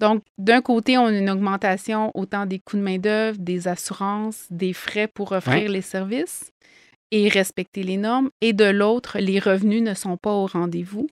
Donc, 0.00 0.22
d'un 0.38 0.60
côté, 0.60 0.98
on 0.98 1.06
a 1.06 1.12
une 1.12 1.30
augmentation 1.30 2.10
autant 2.14 2.44
des 2.46 2.58
coûts 2.58 2.76
de 2.76 2.82
main-d'œuvre, 2.82 3.38
des 3.38 3.66
assurances, 3.68 4.46
des 4.50 4.72
frais 4.72 5.08
pour 5.08 5.32
offrir 5.32 5.62
Ouais. 5.64 5.68
les 5.68 5.80
services 5.82 6.52
et 7.10 7.28
respecter 7.28 7.82
les 7.82 7.96
normes. 7.96 8.28
Et 8.40 8.52
de 8.52 8.64
l'autre, 8.66 9.18
les 9.18 9.38
revenus 9.38 9.82
ne 9.82 9.94
sont 9.94 10.16
pas 10.16 10.32
au 10.32 10.46
rendez-vous. 10.46 11.06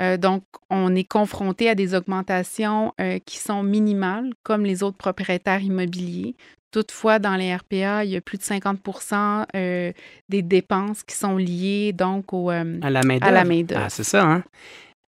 Euh, 0.00 0.16
donc, 0.16 0.44
on 0.70 0.94
est 0.94 1.04
confronté 1.04 1.68
à 1.68 1.74
des 1.74 1.94
augmentations 1.94 2.94
euh, 3.00 3.18
qui 3.26 3.38
sont 3.38 3.62
minimales, 3.62 4.30
comme 4.42 4.64
les 4.64 4.82
autres 4.82 4.96
propriétaires 4.96 5.60
immobiliers. 5.62 6.34
Toutefois, 6.70 7.18
dans 7.18 7.34
les 7.36 7.54
RPA, 7.54 8.04
il 8.04 8.12
y 8.12 8.16
a 8.16 8.20
plus 8.22 8.38
de 8.38 8.42
50% 8.44 9.46
euh, 9.54 9.92
des 10.30 10.40
dépenses 10.42 11.02
qui 11.02 11.14
sont 11.14 11.36
liées 11.36 11.92
donc 11.92 12.32
au, 12.32 12.50
euh, 12.50 12.78
À 12.82 12.88
la 12.88 13.02
main 13.02 13.18
à 13.20 13.30
la 13.30 13.44
main-d'œuvre. 13.44 13.82
Ah, 13.84 13.90
c'est 13.90 14.04
ça, 14.04 14.24
hein? 14.24 14.44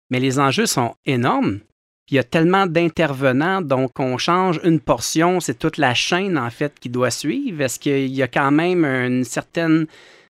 Mais 0.10 0.20
les 0.20 0.40
enjeux 0.40 0.66
sont 0.66 0.96
énormes. 1.06 1.60
Il 2.12 2.16
y 2.16 2.20
a 2.20 2.26
tellement 2.26 2.68
d'intervenants, 2.68 3.62
donc 3.62 3.98
on 3.98 4.18
change 4.18 4.60
une 4.66 4.82
portion, 4.82 5.40
c'est 5.40 5.58
toute 5.58 5.78
la 5.78 5.94
chaîne, 5.94 6.38
en 6.38 6.50
fait, 6.50 6.78
qui 6.78 6.90
doit 6.90 7.10
suivre. 7.10 7.62
Est-ce 7.62 7.80
qu'il 7.80 8.14
y 8.14 8.22
a 8.22 8.28
quand 8.28 8.52
même 8.52 8.84
une 8.84 9.24
certaine 9.24 9.88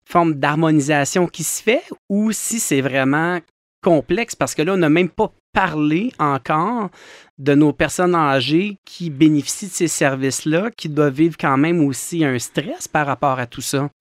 forme 0.09 0.33
d'harmonisation 0.33 1.27
qui 1.27 1.43
se 1.43 1.61
fait 1.61 1.83
ou 2.09 2.31
si 2.31 2.59
c'est 2.59 2.81
vraiment 2.81 3.39
complexe? 3.83 4.35
Parce 4.35 4.55
que 4.55 4.63
là, 4.63 4.73
on 4.73 4.77
n'a 4.77 4.89
même 4.89 5.09
pas 5.09 5.31
parlé 5.53 6.11
encore 6.17 6.89
de 7.37 7.53
nos 7.53 7.73
personnes 7.73 8.15
âgées 8.15 8.77
qui 8.83 9.11
bénéficient 9.11 9.67
de 9.67 9.71
ces 9.71 9.87
services-là, 9.87 10.71
qui 10.75 10.89
doivent 10.89 11.13
vivre 11.13 11.37
quand 11.39 11.57
même 11.57 11.85
aussi 11.85 12.25
un 12.25 12.39
stress 12.39 12.87
par 12.87 13.05
rapport 13.05 13.37
à 13.37 13.45
tout 13.45 13.61
ça. 13.61 13.91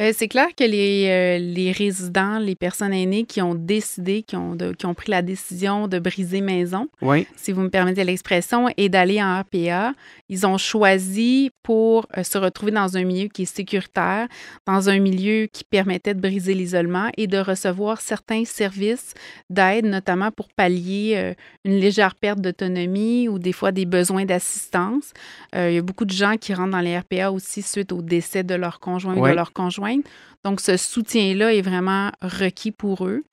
Euh, 0.00 0.12
c'est 0.14 0.26
clair 0.28 0.48
que 0.56 0.64
les, 0.64 1.06
euh, 1.08 1.38
les 1.38 1.70
résidents, 1.70 2.38
les 2.38 2.56
personnes 2.56 2.92
aînées 2.92 3.24
qui 3.24 3.40
ont 3.40 3.54
décidé, 3.54 4.22
qui 4.22 4.34
ont, 4.36 4.54
de- 4.56 4.72
qui 4.72 4.86
ont 4.86 4.94
pris 4.94 5.10
la 5.12 5.22
décision 5.22 5.86
de 5.86 5.98
briser 6.00 6.40
maison, 6.40 6.88
Oui, 7.00 7.26
si 7.36 7.52
vous 7.52 7.60
me 7.62 7.68
permettez 7.70 8.02
l'expression, 8.02 8.68
et 8.76 8.88
d'aller 8.88 9.22
en 9.22 9.40
RPA, 9.40 9.92
ils 10.28 10.46
ont 10.46 10.58
choisi 10.58 11.50
pour 11.62 12.06
euh, 12.18 12.24
se 12.24 12.36
retrouver 12.38 12.72
dans 12.72 12.96
un 12.96 13.04
milieu 13.04 13.28
qui 13.28 13.42
est 13.42 13.44
sécuritaire, 13.44 14.26
dans 14.66 14.88
un 14.88 14.98
milieu 14.98 15.46
qui 15.52 15.62
permettait 15.64 16.14
de 16.14 16.20
briser 16.20 16.54
l'isolement 16.54 17.10
et 17.16 17.26
de 17.28 17.38
recevoir 17.38 18.00
certains 18.00 18.44
services 18.44 19.14
d'aide, 19.50 19.84
notamment 19.86 20.30
pour 20.32 20.48
pallier 20.48 21.34
une 21.64 21.78
légère 21.78 22.14
perte 22.16 22.40
d'autonomie 22.40 23.28
ou 23.28 23.38
des 23.38 23.52
fois 23.52 23.70
des 23.72 23.86
besoins 23.86 24.24
d'assistance. 24.24 25.12
Il 25.54 25.72
y 25.72 25.78
a 25.78 25.82
beaucoup 25.82 26.04
de 26.04 26.10
gens 26.12 26.36
qui 26.36 26.52
rentrent 26.54 26.72
dans 26.72 26.80
les 26.80 26.98
RPA 26.98 27.30
aussi 27.30 27.62
suite 27.62 27.92
au 27.92 28.02
décès 28.02 28.42
de 28.42 28.54
leur 28.54 28.80
conjoint 28.80 29.14
ou 29.14 29.20
de 29.30 29.34
leur 29.34 29.43
conjointe. 29.52 30.04
Donc, 30.44 30.60
ce 30.60 30.76
soutien-là 30.76 31.52
est 31.54 31.62
vraiment 31.62 32.10
requis 32.22 32.70
pour 32.72 33.06
eux. 33.06 33.24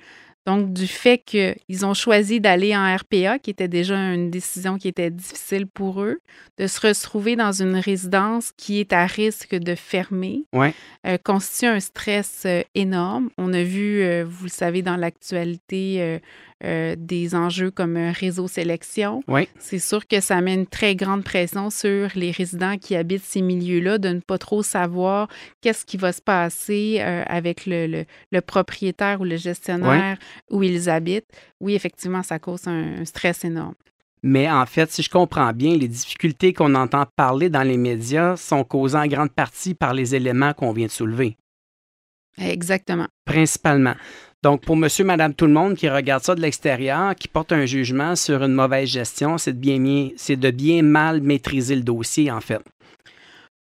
Donc, 0.47 0.73
du 0.73 0.87
fait 0.87 1.19
qu'ils 1.19 1.85
ont 1.85 1.93
choisi 1.93 2.41
d'aller 2.41 2.75
en 2.75 2.95
RPA, 2.95 3.37
qui 3.37 3.51
était 3.51 3.67
déjà 3.67 3.95
une 3.95 4.31
décision 4.31 4.79
qui 4.79 4.87
était 4.87 5.11
difficile 5.11 5.67
pour 5.67 6.01
eux, 6.01 6.17
de 6.57 6.65
se 6.65 6.79
retrouver 6.87 7.35
dans 7.35 7.51
une 7.51 7.75
résidence 7.75 8.51
qui 8.57 8.79
est 8.79 8.91
à 8.91 9.05
risque 9.05 9.53
de 9.55 9.75
fermer, 9.75 10.45
Ouais. 10.51 10.73
euh, 11.05 11.17
constitue 11.23 11.67
un 11.67 11.79
stress 11.79 12.41
euh, 12.47 12.63
énorme. 12.73 13.29
On 13.37 13.53
a 13.53 13.61
vu, 13.61 14.01
euh, 14.01 14.25
vous 14.27 14.45
le 14.45 14.49
savez, 14.49 14.81
dans 14.81 14.97
l'actualité, 14.97 16.19
euh, 16.63 16.67
euh, 16.71 16.95
des 16.97 17.35
enjeux 17.35 17.69
comme 17.71 17.97
un 17.97 18.11
réseau 18.11 18.47
sélection. 18.47 19.21
oui. 19.27 19.47
C'est 19.59 19.79
sûr 19.79 20.07
que 20.07 20.19
ça 20.21 20.39
met 20.41 20.53
une 20.53 20.65
très 20.67 20.95
grande 20.95 21.23
pression 21.23 21.69
sur 21.69 22.09
les 22.15 22.31
résidents 22.31 22.77
qui 22.77 22.95
habitent 22.95 23.23
ces 23.23 23.41
milieux-là 23.41 23.97
de 23.97 24.09
ne 24.09 24.19
pas 24.19 24.37
trop 24.37 24.63
savoir 24.63 25.27
qu'est-ce 25.61 25.85
qui 25.85 25.97
va 25.97 26.11
se 26.11 26.21
passer 26.21 26.97
euh, 27.01 27.23
avec 27.27 27.65
le, 27.65 27.87
le- 27.87 28.05
le 28.31 28.41
propriétaire 28.41 29.21
ou 29.21 29.25
le 29.25 29.37
gestionnaire 29.37 30.17
où 30.49 30.63
ils 30.63 30.89
habitent. 30.89 31.27
Oui, 31.59 31.73
effectivement, 31.75 32.23
ça 32.23 32.39
cause 32.39 32.67
un, 32.67 33.01
un 33.01 33.05
stress 33.05 33.43
énorme. 33.43 33.75
Mais 34.23 34.49
en 34.49 34.65
fait, 34.65 34.91
si 34.91 35.01
je 35.01 35.09
comprends 35.09 35.51
bien, 35.51 35.75
les 35.75 35.87
difficultés 35.87 36.53
qu'on 36.53 36.75
entend 36.75 37.05
parler 37.15 37.49
dans 37.49 37.63
les 37.63 37.77
médias 37.77 38.37
sont 38.37 38.63
causées 38.63 38.97
en 38.97 39.07
grande 39.07 39.31
partie 39.31 39.73
par 39.73 39.93
les 39.93 40.13
éléments 40.15 40.53
qu'on 40.53 40.71
vient 40.73 40.85
de 40.85 40.91
soulever, 40.91 41.37
Exactement. 42.37 43.07
principalement. 43.25 43.95
Donc, 44.43 44.61
pour 44.61 44.75
monsieur, 44.75 45.03
madame, 45.03 45.35
tout 45.35 45.45
le 45.45 45.53
monde 45.53 45.75
qui 45.75 45.87
regarde 45.87 46.23
ça 46.23 46.33
de 46.33 46.41
l'extérieur, 46.41 47.13
qui 47.13 47.27
porte 47.27 47.51
un 47.51 47.67
jugement 47.67 48.15
sur 48.15 48.41
une 48.41 48.53
mauvaise 48.53 48.89
gestion, 48.89 49.37
c'est 49.37 49.53
de 49.53 50.51
bien, 50.51 50.81
mal 50.81 51.21
maîtriser 51.21 51.75
le 51.75 51.83
dossier, 51.83 52.31
en 52.31 52.41
fait. 52.41 52.61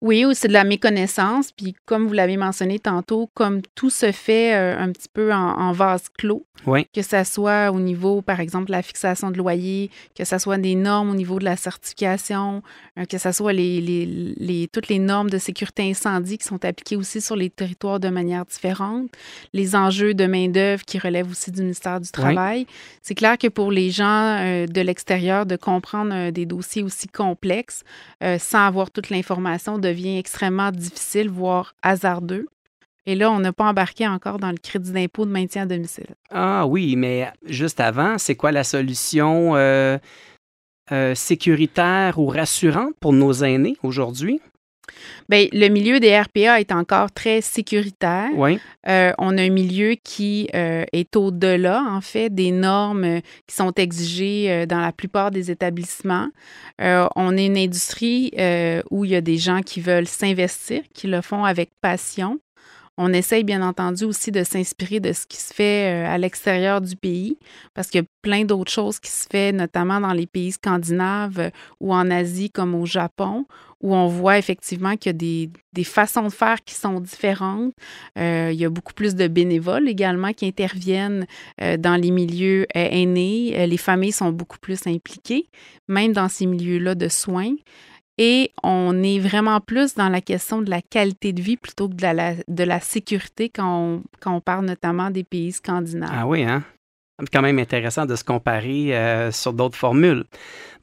Oui, 0.02 0.24
ou 0.24 0.32
c'est 0.32 0.48
de 0.48 0.52
la 0.54 0.64
méconnaissance. 0.64 1.52
Puis, 1.52 1.74
comme 1.84 2.06
vous 2.06 2.14
l'avez 2.14 2.36
mentionné 2.38 2.78
tantôt, 2.78 3.28
comme 3.34 3.60
tout 3.74 3.90
se 3.90 4.12
fait 4.12 4.54
euh, 4.54 4.78
un 4.78 4.90
petit 4.92 5.08
peu 5.12 5.32
en, 5.32 5.36
en 5.58 5.72
vase 5.72 6.04
clos, 6.16 6.46
Oui. 6.66 6.86
que 6.94 7.02
ça 7.02 7.24
soit 7.24 7.70
au 7.70 7.80
niveau, 7.80 8.22
par 8.22 8.40
exemple, 8.40 8.66
de 8.66 8.72
la 8.72 8.80
fixation 8.82 9.30
de 9.30 9.36
loyer, 9.36 9.90
que 10.16 10.24
ça 10.24 10.38
soit 10.38 10.56
des 10.56 10.74
normes 10.74 11.10
au 11.10 11.14
niveau 11.14 11.38
de 11.38 11.44
la 11.44 11.56
certification, 11.56 12.62
euh, 12.98 13.04
que 13.04 13.18
ça 13.18 13.32
soit 13.34 13.52
les, 13.52 13.80
les- 13.82 14.06
les- 14.06 14.68
toutes 14.72 14.88
les 14.88 14.98
normes 14.98 15.28
de 15.28 15.38
sécurité 15.38 15.82
incendie 15.90 16.38
qui 16.38 16.46
sont 16.46 16.64
appliquées 16.64 16.96
aussi 16.96 17.20
sur 17.20 17.36
les 17.36 17.50
territoires 17.50 18.00
de 18.00 18.08
manière 18.08 18.46
différente, 18.46 19.10
les 19.52 19.76
enjeux 19.76 20.14
de 20.14 20.24
main-d'œuvre 20.26 20.84
qui 20.84 20.98
relèvent 20.98 21.30
aussi 21.30 21.50
du 21.50 21.60
ministère 21.60 22.00
du 22.00 22.10
Travail. 22.10 22.66
C'est 23.02 23.14
clair 23.14 23.36
que 23.36 23.48
pour 23.48 23.70
les 23.70 23.90
gens 23.90 24.38
euh, 24.38 24.66
de 24.66 24.80
l'extérieur, 24.80 25.44
de 25.46 25.56
comprendre 25.56 26.30
des 26.30 26.46
dossiers 26.46 26.82
aussi 26.82 27.06
complexes 27.08 27.82
sans 28.38 28.66
avoir 28.66 28.90
toute 28.90 29.10
l'information 29.10 29.78
devient 29.90 30.18
extrêmement 30.18 30.70
difficile, 30.70 31.29
voire 31.29 31.74
hasardeux. 31.83 32.46
Et 33.07 33.14
là, 33.14 33.31
on 33.31 33.40
n'a 33.40 33.53
pas 33.53 33.64
embarqué 33.64 34.07
encore 34.07 34.38
dans 34.38 34.50
le 34.50 34.59
crédit 34.59 34.92
d'impôt 34.92 35.24
de 35.24 35.31
maintien 35.31 35.62
à 35.62 35.66
domicile. 35.66 36.14
Ah 36.31 36.66
oui, 36.66 36.96
mais 36.96 37.31
juste 37.44 37.81
avant, 37.81 38.18
c'est 38.18 38.35
quoi 38.35 38.53
la 38.53 38.64
solution 38.64 39.57
euh, 39.57 39.98
euh, 40.92 41.14
sécuritaire 41.14 42.18
ou 42.18 42.26
rassurante 42.26 42.94
pour 43.00 43.12
nos 43.12 43.33
aînés 43.33 43.76
aujourd'hui? 43.83 44.40
Bien, 45.29 45.46
le 45.53 45.68
milieu 45.68 46.00
des 46.00 46.18
RPA 46.18 46.61
est 46.61 46.72
encore 46.72 47.11
très 47.12 47.40
sécuritaire. 47.40 48.31
Oui, 48.35 48.59
Euh, 48.88 49.12
on 49.18 49.37
a 49.37 49.42
un 49.42 49.50
milieu 49.50 49.94
qui 50.03 50.48
euh, 50.55 50.85
est 50.92 51.14
au-delà, 51.14 51.83
en 51.83 52.00
fait, 52.00 52.31
des 52.31 52.50
normes 52.50 53.05
euh, 53.05 53.20
qui 53.46 53.55
sont 53.55 53.72
exigées 53.74 54.66
dans 54.66 54.81
la 54.81 54.92
plupart 54.92 55.31
des 55.31 55.50
établissements. 55.50 56.29
Euh, 56.81 57.07
on 57.14 57.37
est 57.37 57.46
une 57.46 57.59
industrie 57.59 58.33
où 58.90 59.05
il 59.05 59.11
y 59.11 59.16
a 59.16 59.20
des 59.20 59.37
gens 59.37 59.61
qui 59.61 59.81
veulent 59.81 60.07
s'investir, 60.07 60.83
qui 60.94 61.07
le 61.07 61.20
font 61.20 61.44
avec 61.44 61.70
passion. 61.81 62.38
On 63.02 63.14
essaye, 63.14 63.44
bien 63.44 63.66
entendu, 63.66 64.04
aussi 64.04 64.30
de 64.30 64.44
s'inspirer 64.44 65.00
de 65.00 65.14
ce 65.14 65.24
qui 65.26 65.38
se 65.38 65.54
fait 65.54 66.04
euh, 66.04 66.06
à 66.06 66.18
l'extérieur 66.18 66.82
du 66.82 66.96
pays, 66.96 67.38
parce 67.72 67.88
qu'il 67.88 68.02
y 68.02 68.04
a 68.04 68.06
plein 68.20 68.44
d'autres 68.44 68.70
choses 68.70 69.00
qui 69.00 69.10
se 69.10 69.26
fait, 69.26 69.52
notamment 69.52 70.02
dans 70.02 70.12
les 70.12 70.26
pays 70.26 70.52
scandinaves 70.52 71.38
euh, 71.38 71.50
ou 71.80 71.94
en 71.94 72.10
Asie, 72.10 72.50
comme 72.50 72.74
au 72.74 72.84
Japon, 72.84 73.46
où 73.80 73.94
on 73.94 74.06
voit 74.06 74.36
effectivement 74.36 74.98
qu'il 74.98 75.12
y 75.12 75.44
a 75.44 75.48
des, 75.72 75.84
façons 75.84 76.24
de 76.24 76.28
faire 76.28 76.62
qui 76.62 76.74
sont 76.74 77.00
différentes. 77.00 77.72
Euh, 78.18 78.50
il 78.52 78.60
y 78.60 78.66
a 78.66 78.68
beaucoup 78.68 78.92
plus 78.92 79.14
de 79.14 79.28
bénévoles 79.28 79.88
également 79.88 80.34
qui 80.34 80.44
interviennent 80.44 81.24
dans 81.78 81.98
les 81.98 82.10
milieux 82.10 82.66
aînés. 82.74 83.66
Les 83.66 83.78
familles 83.78 84.12
sont 84.12 84.30
beaucoup 84.30 84.58
plus 84.58 84.86
impliquées, 84.86 85.46
même 85.88 86.12
dans 86.12 86.28
ces 86.28 86.44
milieux-là 86.44 86.94
de 86.94 87.08
soins. 87.08 87.54
Et 88.22 88.52
on 88.62 89.02
est 89.02 89.18
vraiment 89.18 89.61
plus 89.61 89.94
dans 89.94 90.11
la 90.11 90.20
question 90.20 90.61
de 90.61 90.68
la 90.68 90.83
qualité 90.83 91.33
de 91.33 91.40
vie 91.40 91.56
plutôt 91.56 91.88
que 91.88 91.94
de 91.94 92.64
la, 92.64 92.80
sécurité 92.80 93.48
quand 93.48 93.78
on, 93.78 94.02
quand 94.20 94.35
on 94.35 94.42
parle 94.42 94.66
notamment 94.66 95.11
des 95.11 95.24
pays 95.24 95.52
scandinaves. 95.52 96.11
Ah 96.12 96.26
oui, 96.26 96.44
hein? 96.44 96.62
C'est 97.18 97.30
quand 97.33 97.40
même 97.40 97.59
intéressant 97.59 98.04
de 98.04 98.14
se 98.14 98.22
comparer 98.22 98.94
euh, 98.94 99.33
sur 99.33 99.54
d'autres 99.54 99.76
formules. 99.76 100.24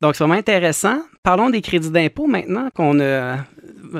Donc, 0.02 0.16
c'est 0.16 0.24
vraiment 0.24 0.40
intéressant. 0.40 1.00
Parlons 1.22 1.52
des 1.52 1.62
crédits 1.62 1.92
d'impôt 1.92 2.26
maintenant 2.26 2.70
qu'on 2.74 3.00
a 3.00 3.04
euh, 3.04 3.36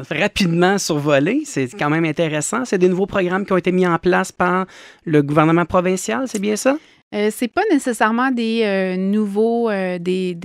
rapidement 0.10 0.80
survolé. 0.80 1.44
C'est 1.46 1.68
quand 1.78 1.92
même 1.92 2.06
intéressant. 2.06 2.66
C'est 2.66 2.80
des 2.80 2.90
nouveaux 2.90 3.06
programmes 3.06 3.46
qui 3.46 3.54
ont 3.54 3.58
été 3.58 3.72
mis 3.72 3.86
en 3.86 4.00
place 4.00 4.32
par 4.32 4.66
le 5.06 5.22
gouvernement 5.22 5.66
provincial, 5.66 6.28
c'est 6.28 6.42
bien 6.42 6.56
ça? 6.56 6.76
Euh, 7.16 7.30
c'est 7.32 7.48
pas 7.48 7.62
nécessairement 7.72 8.32
des 8.32 8.64
euh, 8.64 8.98
nouveaux, 8.98 9.70
euh, 9.70 9.98
des, 9.98 10.36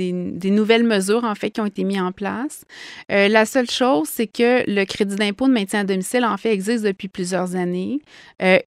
nouvelles 0.44 0.84
mesures 0.84 1.24
en 1.24 1.34
fait 1.34 1.50
qui 1.50 1.60
ont 1.60 1.66
été 1.66 1.82
mises 1.82 2.00
en 2.00 2.12
place. 2.12 2.64
Euh, 3.10 3.26
la 3.26 3.46
seule 3.46 3.68
chose, 3.68 4.08
c'est 4.08 4.28
que 4.28 4.62
le 4.70 4.84
crédit 4.84 5.16
d'impôt 5.16 5.48
de 5.48 5.52
maintien 5.52 5.80
à 5.80 5.84
domicile 5.84 6.24
en 6.24 6.36
fait 6.36 6.52
existe 6.52 6.84
depuis 6.84 7.08
plusieurs 7.08 7.56
années. 7.56 8.00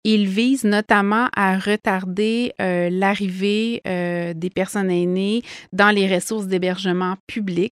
Il 0.04 0.28
vise 0.28 0.64
notamment 0.64 1.28
à 1.36 1.58
retarder 1.58 2.54
l'arrivée 2.60 3.82
des 3.86 4.50
personnes 4.50 4.90
aînées 4.90 5.42
dans 5.74 5.90
les 5.90 6.14
ressources 6.14 6.48
d'hébergement 6.48 7.16
public. 7.28 7.74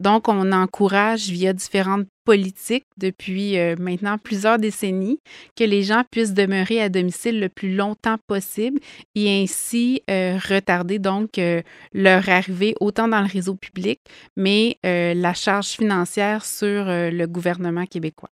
Donc, 0.00 0.28
on 0.28 0.50
encourage 0.52 1.28
via 1.28 1.52
différentes 1.52 2.06
politiques 2.24 2.86
depuis 2.96 3.58
euh, 3.58 3.76
maintenant 3.78 4.16
plusieurs 4.16 4.58
décennies 4.58 5.18
que 5.56 5.64
les 5.64 5.82
gens 5.82 6.04
puissent 6.10 6.32
demeurer 6.32 6.80
à 6.80 6.88
domicile 6.88 7.38
le 7.38 7.50
plus 7.50 7.74
longtemps 7.74 8.16
possible 8.26 8.80
et 9.14 9.42
ainsi 9.42 10.02
euh, 10.10 10.38
retarder 10.48 10.98
donc 10.98 11.38
euh, 11.38 11.60
leur 11.92 12.30
arrivée 12.30 12.74
autant 12.80 13.08
dans 13.08 13.20
le 13.20 13.26
réseau 13.26 13.54
public, 13.56 14.00
mais 14.36 14.78
la 14.82 15.34
charge 15.34 15.68
financière 15.68 16.44
sur 16.44 16.84
le 16.86 17.26
gouvernement 17.26 17.84
québécois. 17.84 18.30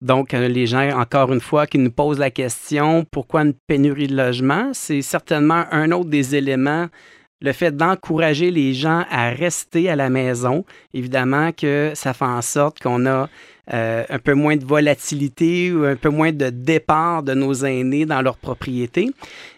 Donc, 0.00 0.32
les 0.32 0.66
gens, 0.66 0.88
encore 0.98 1.32
une 1.32 1.40
fois, 1.40 1.66
qui 1.66 1.78
nous 1.78 1.90
posent 1.90 2.18
la 2.18 2.30
question, 2.30 3.04
pourquoi 3.10 3.42
une 3.42 3.54
pénurie 3.66 4.06
de 4.06 4.16
logement? 4.16 4.70
C'est 4.72 5.02
certainement 5.02 5.64
un 5.70 5.90
autre 5.92 6.10
des 6.10 6.36
éléments 6.36 6.88
le 7.40 7.52
fait 7.52 7.76
d'encourager 7.76 8.50
les 8.50 8.74
gens 8.74 9.04
à 9.10 9.30
rester 9.30 9.90
à 9.90 9.96
la 9.96 10.08
maison, 10.08 10.64
évidemment 10.92 11.52
que 11.52 11.92
ça 11.94 12.14
fait 12.14 12.24
en 12.24 12.42
sorte 12.42 12.80
qu'on 12.80 13.06
a 13.06 13.28
euh, 13.72 14.04
un 14.08 14.18
peu 14.18 14.34
moins 14.34 14.56
de 14.56 14.64
volatilité 14.64 15.72
ou 15.72 15.84
un 15.84 15.96
peu 15.96 16.10
moins 16.10 16.32
de 16.32 16.50
départ 16.50 17.22
de 17.22 17.34
nos 17.34 17.54
aînés 17.64 18.06
dans 18.06 18.22
leur 18.22 18.36
propriété. 18.36 19.10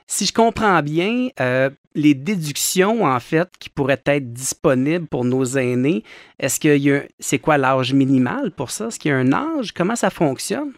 Si 0.06 0.26
je 0.26 0.32
comprends 0.32 0.80
bien, 0.82 1.28
euh, 1.40 1.70
les 1.96 2.14
déductions, 2.14 3.04
en 3.04 3.18
fait, 3.18 3.48
qui 3.58 3.68
pourraient 3.68 4.02
être 4.06 4.32
disponibles 4.32 5.06
pour 5.06 5.24
nos 5.24 5.44
aînés, 5.44 6.04
est-ce 6.38 6.60
qu'il 6.60 6.76
y 6.76 6.92
a, 6.92 7.02
c'est 7.18 7.38
quoi 7.40 7.58
l'âge 7.58 7.92
minimal 7.92 8.52
pour 8.52 8.70
ça? 8.70 8.86
Est-ce 8.86 9.00
qu'il 9.00 9.10
y 9.10 9.14
a 9.14 9.16
un 9.16 9.32
âge? 9.32 9.72
Comment 9.72 9.96
ça 9.96 10.10
fonctionne? 10.10 10.72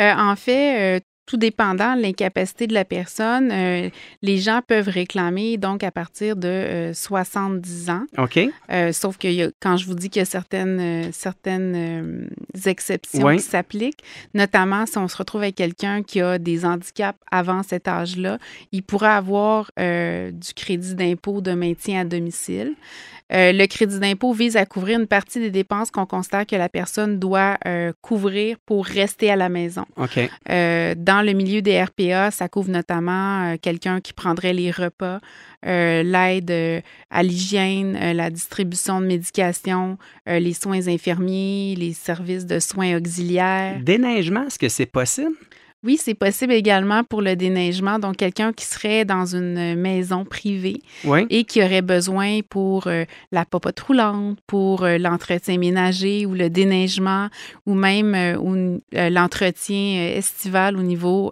Euh, 0.00 0.12
en 0.16 0.34
fait, 0.34 1.04
tout 1.30 1.36
dépendant 1.36 1.94
de 1.94 2.02
l'incapacité 2.02 2.66
de 2.66 2.74
la 2.74 2.84
personne, 2.84 3.52
euh, 3.52 3.88
les 4.20 4.38
gens 4.38 4.62
peuvent 4.66 4.88
réclamer 4.88 5.58
donc 5.58 5.84
à 5.84 5.92
partir 5.92 6.34
de 6.34 6.90
70 6.92 7.88
euh, 7.88 7.92
ans. 7.92 8.04
OK. 8.18 8.40
Euh, 8.72 8.90
sauf 8.90 9.16
que 9.16 9.52
quand 9.60 9.76
je 9.76 9.86
vous 9.86 9.94
dis 9.94 10.10
qu'il 10.10 10.18
y 10.18 10.22
a 10.22 10.26
certaines, 10.26 11.12
certaines 11.12 12.28
exceptions 12.66 13.36
qui 13.36 13.42
s'appliquent, 13.44 14.02
notamment 14.34 14.86
si 14.86 14.98
on 14.98 15.06
se 15.06 15.16
retrouve 15.16 15.42
avec 15.42 15.54
quelqu'un 15.54 16.02
qui 16.02 16.20
a 16.20 16.38
des 16.38 16.64
handicaps 16.64 17.18
avant 17.30 17.62
cet 17.62 17.86
âge-là, 17.86 18.38
il 18.72 18.82
pourrait 18.82 19.06
avoir 19.06 19.70
du 19.76 20.54
crédit 20.56 20.96
d'impôt 20.96 21.40
de 21.40 21.52
maintien 21.52 22.00
à 22.00 22.04
domicile. 22.04 22.74
Euh, 23.32 23.52
le 23.52 23.66
crédit 23.66 23.98
d'impôt 23.98 24.32
vise 24.32 24.56
à 24.56 24.66
couvrir 24.66 24.98
une 24.98 25.06
partie 25.06 25.38
des 25.38 25.50
dépenses 25.50 25.90
qu'on 25.90 26.06
considère 26.06 26.46
que 26.46 26.56
la 26.56 26.68
personne 26.68 27.18
doit 27.18 27.58
euh, 27.66 27.92
couvrir 28.00 28.56
pour 28.66 28.84
rester 28.86 29.30
à 29.30 29.36
la 29.36 29.48
maison. 29.48 29.84
Euh, 30.50 30.94
dans 30.96 31.24
le 31.24 31.32
milieu 31.32 31.62
des 31.62 31.82
RPA, 31.82 32.30
ça 32.30 32.48
couvre 32.48 32.70
notamment 32.70 33.56
quelqu'un 33.62 34.00
qui 34.00 34.12
prendrait 34.12 34.52
les 34.52 34.70
repas, 34.70 35.20
l'aide 35.62 36.82
à 37.10 37.22
l'hygiène, 37.22 38.12
la 38.12 38.30
distribution 38.30 39.00
de 39.00 39.06
médication, 39.06 39.98
les 40.26 40.54
soins 40.54 40.88
infirmiers, 40.88 41.74
les 41.76 41.92
services 41.92 42.46
de 42.46 42.58
soins 42.58 42.96
auxiliaires. 42.96 43.78
Déneigement, 43.80 44.46
est-ce 44.46 44.58
que 44.58 44.68
c'est 44.68 44.86
possible? 44.86 45.34
Oui, 45.82 45.96
c'est 45.96 46.14
possible 46.14 46.52
également 46.52 47.04
pour 47.04 47.22
le 47.22 47.36
déneigement. 47.36 47.98
Donc, 47.98 48.16
quelqu'un 48.16 48.52
qui 48.52 48.66
serait 48.66 49.06
dans 49.06 49.24
une 49.24 49.76
maison 49.76 50.26
privée 50.26 50.82
et 51.30 51.44
qui 51.44 51.62
aurait 51.62 51.80
besoin 51.80 52.40
pour 52.46 52.86
euh, 52.86 53.04
la 53.32 53.46
popote 53.46 53.80
roulante, 53.80 54.38
pour 54.46 54.84
euh, 54.84 54.98
l'entretien 54.98 55.56
ménager 55.56 56.26
ou 56.26 56.34
le 56.34 56.50
déneigement 56.50 57.28
ou 57.64 57.72
même 57.72 58.14
euh, 58.14 58.78
l'entretien 58.92 60.12
estival 60.16 60.76
au 60.76 60.82
niveau 60.82 61.30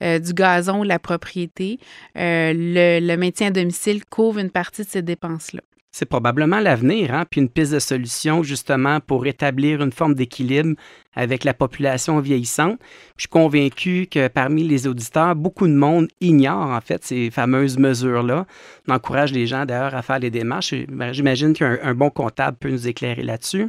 du 0.00 0.32
gazon 0.32 0.80
ou 0.80 0.84
la 0.84 0.98
propriété, 0.98 1.78
le, 2.14 3.00
le 3.00 3.16
maintien 3.16 3.48
à 3.48 3.50
domicile 3.50 4.04
couvre 4.06 4.38
une 4.38 4.50
partie 4.50 4.82
de 4.82 4.88
ces 4.88 5.02
dépenses-là. 5.02 5.60
C'est 5.90 6.06
probablement 6.06 6.60
l'avenir, 6.60 7.14
hein? 7.14 7.24
puis 7.28 7.40
une 7.40 7.48
piste 7.48 7.72
de 7.72 7.78
solution 7.78 8.42
justement 8.42 9.00
pour 9.00 9.26
établir 9.26 9.82
une 9.82 9.90
forme 9.90 10.14
d'équilibre 10.14 10.76
avec 11.14 11.44
la 11.44 11.54
population 11.54 12.20
vieillissante. 12.20 12.78
Je 13.16 13.22
suis 13.22 13.28
convaincu 13.28 14.06
que 14.08 14.28
parmi 14.28 14.62
les 14.64 14.86
auditeurs, 14.86 15.34
beaucoup 15.34 15.66
de 15.66 15.72
monde 15.72 16.08
ignore 16.20 16.70
en 16.70 16.80
fait 16.80 17.04
ces 17.04 17.30
fameuses 17.30 17.78
mesures-là. 17.78 18.46
On 18.86 18.94
encourage 18.94 19.32
les 19.32 19.46
gens 19.46 19.64
d'ailleurs 19.64 19.94
à 19.94 20.02
faire 20.02 20.18
les 20.18 20.30
démarches. 20.30 20.74
J'imagine 21.12 21.54
qu'un 21.54 21.94
bon 21.94 22.10
comptable 22.10 22.56
peut 22.58 22.70
nous 22.70 22.86
éclairer 22.86 23.22
là-dessus. 23.22 23.68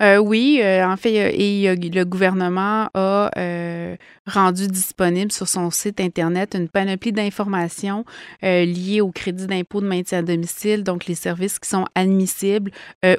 Euh, 0.00 0.18
oui, 0.18 0.60
euh, 0.62 0.86
en 0.86 0.96
fait, 0.96 1.12
et 1.12 1.74
le 1.74 2.04
gouvernement 2.04 2.88
a 2.94 3.30
euh, 3.36 3.96
rendu 4.26 4.68
disponible 4.68 5.32
sur 5.32 5.48
son 5.48 5.70
site 5.70 6.00
Internet 6.00 6.54
une 6.54 6.68
panoplie 6.68 7.10
d'informations 7.10 8.04
liées 8.42 9.00
au 9.00 9.10
crédit 9.10 9.46
d'impôt 9.46 9.80
de 9.80 9.86
maintien 9.86 10.18
à 10.18 10.22
domicile, 10.22 10.84
donc 10.84 11.06
les 11.06 11.16
services 11.16 11.58
qui 11.58 11.68
sont 11.68 11.86
admissibles 11.94 12.70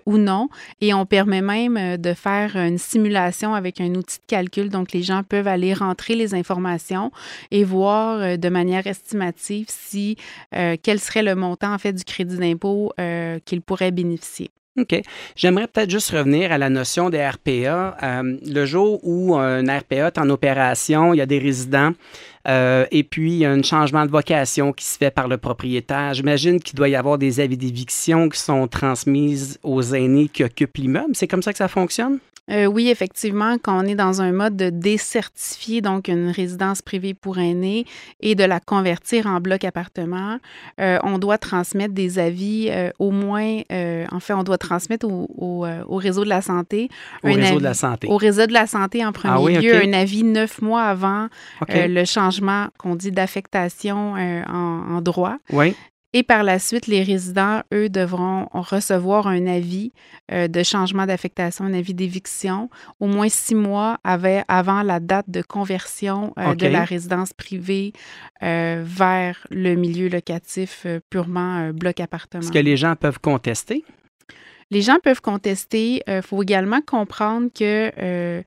ou 0.06 0.18
non. 0.18 0.50
Et 0.82 0.94
on 0.94 1.06
permet 1.06 1.42
même 1.42 1.98
de 1.98 2.14
faire 2.14 2.56
une 2.56 2.78
simulation 2.78 3.54
avec 3.54 3.82
un 3.82 3.94
outil 3.96 4.20
de 4.20 4.26
calcul. 4.28 4.70
Donc, 4.70 4.92
les 4.94 5.02
gens 5.02 5.24
peuvent 5.24 5.48
aller 5.48 5.74
rentrer 5.74 6.16
les 6.16 6.34
informations 6.34 7.12
et 7.52 7.64
voir 7.64 8.38
de 8.38 8.50
manière 8.50 8.88
estimative 8.88 9.66
si 9.70 10.16
quel 10.52 11.00
serait 11.00 11.24
le 11.24 11.36
montant 11.36 11.74
en 11.74 11.78
fait 11.78 11.94
du 11.94 12.04
crédit 12.04 12.38
d'impôt 12.38 12.94
qu'ils 13.46 13.62
pourraient 13.62 13.92
bénéficier. 13.92 14.52
J'aimerais 15.36 15.68
peut-être 15.68 15.90
juste 15.90 16.12
revenir 16.12 16.52
à 16.52 16.58
la 16.58 16.70
notion 16.70 17.10
des 17.10 17.26
RPA. 17.26 17.98
Euh, 18.02 18.38
le 18.46 18.66
jour 18.66 19.00
où 19.04 19.36
un 19.36 19.64
RPA 19.64 20.08
est 20.08 20.18
en 20.18 20.30
opération, 20.30 21.14
il 21.14 21.18
y 21.18 21.22
a 21.22 21.26
des 21.26 21.40
résidents 21.40 21.94
euh, 22.48 22.86
et 22.92 23.04
puis 23.04 23.34
il 23.34 23.38
y 23.40 23.46
a 23.46 23.52
un 23.52 23.62
changement 23.62 24.06
de 24.06 24.12
vocation 24.12 24.72
qui 24.74 24.86
se 24.86 24.98
fait 24.98 25.12
par 25.12 25.28
le 25.28 25.38
propriétaire. 25.38 26.14
J'imagine 26.14 26.60
qu'il 26.60 26.76
doit 26.76 26.90
y 26.90 26.96
avoir 26.96 27.18
des 27.18 27.40
avis 27.40 27.58
d'éviction 27.58 28.30
qui 28.30 28.40
sont 28.40 28.68
transmises 28.68 29.60
aux 29.64 29.82
aînés 29.82 30.30
qui 30.30 30.44
occupent 30.44 30.78
l'immeuble. 30.78 31.12
C'est 31.14 31.28
comme 31.28 31.44
ça 31.44 31.52
que 31.52 31.58
ça 31.58 31.68
fonctionne? 31.68 32.20
Euh, 32.50 32.66
oui, 32.66 32.90
effectivement, 32.90 33.58
quand 33.62 33.84
on 33.84 33.88
est 33.88 33.96
dans 33.96 34.22
un 34.22 34.32
mode 34.32 34.56
de 34.56 34.70
décertifier 34.70 35.82
donc 35.82 36.08
une 36.08 36.30
résidence 36.30 36.82
privée 36.82 37.14
pour 37.14 37.38
aînés 37.38 37.86
et 38.22 38.36
de 38.36 38.44
la 38.44 38.60
convertir 38.60 39.28
en 39.28 39.40
bloc 39.40 39.64
appartement, 39.64 40.38
euh, 40.80 40.98
on 41.04 41.18
doit 41.18 41.38
transmettre 41.38 41.94
des 41.94 42.20
avis 42.20 42.68
euh, 42.70 42.90
au 43.00 43.12
moins, 43.12 43.60
en 43.70 44.20
fait, 44.20 44.34
on 44.34 44.44
doit 44.44 44.58
transmettre 44.58 45.08
au, 45.08 45.66
réseau 45.98 46.24
de 46.24 46.30
la 46.30 46.42
santé. 46.42 46.90
Au 47.24 47.34
réseau 47.34 47.60
de 47.60 47.64
la 47.64 47.74
santé. 47.74 48.08
Au 48.08 48.18
réseau 48.18 48.46
de 48.48 48.54
la 48.54 48.68
santé 48.68 49.06
en 49.06 49.12
premier 49.12 49.58
ah 49.58 49.62
lieu, 49.62 49.76
un 49.76 49.94
avis 49.94 50.24
neuf 50.24 50.62
mois 50.62 50.84
avant 50.84 51.28
le 51.68 52.06
changement 52.06 52.68
qu'on 52.78 52.96
dit 52.96 53.12
d'affectation 53.12 54.14
en, 54.14 54.96
en, 54.96 55.02
droit. 55.02 55.38
Oui. 55.52 55.76
Et 56.12 56.24
par 56.24 56.44
la 56.44 56.58
suite, 56.58 56.88
les 56.88 57.04
résidents, 57.04 57.62
eux, 57.72 57.88
devront 57.88 58.48
recevoir 58.52 59.28
un 59.28 59.46
avis 59.46 59.92
euh, 60.32 60.48
de 60.48 60.64
changement 60.64 61.06
d'affectation, 61.06 61.66
un 61.66 61.74
avis 61.74 61.94
d'éviction, 61.94 62.70
au 63.00 63.06
moins 63.06 63.30
six 63.30 63.54
mois 63.54 64.00
avant 64.04 64.82
la 64.82 65.00
date 65.00 65.30
de 65.30 65.44
conversion 65.44 66.34
euh, 66.40 66.56
de 66.56 66.66
la 66.66 66.84
résidence 66.84 67.32
privée 67.34 67.94
euh, 68.42 68.82
vers 68.84 69.46
le 69.52 69.76
milieu 69.76 70.10
locatif 70.10 70.88
purement 71.12 71.70
bloc 71.74 72.00
appartement. 72.00 72.42
Est-ce 72.42 72.52
que 72.52 72.58
les 72.58 72.78
gens 72.78 72.96
peuvent 72.96 73.20
contester? 73.20 73.86
Les 74.72 74.82
gens 74.82 74.98
peuvent 75.04 75.22
contester. 75.22 76.02
Il 76.08 76.22
faut 76.24 76.42
également 76.42 76.82
comprendre 76.82 77.50
que 77.54 78.44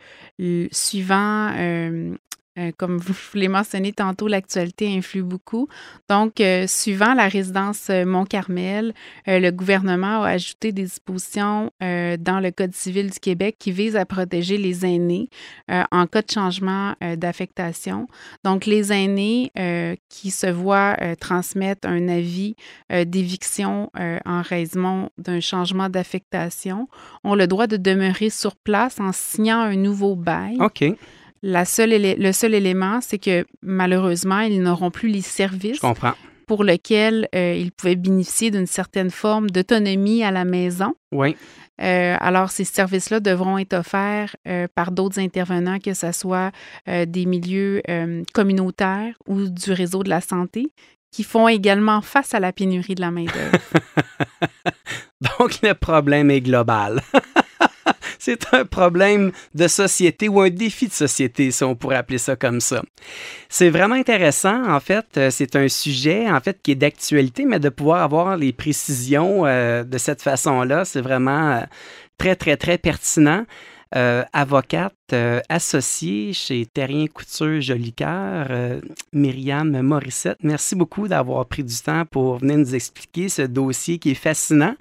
suivant 0.72 1.53
euh, 1.57 2.14
comme 2.77 2.99
vous 2.99 3.15
l'avez 3.35 3.49
mentionné 3.49 3.93
tantôt, 3.93 4.29
l'actualité 4.29 4.95
influe 4.97 5.23
beaucoup. 5.23 5.69
Donc, 6.09 6.41
euh, 6.41 6.67
suivant 6.67 7.15
la 7.15 7.29
résidence 7.29 7.88
euh, 7.91 8.05
Mont-Carmel, 8.05 8.95
le 9.27 9.51
gouvernement 9.51 10.23
a 10.23 10.31
ajouté 10.31 10.73
des 10.73 10.85
dispositions 10.85 11.71
dans 11.81 12.41
le 12.41 12.51
Code 12.51 12.75
civil 12.75 13.11
du 13.11 13.19
Québec 13.19 13.57
qui 13.59 13.73
visent 13.73 13.97
à 13.97 14.05
protéger 14.05 14.59
les 14.59 14.85
aînés 14.85 15.29
en 15.69 16.07
cas 16.07 16.23
de 16.23 16.31
changement 16.31 16.95
d'affectation. 17.17 18.09
Donc, 18.45 18.67
les 18.67 18.93
aînés 18.93 19.53
qui 20.09 20.31
se 20.31 20.47
voient 20.47 20.97
transmettre 21.21 21.88
un 21.88 22.09
avis 22.09 22.55
d'éviction 22.91 23.91
en 24.25 24.43
raison 24.43 25.11
d'un 25.19 25.41
changement 25.41 25.88
d'affectation 25.88 26.88
ont 27.25 27.35
le 27.35 27.47
droit 27.47 27.67
de 27.67 27.77
demeurer 27.77 28.31
sur 28.31 28.57
place 28.57 29.01
en 29.01 29.12
signant 29.12 29.61
un 29.61 29.77
nouveau 29.77 30.17
bail. 30.17 30.57
OK 30.61 30.85
le 31.43 32.33
seul 32.33 32.55
élément, 32.55 33.01
c'est 33.01 33.19
que 33.19 33.45
malheureusement, 33.63 34.41
ils 34.41 34.63
n'auront 34.63 34.91
plus 34.91 35.09
les 35.09 35.23
services 35.23 35.81
pour 36.47 36.65
lesquels 36.65 37.29
euh, 37.35 37.55
ils 37.55 37.73
pouvaient 37.73 37.97
bénéficier 37.97 38.51
d'une 38.51 38.67
certaine 38.67 39.11
forme 39.11 39.51
d'autonomie 39.51 40.23
à 40.23 40.31
la 40.31 40.45
maison. 40.45 40.95
Oui. 41.11 41.37
Euh, 41.81 42.17
alors, 42.21 42.51
ces 42.51 42.65
services-là 42.65 43.21
devront 43.21 43.59
être 43.59 43.73
offerts 43.73 44.37
euh, 44.47 44.69
par 44.75 44.93
d'autres 44.93 45.19
intervenants, 45.19 45.79
que 45.79 45.95
ce 45.95 46.13
soit 46.13 46.53
des 46.87 47.27
milieux 47.27 47.83
communautaires 48.35 49.15
ou 49.27 49.49
du 49.49 49.73
réseau 49.73 50.03
de 50.03 50.11
la 50.11 50.21
santé, 50.21 50.73
qui 51.11 51.25
font 51.25 51.49
également 51.49 52.01
face 52.03 52.35
à 52.35 52.41
la 52.41 52.53
pénurie 52.53 52.95
de 52.95 53.01
la 53.01 53.11
main-d'œuvre. 53.11 53.59
Donc, 55.39 55.61
le 55.63 55.73
problème 55.75 56.31
est 56.31 56.41
global. 56.41 57.03
c'est 58.25 58.55
un 58.55 58.65
problème 58.65 59.33
de 59.53 59.67
société 59.67 60.29
ou 60.29 60.41
un 60.41 60.49
défi 60.49 60.87
de 60.87 60.93
société, 60.93 61.51
si 61.51 61.65
on 61.65 61.75
pourrait 61.75 61.97
appeler 61.97 62.19
ça 62.19 62.37
comme 62.37 62.61
ça. 62.61 62.81
C'est 63.49 63.69
vraiment 63.69 63.97
intéressant, 63.97 64.73
en 64.73 64.79
fait. 64.79 65.07
Euh, 65.17 65.31
c'est 65.31 65.57
un 65.57 65.67
sujet, 65.67 66.31
en 66.31 66.39
fait, 66.39 66.63
qui 66.63 66.71
est 66.71 66.77
d'actualité, 66.77 67.47
mais 67.47 67.59
de 67.59 67.69
pouvoir 67.69 68.01
avoir 68.03 68.37
les 68.37 68.53
précisions 68.53 69.44
euh, 69.44 69.83
de 69.83 69.99
cette 69.99 70.23
façon-là, 70.23 70.85
c'est 70.85 71.01
vraiment 71.01 71.51
euh, 71.51 71.61
très, 72.17 72.37
très, 72.37 72.57
très 72.57 72.79
pertinent. 72.79 73.44
avocate 74.33 75.15
associée 75.51 76.33
chez 76.33 76.65
Terrien 76.65 77.07
Couture 77.09 77.61
Jolicoeur, 77.61 78.49
Myriam 79.13 79.83
Morissette. 79.83 80.38
Merci 80.42 80.75
beaucoup 80.75 81.09
d'avoir 81.09 81.44
pris 81.44 81.63
du 81.63 81.77
temps 81.77 82.07
pour 82.07 82.38
venir 82.38 82.57
nous 82.57 82.75
expliquer 82.75 83.29
ce 83.29 83.42
dossier 83.42 83.99
qui 83.99 84.13
est 84.13 84.23
fascinant 84.29 84.77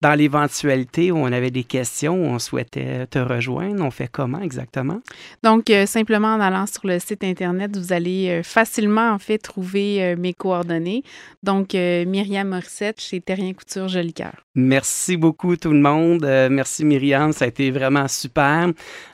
dans 0.00 0.14
l'éventualité 0.14 1.12
où 1.12 1.18
on 1.18 1.32
avait 1.32 1.50
des 1.50 1.64
questions, 1.64 2.14
où 2.14 2.26
on 2.26 2.38
souhaitait 2.38 3.06
te 3.06 3.18
rejoindre, 3.18 3.84
on 3.84 3.90
fait 3.90 4.08
comment 4.10 4.40
exactement? 4.40 5.00
Donc, 5.42 5.70
euh, 5.70 5.86
simplement 5.86 6.34
en 6.34 6.40
allant 6.40 6.66
sur 6.66 6.86
le 6.86 6.98
site 6.98 7.24
Internet, 7.24 7.76
vous 7.76 7.92
allez 7.92 8.28
euh, 8.28 8.42
facilement, 8.42 9.10
en 9.10 9.18
fait, 9.18 9.38
trouver 9.38 10.02
euh, 10.02 10.16
mes 10.18 10.32
coordonnées. 10.32 11.02
Donc, 11.42 11.74
Myriam 11.74 12.48
Morissette 12.48 13.00
chez 13.00 13.20
Terrien 13.20 13.52
Couture 13.52 13.88
Jolicoeur. 13.88 14.32
Merci 14.54 15.16
beaucoup, 15.16 15.56
tout 15.56 15.70
le 15.70 15.80
monde. 15.80 16.26
merci, 16.50 16.84
Myriam. 16.84 17.32
Ça 17.32 17.44
a 17.44 17.48
été 17.48 17.70
vraiment 17.70 18.08
super. 18.08 18.70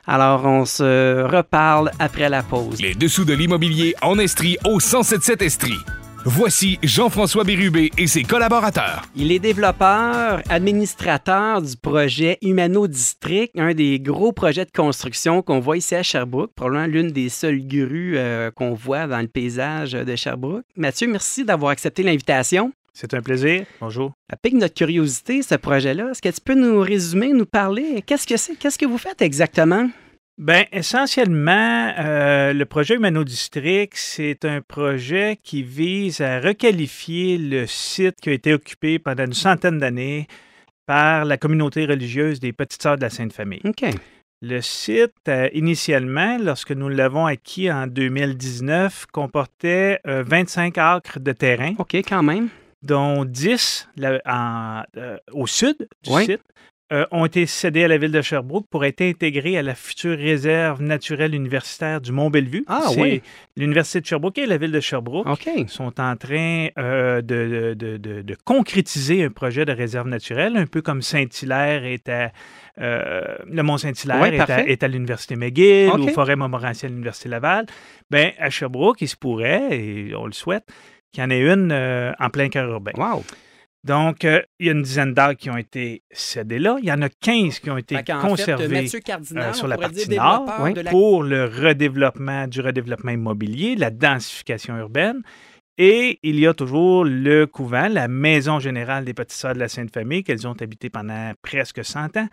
Alors, 0.07 0.45
on 0.45 0.65
se 0.65 1.23
reparle 1.23 1.91
après 1.99 2.29
la 2.29 2.41
pause. 2.41 2.81
Les 2.81 2.95
dessous 2.95 3.25
de 3.25 3.33
l'immobilier 3.33 3.93
en 4.01 4.17
Estrie 4.17 4.57
au 4.65 4.79
1077 4.79 5.41
Estrie. 5.41 6.02
Voici 6.25 6.79
Jean-François 6.81 7.43
Bérubé 7.43 7.91
et 7.97 8.07
ses 8.07 8.23
collaborateurs. 8.23 9.01
Il 9.13 9.33
est 9.33 9.39
développeur, 9.39 10.41
administrateur 10.47 11.61
du 11.61 11.75
projet 11.75 12.37
Humano 12.41 12.87
District, 12.87 13.51
un 13.57 13.73
des 13.73 13.99
gros 13.99 14.31
projets 14.31 14.63
de 14.63 14.71
construction 14.71 15.41
qu'on 15.41 15.59
voit 15.59 15.75
ici 15.75 15.95
à 15.95 16.03
Sherbrooke, 16.03 16.53
probablement 16.55 16.87
l'une 16.87 17.11
des 17.11 17.27
seules 17.27 17.67
grues 17.67 18.17
euh, 18.17 18.51
qu'on 18.51 18.73
voit 18.73 19.05
dans 19.05 19.19
le 19.19 19.27
paysage 19.27 19.91
de 19.91 20.15
Sherbrooke. 20.15 20.63
Mathieu, 20.77 21.07
merci 21.07 21.43
d'avoir 21.43 21.71
accepté 21.71 22.03
l'invitation. 22.03 22.71
C'est 22.93 23.13
un 23.13 23.21
plaisir. 23.21 23.65
Bonjour. 23.81 24.13
À 24.31 24.37
pique 24.37 24.53
notre 24.53 24.75
curiosité, 24.75 25.41
ce 25.41 25.55
projet-là, 25.55 26.11
est-ce 26.11 26.21
que 26.21 26.29
tu 26.29 26.39
peux 26.39 26.55
nous 26.55 26.79
résumer, 26.79 27.33
nous 27.33 27.45
parler? 27.45 28.01
Qu'est-ce 28.05 28.25
que 28.25 28.37
c'est? 28.37 28.55
Qu'est-ce 28.55 28.77
que 28.77 28.85
vous 28.85 28.97
faites 28.97 29.21
exactement? 29.21 29.89
Bien, 30.39 30.65
essentiellement, 30.71 31.93
euh, 31.99 32.53
le 32.53 32.65
projet 32.65 32.95
Humano 32.95 33.23
District, 33.23 33.93
c'est 33.95 34.45
un 34.45 34.61
projet 34.61 35.37
qui 35.43 35.61
vise 35.61 36.21
à 36.21 36.39
requalifier 36.39 37.37
le 37.37 37.67
site 37.67 38.15
qui 38.19 38.29
a 38.29 38.33
été 38.33 38.51
occupé 38.51 38.97
pendant 38.97 39.25
une 39.25 39.33
centaine 39.33 39.77
d'années 39.77 40.27
par 40.87 41.23
la 41.25 41.37
communauté 41.37 41.85
religieuse 41.85 42.39
des 42.39 42.51
Petites 42.51 42.81
Sœurs 42.81 42.97
de 42.97 43.03
la 43.03 43.11
Sainte 43.11 43.31
Famille. 43.31 43.61
OK. 43.63 43.85
Le 44.41 44.59
site, 44.61 45.13
euh, 45.27 45.49
initialement, 45.53 46.39
lorsque 46.39 46.71
nous 46.71 46.89
l'avons 46.89 47.27
acquis 47.27 47.71
en 47.71 47.85
2019, 47.85 49.05
comportait 49.11 50.01
25 50.03 50.77
euh, 50.77 50.81
acres 50.81 51.19
de 51.19 51.31
terrain. 51.31 51.75
OK, 51.77 51.93
quand 51.93 52.23
même. 52.23 52.49
Dont 52.81 53.23
10 53.23 53.87
au 55.31 55.47
sud 55.47 55.87
du 56.03 56.11
site, 56.23 56.41
euh, 56.91 57.05
ont 57.11 57.25
été 57.25 57.45
cédés 57.45 57.85
à 57.85 57.87
la 57.87 57.97
ville 57.97 58.11
de 58.11 58.21
Sherbrooke 58.21 58.67
pour 58.69 58.83
être 58.83 59.01
intégrés 59.01 59.57
à 59.57 59.63
la 59.63 59.73
future 59.73 60.17
réserve 60.17 60.81
naturelle 60.83 61.33
universitaire 61.33 62.01
du 62.01 62.11
Mont-Bellevue. 62.11 62.65
Ah 62.67 62.89
oui. 62.97 63.21
L'Université 63.55 64.01
de 64.01 64.05
Sherbrooke 64.05 64.37
et 64.37 64.45
la 64.45 64.57
ville 64.57 64.71
de 64.71 64.79
Sherbrooke 64.81 65.27
sont 65.67 65.99
en 65.99 66.15
train 66.17 66.67
euh, 66.77 67.21
de, 67.21 67.73
de, 67.73 68.37
concrétiser 68.43 69.23
un 69.23 69.29
projet 69.29 69.65
de 69.65 69.71
réserve 69.71 70.07
naturelle, 70.07 70.57
un 70.57 70.67
peu 70.67 70.81
comme 70.81 71.01
Saint-Hilaire 71.01 71.85
est 71.85 72.09
à. 72.09 72.31
Euh, 72.79 73.37
le 73.47 73.63
Mont-Saint-Hilaire 73.63 74.67
est, 74.67 74.83
à, 74.83 74.87
l'Université 74.87 75.35
McGill 75.35 75.89
ou 75.89 76.09
Forêt 76.09 76.35
Montmorency 76.35 76.85
à 76.85 76.89
l'Université 76.89 77.29
Laval. 77.29 77.65
Bien, 78.11 78.33
à 78.37 78.49
Sherbrooke, 78.49 79.01
il 79.01 79.07
se 79.07 79.15
pourrait, 79.15 79.69
et 79.71 80.13
on 80.15 80.25
le 80.25 80.33
souhaite, 80.33 80.65
qu'il 81.11 81.23
y 81.23 81.25
en 81.25 81.29
ait 81.29 81.41
une 81.41 81.71
en 82.19 82.29
plein 82.29 82.49
cœur 82.49 82.69
urbain. 82.69 82.91
Wow! 82.97 83.23
Donc, 83.83 84.23
euh, 84.23 84.41
il 84.59 84.67
y 84.67 84.69
a 84.69 84.71
une 84.71 84.81
dizaine 84.81 85.13
d'arbres 85.13 85.37
qui 85.37 85.49
ont 85.49 85.57
été 85.57 86.03
cédés 86.11 86.59
là. 86.59 86.77
Il 86.81 86.85
y 86.85 86.91
en 86.91 87.01
a 87.01 87.09
15 87.09 87.59
qui 87.59 87.69
ont 87.69 87.77
été 87.77 87.97
conservés 88.21 88.87
euh, 88.87 89.53
sur 89.53 89.67
la 89.67 89.77
partie 89.77 90.09
nord 90.09 90.45
pour 90.89 91.23
le 91.23 91.45
redéveloppement 91.45 92.47
du 92.47 92.61
redéveloppement 92.61 93.11
immobilier, 93.11 93.75
la 93.75 93.89
densification 93.89 94.77
urbaine. 94.77 95.21
Et 95.77 96.19
il 96.23 96.39
y 96.39 96.47
a 96.47 96.53
toujours 96.53 97.03
le 97.03 97.45
couvent, 97.45 97.89
la 97.89 98.07
maison 98.07 98.59
générale 98.59 99.05
des 99.05 99.13
Petites 99.13 99.37
Sœurs 99.37 99.55
de 99.55 99.59
la 99.59 99.67
Sainte 99.67 99.91
Famille, 99.91 100.23
qu'elles 100.23 100.47
ont 100.47 100.55
habité 100.61 100.89
pendant 100.89 101.33
presque 101.41 101.83
100 101.83 102.17
ans. 102.17 102.27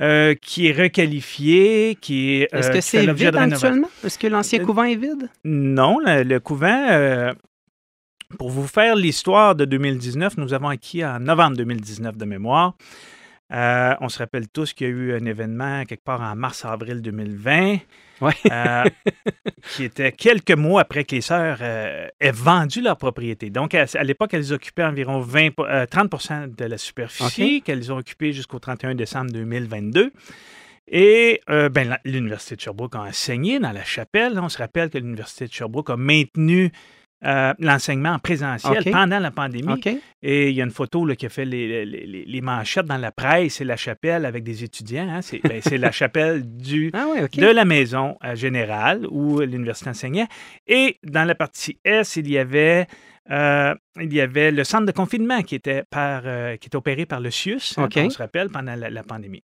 Euh, 0.00 0.36
qui 0.40 0.68
est 0.68 0.80
requalifié, 0.80 1.98
qui 2.00 2.34
est. 2.34 2.54
Est-ce 2.54 2.70
que 2.70 2.80
c'est 2.80 3.12
vide 3.12 3.34
actuellement? 3.34 3.88
Est-ce 4.04 4.16
que 4.16 4.28
l'ancien 4.28 4.60
couvent 4.64 4.84
est 4.84 4.94
vide? 4.94 5.28
Non, 5.42 5.98
le, 5.98 6.38
couvent, 6.38 7.34
pour 8.36 8.50
vous 8.50 8.66
faire 8.66 8.94
l'histoire 8.94 9.54
de 9.54 9.64
2019, 9.64 10.36
nous 10.36 10.52
avons 10.52 10.68
acquis 10.68 11.04
en 11.04 11.20
novembre 11.20 11.56
2019 11.56 12.16
de 12.16 12.24
mémoire. 12.26 12.74
Euh, 13.50 13.94
on 14.02 14.10
se 14.10 14.18
rappelle 14.18 14.46
tous 14.48 14.74
qu'il 14.74 14.86
y 14.86 14.90
a 14.90 14.92
eu 14.92 15.14
un 15.14 15.24
événement 15.24 15.86
quelque 15.86 16.04
part 16.04 16.20
en 16.20 16.36
mars-avril 16.36 17.00
2020, 17.00 17.78
euh, 18.22 18.84
qui 19.70 19.84
était 19.84 20.12
quelques 20.12 20.50
mois 20.50 20.82
après 20.82 21.04
que 21.04 21.14
les 21.14 21.22
sœurs 21.22 21.58
euh, 21.62 22.08
aient 22.20 22.30
vendu 22.30 22.82
leur 22.82 22.98
propriété. 22.98 23.48
Donc, 23.48 23.74
à, 23.74 23.86
l'époque, 24.04 24.34
elles 24.34 24.52
occupaient 24.52 24.84
environ 24.84 25.20
20, 25.20 25.48
30% 25.86 26.54
de 26.54 26.64
la 26.66 26.76
superficie 26.76 27.62
qu'elles 27.62 27.90
ont 27.90 27.96
occupée 27.96 28.34
jusqu'au 28.34 28.58
31 28.58 28.94
décembre 28.94 29.32
2022. 29.32 30.12
Et 30.90 31.40
ben, 31.46 31.98
l'Université 32.04 32.56
de 32.56 32.60
Sherbrooke 32.62 32.96
a 32.96 33.02
enseigné 33.02 33.58
dans 33.58 33.72
la 33.72 33.84
chapelle. 33.84 34.38
On 34.38 34.48
se 34.48 34.58
rappelle 34.58 34.88
que 34.90 34.98
l'Université 34.98 35.46
de 35.46 35.52
Sherbrooke 35.52 35.90
a 35.90 35.96
maintenu 35.96 36.72
euh, 37.24 37.52
l'enseignement 37.58 38.10
en 38.10 38.18
présentiel 38.20 38.84
pendant 38.92 39.18
la 39.18 39.32
pandémie. 39.32 39.80
Et 40.22 40.50
il 40.50 40.54
y 40.54 40.60
a 40.60 40.64
une 40.64 40.70
photo 40.70 41.04
là, 41.04 41.16
qui 41.16 41.26
a 41.26 41.28
fait 41.28 41.44
les, 41.44 42.40
manchettes 42.40 42.86
dans 42.86 42.96
la 42.96 43.10
presse, 43.10 43.54
c'est 43.54 43.64
la 43.64 43.76
chapelle 43.76 44.24
avec 44.24 44.44
des 44.44 44.62
étudiants. 44.62 45.08
Hein. 45.08 45.20
Ben, 45.42 45.60
c'est 45.60 45.78
la 45.78 45.90
chapelle 45.92 46.42
du, 46.44 46.90
ah 46.94 47.06
de 47.32 47.46
la 47.46 47.64
maison 47.64 48.16
euh, 48.24 48.36
générale 48.36 49.04
où 49.10 49.40
l'université 49.40 49.90
enseignait. 49.90 50.28
Et 50.68 50.98
dans 51.02 51.24
la 51.24 51.34
partie 51.34 51.78
S, 51.84 52.16
il 52.16 52.30
y 52.30 52.38
avait, 52.38 52.86
euh, 53.30 53.74
il 54.00 54.12
y 54.12 54.20
avait 54.20 54.52
le 54.52 54.62
centre 54.62 54.86
de 54.86 54.92
confinement 54.92 55.42
qui 55.42 55.56
était, 55.56 55.82
par, 55.90 56.22
qui 56.58 56.68
était 56.68 56.76
opéré 56.76 57.04
par 57.04 57.18
le 57.18 57.32
CIUS, 57.32 57.74
hein, 57.78 57.88
on 57.96 58.10
se 58.10 58.18
rappelle, 58.18 58.48
pendant 58.48 58.76
la 58.76 59.02
pandémie. 59.02 59.42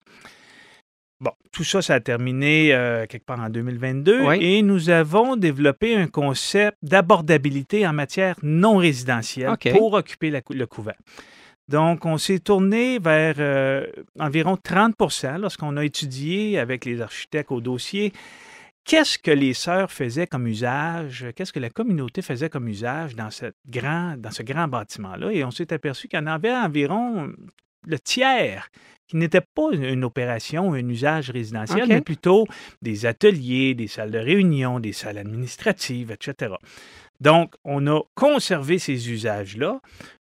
Bon, 1.23 1.31
tout 1.53 1.63
ça, 1.63 1.81
ça 1.83 1.95
a 1.95 2.01
terminé 2.01 2.75
euh, 2.75 3.07
quelque 3.07 3.25
part 3.25 3.39
en 3.39 3.49
2022 3.49 4.33
et 4.41 4.61
nous 4.63 4.91
avons 4.91 5.37
développé 5.37 5.95
un 5.95 6.09
concept 6.09 6.77
d'abordabilité 6.83 7.87
en 7.87 7.93
matière 7.93 8.35
non 8.43 8.77
résidentielle 8.79 9.57
pour 9.71 9.93
occuper 9.93 10.33
le 10.33 10.67
couvent. 10.67 10.91
Donc, 11.69 12.07
on 12.07 12.19
s'est 12.19 12.41
tourné 12.41 12.99
vers 12.99 13.37
euh, 13.39 13.87
environ 14.19 14.57
30% 14.57 15.39
lorsqu'on 15.39 15.77
a 15.77 15.85
étudié 15.85 16.59
avec 16.59 16.85
les 16.85 17.01
architectes 17.01 17.53
au 17.53 17.61
dossier 17.61 18.13
qu'est-ce 18.85 19.17
que 19.17 19.31
les 19.31 19.55
sœurs 19.55 19.93
faisaient 19.93 20.27
comme 20.27 20.49
usage, 20.49 21.27
qu'est-ce 21.37 21.53
que 21.53 21.61
la 21.61 21.71
communauté 21.71 22.21
faisait 22.21 22.49
comme 22.49 22.67
usage 22.67 23.15
dans, 23.15 23.31
cette 23.31 23.55
grand, 23.69 24.17
dans 24.19 24.33
ce 24.33 24.43
grand 24.43 24.67
bâtiment-là. 24.67 25.31
Et 25.31 25.45
on 25.45 25.53
s'est 25.53 25.73
aperçu 25.73 26.09
qu'il 26.09 26.19
y 26.19 26.23
en 26.23 26.27
avait 26.27 26.53
environ 26.53 27.33
le 27.87 27.99
tiers 27.99 28.71
qui 29.09 29.17
n'était 29.17 29.43
pas 29.43 29.73
une 29.73 30.05
opération, 30.05 30.73
un 30.73 30.89
usage 30.89 31.31
résidentiel, 31.31 31.87
mais 31.87 32.01
plutôt 32.01 32.47
des 32.81 33.05
ateliers, 33.05 33.75
des 33.75 33.87
salles 33.87 34.11
de 34.11 34.19
réunion, 34.19 34.81
des 34.81 34.93
salles 34.93 35.19
administratives, 35.19 36.11
etc. 36.11 36.55
Donc, 37.21 37.55
on 37.63 37.87
a 37.89 38.01
conservé 38.15 38.79
ces 38.79 39.11
usages-là 39.11 39.81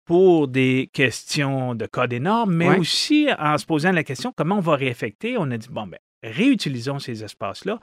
pour 0.05 0.47
des 0.47 0.89
questions 0.93 1.75
de 1.75 1.87
code 1.87 2.13
énorme, 2.13 2.55
mais 2.55 2.79
aussi 2.79 3.29
en 3.39 3.59
se 3.59 3.67
posant 3.67 3.91
la 3.91 4.05
question 4.05 4.33
comment 4.35 4.59
on 4.59 4.61
va 4.61 4.77
réaffecter? 4.77 5.37
On 5.37 5.51
a 5.51 5.59
dit, 5.59 5.69
bon, 5.69 5.89
ben, 5.89 5.99
réutilisons 6.23 7.01
ces 7.01 7.25
espaces-là. 7.25 7.81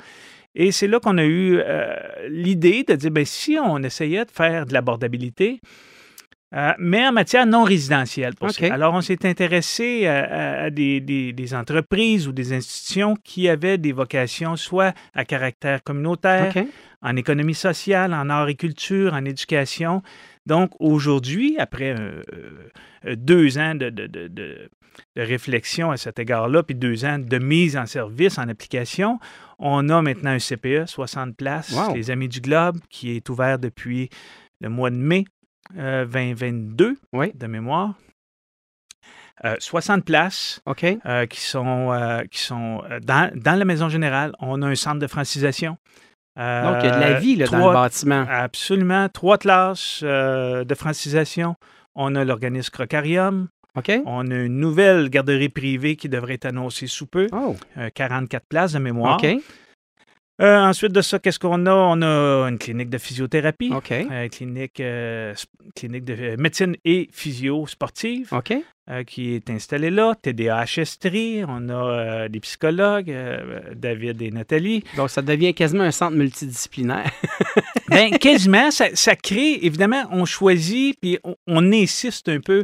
Et 0.56 0.72
c'est 0.72 0.88
là 0.88 1.00
qu'on 1.00 1.18
a 1.18 1.26
eu 1.26 1.58
euh, 1.58 1.96
l'idée 2.30 2.84
de 2.84 2.96
dire, 2.96 3.12
ben, 3.12 3.26
si 3.26 3.58
on 3.62 3.84
essayait 3.84 4.24
de 4.24 4.32
faire 4.32 4.66
de 4.66 4.74
l'abordabilité, 4.74 5.60
euh, 6.54 6.72
mais 6.78 7.08
en 7.08 7.12
matière 7.12 7.48
non 7.48 7.64
résidentielle. 7.64 8.34
Alors, 8.70 8.94
on 8.94 9.02
s'est 9.02 9.26
intéressé 9.26 10.06
à, 10.06 10.70
des, 10.70 11.54
entreprises 11.54 12.28
ou 12.28 12.32
des 12.32 12.54
institutions 12.54 13.16
qui 13.24 13.50
avaient 13.50 13.80
des 13.80 13.92
vocations 13.92 14.56
soit 14.56 14.94
à 15.16 15.26
caractère 15.26 15.84
communautaire, 15.84 16.54
en 17.02 17.16
économie 17.16 17.56
sociale, 17.56 18.14
en 18.14 18.30
agriculture, 18.30 19.14
en 19.14 19.26
éducation. 19.26 20.04
Donc, 20.46 20.72
aujourd'hui, 20.80 21.58
après 21.58 21.96
euh, 22.00 22.22
euh, 23.06 23.16
deux 23.16 23.58
ans 23.58 23.74
de, 23.74 24.70
réflexion 25.16 25.90
à 25.90 25.98
cet 25.98 26.20
égard-là, 26.20 26.62
puis 26.62 26.76
deux 26.76 27.04
ans 27.04 27.18
de 27.18 27.38
mise 27.40 27.76
en 27.78 27.88
service, 27.88 28.38
en 28.38 28.48
application, 28.48 29.20
on 29.58 29.90
a 29.90 30.02
maintenant 30.04 30.32
un 30.32 30.38
CPE, 30.38 30.86
60 30.86 31.36
places, 31.36 31.76
les 31.96 32.12
Amis 32.12 32.28
du 32.28 32.42
Globe, 32.42 32.78
qui 32.90 33.16
est 33.16 33.28
ouvert 33.30 33.58
depuis 33.58 34.10
le 34.62 34.70
mois 34.70 34.92
de 34.92 34.96
mai 34.96 35.26
2022 35.76 36.98
euh, 37.16 37.28
de 37.34 37.48
mémoire. 37.48 37.96
60 39.60 40.06
places 40.06 40.62
OK. 40.66 40.86
qui 41.30 41.42
sont, 41.42 42.24
qui 42.32 42.40
sont 42.40 42.82
dans, 43.02 43.30
dans, 43.36 43.60
la 43.60 43.66
maison 43.66 43.90
générale. 43.90 44.34
On 44.40 44.62
a 44.62 44.68
un 44.68 44.76
centre 44.76 45.00
de 45.00 45.08
francisation. 45.08 45.78
Donc, 46.38 46.78
il 46.80 46.86
y 46.86 46.90
a 46.90 46.96
de 46.96 47.02
la 47.02 47.20
vie 47.20 47.36
là, 47.36 47.48
dans 47.48 47.68
le 47.68 47.74
bâtiment. 47.74 48.26
Absolument. 48.30 49.10
Trois 49.10 49.38
classes 49.38 50.02
de 50.02 50.76
francisation. 50.76 51.56
On 51.94 52.16
a 52.16 52.24
l'organisme 52.24 52.70
Crocarium. 52.72 53.50
OK. 53.76 53.92
On 54.06 54.30
a 54.32 54.36
une 54.36 54.60
nouvelle 54.60 55.10
garderie 55.10 55.50
privée 55.50 55.98
qui 55.98 56.08
devrait 56.08 56.36
être 56.36 56.46
annoncée 56.46 56.88
sous 56.88 57.08
peu. 57.08 57.28
Oh. 57.34 57.56
44 57.96 58.46
places 58.48 58.74
de 58.74 58.80
mémoire. 58.80 59.18
OK. 59.22 59.42
Euh, 60.42 60.58
ensuite 60.58 60.92
de 60.92 61.02
ça, 61.02 61.20
qu'est-ce 61.20 61.38
qu'on 61.38 61.66
a? 61.68 61.72
On 61.74 62.02
a 62.02 62.48
une 62.50 62.58
clinique 62.58 62.90
de 62.90 62.98
physiothérapie, 62.98 63.72
OK. 63.72 63.92
euh, 63.92 64.28
clinique, 64.30 64.80
euh, 64.80 65.34
clinique 65.76 66.06
de 66.06 66.36
médecine 66.38 66.76
et 66.86 67.08
physio 67.12 67.68
sportive 67.68 68.30
euh, 68.90 69.04
qui 69.04 69.36
est 69.36 69.50
installée 69.52 69.92
là. 69.92 70.16
TDAH 70.20 70.82
Estrie, 70.82 71.44
on 71.48 71.70
a 71.70 71.74
euh, 71.74 72.30
des 72.30 72.40
psychologues, 72.40 73.12
euh, 73.12 73.62
David 73.76 74.22
et 74.24 74.32
Nathalie. 74.32 74.84
Donc, 74.98 75.12
ça 75.12 75.22
devient 75.22 75.54
quasiment 75.54 75.84
un 75.84 75.92
centre 75.92 76.18
multidisciplinaire. 76.18 77.12
Bien, 77.90 78.10
quasiment, 78.20 78.72
ça, 78.72 78.88
ça 78.96 79.16
crée, 79.16 79.60
évidemment, 79.62 80.04
on 80.12 80.26
choisit, 80.26 81.00
puis 81.00 81.20
on, 81.24 81.36
on 81.46 81.72
insiste 81.72 82.28
un 82.28 82.40
peu 82.40 82.64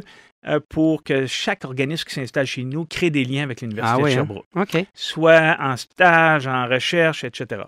pour 0.68 1.02
que 1.02 1.26
chaque 1.26 1.64
organisme 1.64 2.04
qui 2.08 2.14
s'installe 2.14 2.46
chez 2.46 2.64
nous 2.64 2.84
crée 2.86 3.10
des 3.10 3.24
liens 3.24 3.42
avec 3.42 3.60
l'Université 3.60 3.98
Ah 4.00 4.02
oui, 4.02 4.10
de 4.10 4.14
hein? 4.14 4.24
Sherbrooke. 4.26 4.46
OK. 4.56 4.86
soit 4.94 5.56
en 5.60 5.76
stage, 5.76 6.46
en 6.46 6.66
recherche, 6.66 7.24
etc. 7.24 7.62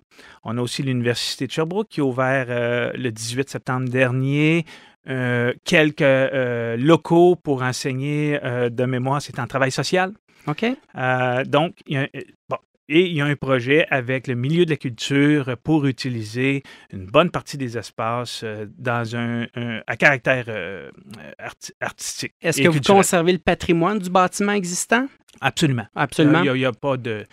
On 0.45 0.57
a 0.57 0.61
aussi 0.63 0.83
l'Université 0.83 1.47
de 1.47 1.53
Sherbrooke 1.53 1.89
qui 1.89 2.01
a 2.01 2.05
ouvert 2.05 2.47
euh, 2.49 2.91
le 2.95 3.11
18 3.13 3.51
septembre 3.51 3.89
dernier 3.89 4.65
euh, 5.09 5.53
quelques 5.65 6.01
euh, 6.03 6.77
locaux 6.77 7.37
pour 7.37 7.63
enseigner 7.63 8.39
euh, 8.45 8.71
de 8.71 8.85
mémoire, 8.85 9.21
c'est 9.21 9.39
en 9.39 9.47
travail 9.47 9.73
social. 9.73 10.13
OK. 10.47 10.65
Euh, 10.97 11.45
donc, 11.45 11.75
il 11.87 11.95
y 11.95 11.97
a, 11.99 12.03
euh, 12.03 12.21
bon, 12.49 12.57
et 12.95 13.07
il 13.09 13.13
y 13.15 13.21
a 13.21 13.25
un 13.27 13.37
projet 13.37 13.87
avec 13.91 14.27
le 14.27 14.35
milieu 14.35 14.65
de 14.67 14.71
la 14.71 14.77
culture 14.77 15.57
pour 15.65 15.87
utiliser 15.87 16.63
une 16.93 17.07
bonne 17.07 17.31
partie 17.31 17.57
des 17.57 17.79
espaces 17.79 18.43
euh, 18.45 18.67
dans 18.79 19.17
un, 19.17 19.47
un- 19.55 19.81
à 19.87 19.97
caractère 19.97 20.45
euh, 20.49 20.91
arti- 21.39 21.73
artistique. 21.81 22.35
Est-ce 22.43 22.61
que 22.63 22.69
vous 22.69 22.81
conservez 22.81 23.33
le 23.33 23.39
patrimoine 23.39 23.99
du 23.99 24.11
bâtiment 24.11 24.53
existant? 24.53 25.07
Absolument. 25.41 25.87
Absolument. 25.97 26.43
Il 26.45 26.53
n'y 26.53 26.65
a, 26.67 26.73
pas 26.73 26.99
de. 26.99 27.25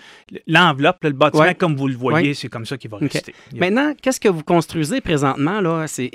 L'enveloppe, 0.48 1.04
le 1.04 1.12
bâtiment, 1.12 1.44
Ouais. 1.44 1.54
comme 1.56 1.76
vous 1.76 1.90
le 1.90 1.96
voyez, 1.96 2.30
Ouais. 2.30 2.34
c'est 2.34 2.48
comme 2.48 2.66
ça 2.66 2.78
qu'il 2.78 2.90
va 2.90 2.98
rester. 2.98 3.34
A- 3.54 3.58
Maintenant, 3.58 3.94
qu'est-ce 4.02 4.22
que 4.22 4.30
vous 4.30 4.44
construisez 4.44 5.02
présentement? 5.02 5.60
là? 5.60 5.86
C'est 5.88 6.10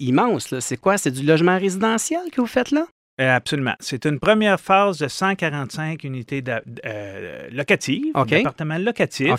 immense. 0.00 0.54
C'est 0.60 0.76
quoi? 0.76 0.98
C'est 0.98 1.10
du 1.10 1.24
logement 1.24 1.58
résidentiel 1.58 2.20
que 2.30 2.40
vous 2.42 2.46
faites 2.46 2.70
là? 2.70 2.86
Euh, 3.20 3.36
absolument. 3.36 3.74
C'est 3.80 4.06
une 4.06 4.18
première 4.18 4.58
phase 4.58 4.98
de 4.98 5.08
145 5.08 6.02
unités 6.04 6.40
d'a- 6.42 6.62
euh, 6.86 7.48
locatives, 7.52 8.10
OK. 8.14 8.28
d'appartements 8.30 8.78
locatifs, 8.78 9.30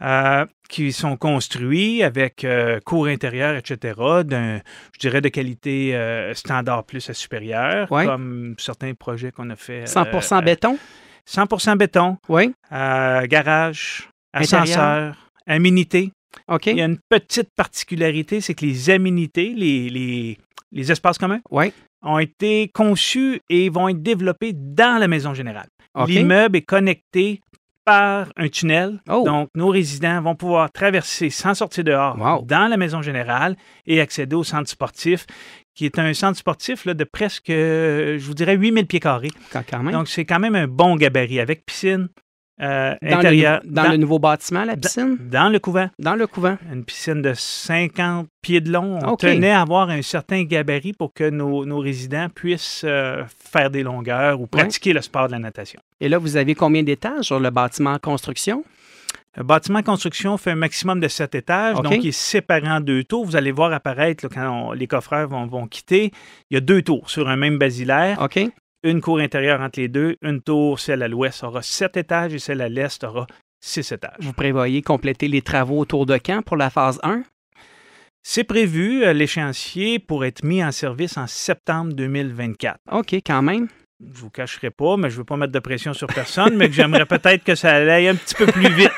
euh, 0.00 0.46
qui 0.70 0.92
sont 0.92 1.16
construits 1.16 2.02
avec 2.02 2.44
euh, 2.44 2.80
cours 2.80 3.06
intérieur, 3.08 3.56
etc., 3.56 3.94
d'un, 4.24 4.60
je 4.94 4.98
dirais, 5.00 5.20
de 5.20 5.28
qualité 5.28 5.94
euh, 5.94 6.32
standard 6.34 6.84
plus 6.84 7.08
à 7.10 7.14
supérieur, 7.14 7.90
Ouais. 7.92 8.06
comme 8.06 8.54
certains 8.58 8.94
projets 8.94 9.32
qu'on 9.32 9.50
a 9.50 9.56
fait. 9.56 9.82
euh, 9.82 10.20
100 10.20 10.42
béton? 10.42 10.78
100% 11.26 11.76
béton, 11.76 12.16
Oui. 12.30 12.54
garage, 12.70 14.08
ascenseur, 14.32 15.30
aménité. 15.46 16.10
Il 16.66 16.76
y 16.78 16.82
a 16.82 16.86
une 16.86 16.98
petite 17.08 17.50
particularité, 17.54 18.40
c'est 18.40 18.54
que 18.54 18.64
les 18.64 18.88
aménités, 18.90 19.52
les, 19.54 19.90
les, 19.90 20.38
les 20.72 20.92
espaces 20.92 21.18
communs, 21.18 21.40
Oui. 21.50 21.72
Ont 22.02 22.18
été 22.18 22.68
conçus 22.72 23.40
et 23.50 23.68
vont 23.70 23.88
être 23.88 24.02
développés 24.02 24.52
dans 24.54 24.98
la 24.98 25.08
maison 25.08 25.34
générale. 25.34 25.68
L'immeuble 26.06 26.56
est 26.58 26.62
connecté 26.62 27.40
par 27.84 28.28
un 28.36 28.48
tunnel. 28.48 29.00
Oh. 29.08 29.22
Donc, 29.24 29.48
nos 29.54 29.68
résidents 29.68 30.20
vont 30.20 30.34
pouvoir 30.34 30.70
traverser 30.70 31.30
sans 31.30 31.54
sortir 31.54 31.84
dehors 31.84 32.16
Wow. 32.18 32.42
dans 32.44 32.68
la 32.68 32.76
maison 32.76 33.00
générale 33.02 33.56
et 33.86 34.00
accéder 34.00 34.36
au 34.36 34.44
centre 34.44 34.68
sportif, 34.68 35.26
qui 35.74 35.86
est 35.86 35.98
un 35.98 36.12
centre 36.12 36.36
sportif 36.38 36.84
là, 36.84 36.92
de 36.94 37.04
presque, 37.04 37.48
euh, 37.50 38.18
je 38.18 38.24
vous 38.26 38.34
dirais, 38.34 38.56
8000 38.56 38.86
pieds 38.86 39.00
carrés. 39.00 39.30
Quand, 39.52 39.62
quand 39.68 39.82
même. 39.82 39.92
Donc, 39.92 40.08
c'est 40.08 40.26
quand 40.26 40.38
même 40.38 40.54
un 40.54 40.68
bon 40.68 40.96
gabarit 40.96 41.40
avec 41.40 41.64
piscine 41.64 42.08
euh, 42.60 42.94
dans 43.02 43.20
le, 43.20 43.60
dans 43.70 43.90
le 43.90 43.96
nouveau 43.96 44.18
bâtiment, 44.18 44.64
la 44.64 44.76
piscine? 44.76 45.16
dans 45.20 45.48
le 45.48 45.58
couvent 45.58 45.88
Dans 45.98 46.14
le 46.16 46.26
couvent. 46.26 46.56
une 46.72 46.84
piscine 46.84 47.22
de 47.22 47.32
50 47.34 48.26
pieds 48.42 48.60
de 48.60 48.72
long. 48.72 48.98
On 49.04 49.16
tenait 49.16 49.50
à 49.50 49.60
avoir 49.62 49.90
un 49.90 50.02
certain 50.02 50.42
gabarit 50.44 50.92
pour 50.92 51.12
que 51.12 51.28
nos, 51.30 51.64
nos 51.64 51.78
résidents 51.78 52.28
puissent 52.34 52.82
euh, 52.84 53.22
faire 53.52 53.70
des 53.70 53.82
longueurs 53.82 54.40
ou 54.40 54.46
pratiquer 54.46 54.92
le 54.92 55.00
sport 55.02 55.26
de 55.28 55.32
la 55.32 55.38
natation. 55.38 55.80
Et 56.00 56.08
là, 56.08 56.18
vous 56.18 56.36
avez 56.36 56.54
combien 56.54 56.82
d'étages 56.82 57.26
sur 57.26 57.38
le 57.40 57.50
bâtiment 57.50 57.92
en 57.92 57.98
construction? 57.98 58.64
Le 59.36 59.44
bâtiment 59.44 59.82
construction 59.82 60.36
fait 60.36 60.50
un 60.50 60.56
maximum 60.56 60.98
de 60.98 61.06
7 61.06 61.36
étages, 61.36 61.76
donc 61.76 61.92
il 62.02 62.08
est 62.08 62.12
séparé 62.12 62.68
en 62.68 62.80
deux 62.80 63.04
tours. 63.04 63.24
Vous 63.24 63.36
allez 63.36 63.52
voir 63.52 63.72
apparaître 63.72 64.24
là, 64.24 64.30
quand 64.34 64.50
on- 64.70 64.72
les 64.72 64.88
coffreurs 64.88 65.28
vont, 65.28 65.46
vont 65.46 65.68
quitter. 65.68 66.10
Il 66.50 66.54
y 66.54 66.56
a 66.56 66.60
deux 66.60 66.82
tours 66.82 67.08
sur 67.08 67.28
un 67.28 67.36
même 67.36 67.56
basilaire. 67.56 68.20
OK. 68.20 68.40
Une 68.84 69.00
cour 69.00 69.18
intérieure 69.18 69.60
entre 69.60 69.80
les 69.80 69.88
deux. 69.88 70.16
Une 70.22 70.40
tour, 70.40 70.78
celle 70.78 71.02
à 71.02 71.08
l'ouest, 71.08 71.42
aura 71.42 71.62
7 71.62 71.96
étages 71.96 72.34
et 72.34 72.38
celle 72.38 72.60
à 72.60 72.68
l'est 72.68 73.02
aura 73.02 73.26
6 73.60 73.92
étages. 73.92 74.20
Vous 74.20 74.32
prévoyez 74.32 74.82
compléter 74.82 75.26
les 75.26 75.42
travaux 75.42 75.80
autour 75.80 76.06
de 76.06 76.16
quand 76.16 76.42
pour 76.42 76.56
la 76.56 76.70
phase 76.70 77.00
1? 77.02 77.22
C'est 78.22 78.44
prévu, 78.44 79.04
euh, 79.04 79.12
l'échéancier, 79.12 79.98
pour 79.98 80.24
être 80.24 80.44
mis 80.44 80.62
en 80.62 80.70
service 80.70 81.16
en 81.16 81.26
septembre 81.26 81.92
2024. 81.94 82.78
OK, 82.92 83.14
quand 83.26 83.42
même. 83.42 83.68
Je 84.00 84.20
vous 84.20 84.30
cacherai 84.30 84.70
pas, 84.70 84.96
mais 84.96 85.10
je 85.10 85.16
veux 85.16 85.24
pas 85.24 85.36
mettre 85.36 85.52
de 85.52 85.58
pression 85.58 85.92
sur 85.92 86.06
personne, 86.06 86.56
mais 86.56 86.68
que 86.68 86.74
j'aimerais 86.74 87.04
peut-être 87.06 87.42
que 87.42 87.54
ça 87.56 87.74
aille 87.74 88.08
un 88.08 88.14
petit 88.14 88.34
peu 88.36 88.46
plus 88.46 88.72
vite. 88.72 88.92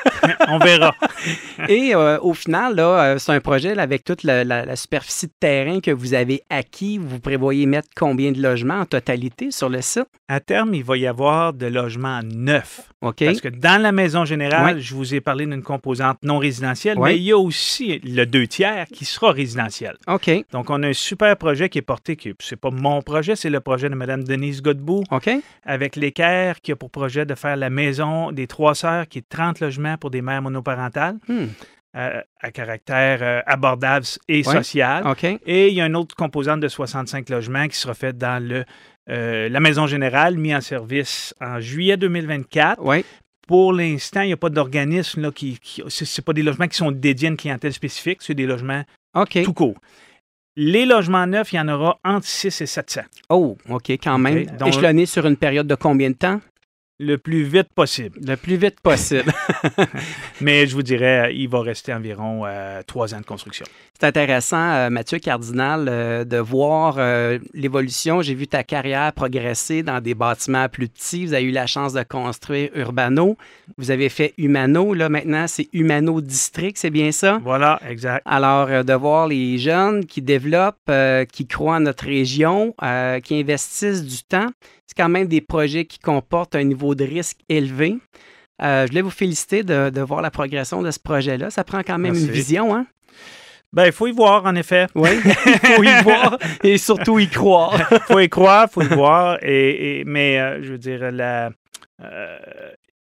On 0.47 0.59
verra. 0.59 0.93
Et 1.69 1.95
euh, 1.95 2.19
au 2.21 2.33
final, 2.35 2.75
là, 2.75 3.03
euh, 3.13 3.17
c'est 3.17 3.31
un 3.31 3.39
projet 3.39 3.73
là, 3.73 3.81
avec 3.83 4.03
toute 4.03 4.21
la, 4.23 4.43
la- 4.43 4.65
la 4.65 4.75
superficie 4.75 5.25
de 5.27 5.33
terrain 5.39 5.79
que 5.79 5.89
vous 5.91 6.13
avez 6.13 6.43
acquis. 6.51 6.99
Vous 6.99 7.19
prévoyez 7.19 7.65
mettre 7.65 7.89
combien 7.95 8.31
de 8.31 8.39
logements 8.41 8.79
en 8.81 8.85
totalité 8.85 9.49
sur 9.51 9.69
le 9.69 9.81
site? 9.81 10.05
À 10.27 10.39
terme, 10.39 10.75
il 10.75 10.83
va 10.83 10.97
y 10.97 11.07
avoir 11.07 11.53
de 11.53 11.65
logements 11.65 12.21
neufs. 12.23 12.81
OK. 13.01 13.25
Parce 13.25 13.41
que 13.41 13.47
dans 13.49 13.81
la 13.81 13.91
maison 13.91 14.25
générale, 14.25 14.79
je 14.79 14.93
vous 14.93 15.15
ai 15.15 15.21
parlé 15.21 15.47
d'une 15.47 15.63
composante 15.63 16.19
non 16.21 16.37
résidentielle, 16.37 16.97
mais 16.99 17.17
il 17.17 17.23
y 17.23 17.31
a 17.31 17.37
aussi 17.37 17.99
le 18.03 18.25
deux 18.25 18.45
tiers 18.45 18.85
qui 18.93 19.05
sera 19.05 19.31
résidentiel. 19.31 19.95
OK. 20.07 20.29
Donc, 20.51 20.69
on 20.69 20.83
a 20.83 20.87
un 20.89 20.93
super 20.93 21.35
projet 21.37 21.69
qui 21.69 21.79
est 21.79 21.83
porté, 21.83 22.15
qui 22.15 22.33
c'est 22.39 22.55
pas 22.59 22.69
mon 22.69 23.01
projet, 23.01 23.35
c'est 23.35 23.49
le 23.49 23.59
projet 23.59 23.89
de 23.89 23.95
Mme 23.95 24.23
Denise 24.23 24.61
Godbout, 24.61 24.90
Avec 25.65 25.95
l'équerre 25.95 26.61
qui 26.61 26.71
a 26.71 26.75
pour 26.75 26.89
projet 26.89 27.25
de 27.25 27.35
faire 27.35 27.55
la 27.55 27.69
maison 27.69 28.31
des 28.31 28.47
trois 28.47 28.75
sœurs, 28.75 29.07
qui 29.07 29.19
est 29.19 29.29
30 29.29 29.59
logements 29.59 29.97
pour 29.97 30.11
des 30.11 30.21
mères 30.21 30.41
monoparentales, 30.41 31.17
Hmm. 31.27 31.45
euh, 31.97 32.21
à 32.41 32.51
caractère 32.51 33.19
euh, 33.21 33.41
abordable 33.45 34.05
et 34.27 34.43
social. 34.43 35.05
Et 35.45 35.67
il 35.69 35.73
y 35.75 35.81
a 35.81 35.85
une 35.85 35.95
autre 35.95 36.15
composante 36.15 36.59
de 36.61 36.67
65 36.67 37.29
logements 37.29 37.67
qui 37.67 37.77
sera 37.77 37.93
faite 37.93 38.17
dans 38.17 38.41
le, 38.41 38.63
euh, 39.09 39.49
la 39.49 39.59
maison 39.59 39.87
générale, 39.87 40.37
mis 40.37 40.55
en 40.55 40.61
service 40.61 41.33
en 41.41 41.59
juillet 41.59 41.97
2024. 41.97 42.79
Oui. 42.83 43.03
Pour 43.47 43.73
l'instant, 43.73 44.21
il 44.21 44.27
n'y 44.27 44.33
a 44.33 44.37
pas 44.37 44.49
d'organisme 44.49 45.31
qui. 45.33 45.59
qui 45.61 45.83
c'est 45.89 46.23
pas 46.23 46.31
des 46.33 46.43
logements 46.43 46.67
qui 46.67 46.77
sont 46.77 46.91
dédiés 46.91 47.27
à 47.27 47.31
une 47.31 47.37
clientèle 47.37 47.73
spécifique, 47.73 48.19
c'est 48.21 48.35
des 48.35 48.45
logements 48.45 48.83
tout 49.43 49.53
court. 49.53 49.75
Les 50.57 50.85
logements 50.85 51.25
neufs, 51.27 51.53
il 51.53 51.55
y 51.55 51.59
en 51.59 51.67
aura 51.69 51.97
entre 52.03 52.27
6 52.27 52.61
et 52.61 52.65
700, 52.65 53.01
Oh, 53.29 53.57
OK, 53.69 53.89
quand 53.91 54.17
même. 54.17 54.39
OK, 54.49 54.57
donc- 54.57 54.67
Échelonné 54.69 55.05
sur 55.05 55.25
une 55.25 55.37
période 55.37 55.67
de 55.67 55.75
combien 55.75 56.09
de 56.09 56.15
temps? 56.15 56.41
le 57.03 57.17
plus 57.17 57.41
vite 57.41 57.69
possible. 57.73 58.19
Le 58.23 58.35
plus 58.37 58.57
vite 58.57 58.79
possible. 58.79 59.33
Mais 60.41 60.67
je 60.67 60.75
vous 60.75 60.83
dirais, 60.83 61.33
il 61.35 61.49
va 61.49 61.61
rester 61.61 61.91
environ 61.91 62.45
euh, 62.45 62.81
trois 62.85 63.15
ans 63.15 63.19
de 63.19 63.25
construction. 63.25 63.65
C'est 64.01 64.07
intéressant, 64.07 64.57
euh, 64.57 64.89
Mathieu 64.89 65.19
Cardinal, 65.19 65.85
euh, 65.87 66.23
de 66.23 66.37
voir 66.37 66.95
euh, 66.97 67.37
l'évolution. 67.53 68.23
J'ai 68.23 68.33
vu 68.33 68.47
ta 68.47 68.63
carrière 68.63 69.13
progresser 69.13 69.83
dans 69.83 70.01
des 70.01 70.15
bâtiments 70.15 70.67
plus 70.69 70.87
petits. 70.87 71.27
Vous 71.27 71.35
avez 71.35 71.43
eu 71.43 71.51
la 71.51 71.67
chance 71.67 71.93
de 71.93 72.01
construire 72.01 72.71
Urbano. 72.73 73.37
Vous 73.77 73.91
avez 73.91 74.09
fait 74.09 74.33
Humano. 74.39 74.95
Là, 74.95 75.07
maintenant, 75.07 75.45
c'est 75.45 75.69
Humano 75.71 76.19
District, 76.19 76.79
c'est 76.79 76.89
bien 76.89 77.11
ça? 77.11 77.39
Voilà, 77.43 77.79
exact. 77.87 78.23
Alors, 78.25 78.83
de 78.83 78.93
voir 78.93 79.27
les 79.27 79.59
jeunes 79.59 80.03
qui 80.07 80.23
développent, 80.23 80.91
qui 81.31 81.45
croient 81.45 81.75
en 81.75 81.81
notre 81.81 82.05
région, 82.05 82.73
qui 83.23 83.39
investissent 83.39 84.03
du 84.03 84.23
temps, 84.23 84.47
c'est 84.87 84.97
quand 84.97 85.09
même 85.09 85.27
des 85.27 85.41
projets 85.41 85.85
qui 85.85 85.99
comportent 85.99 86.55
un 86.55 86.63
niveau 86.63 86.95
de 86.95 87.03
risque 87.03 87.37
élevé. 87.49 87.99
Euh, 88.61 88.85
je 88.85 88.91
voulais 88.91 89.01
vous 89.01 89.09
féliciter 89.09 89.63
de, 89.63 89.89
de 89.89 90.01
voir 90.01 90.21
la 90.21 90.29
progression 90.29 90.81
de 90.81 90.91
ce 90.91 90.99
projet-là. 90.99 91.49
Ça 91.49 91.63
prend 91.63 91.81
quand 91.81 91.97
même 91.97 92.13
Merci. 92.13 92.27
une 92.27 92.31
vision, 92.31 92.75
hein? 92.75 92.85
Ben, 93.73 93.85
il 93.85 93.91
faut 93.93 94.07
y 94.07 94.11
voir, 94.11 94.45
en 94.45 94.55
effet. 94.55 94.87
Oui, 94.95 95.09
il 95.25 95.59
faut 95.75 95.83
y 95.83 96.01
voir 96.03 96.37
et 96.63 96.77
surtout 96.77 97.19
y 97.19 97.27
croire. 97.29 97.77
faut 98.07 98.19
y 98.19 98.27
croire, 98.29 98.67
faut 98.69 98.81
y 98.81 98.87
voir. 98.87 99.37
Et, 99.41 99.99
et- 100.01 100.03
mais 100.05 100.39
euh, 100.39 100.61
je 100.61 100.71
veux 100.73 100.77
dire, 100.77 101.09
la, 101.11 101.51
euh, 102.03 102.37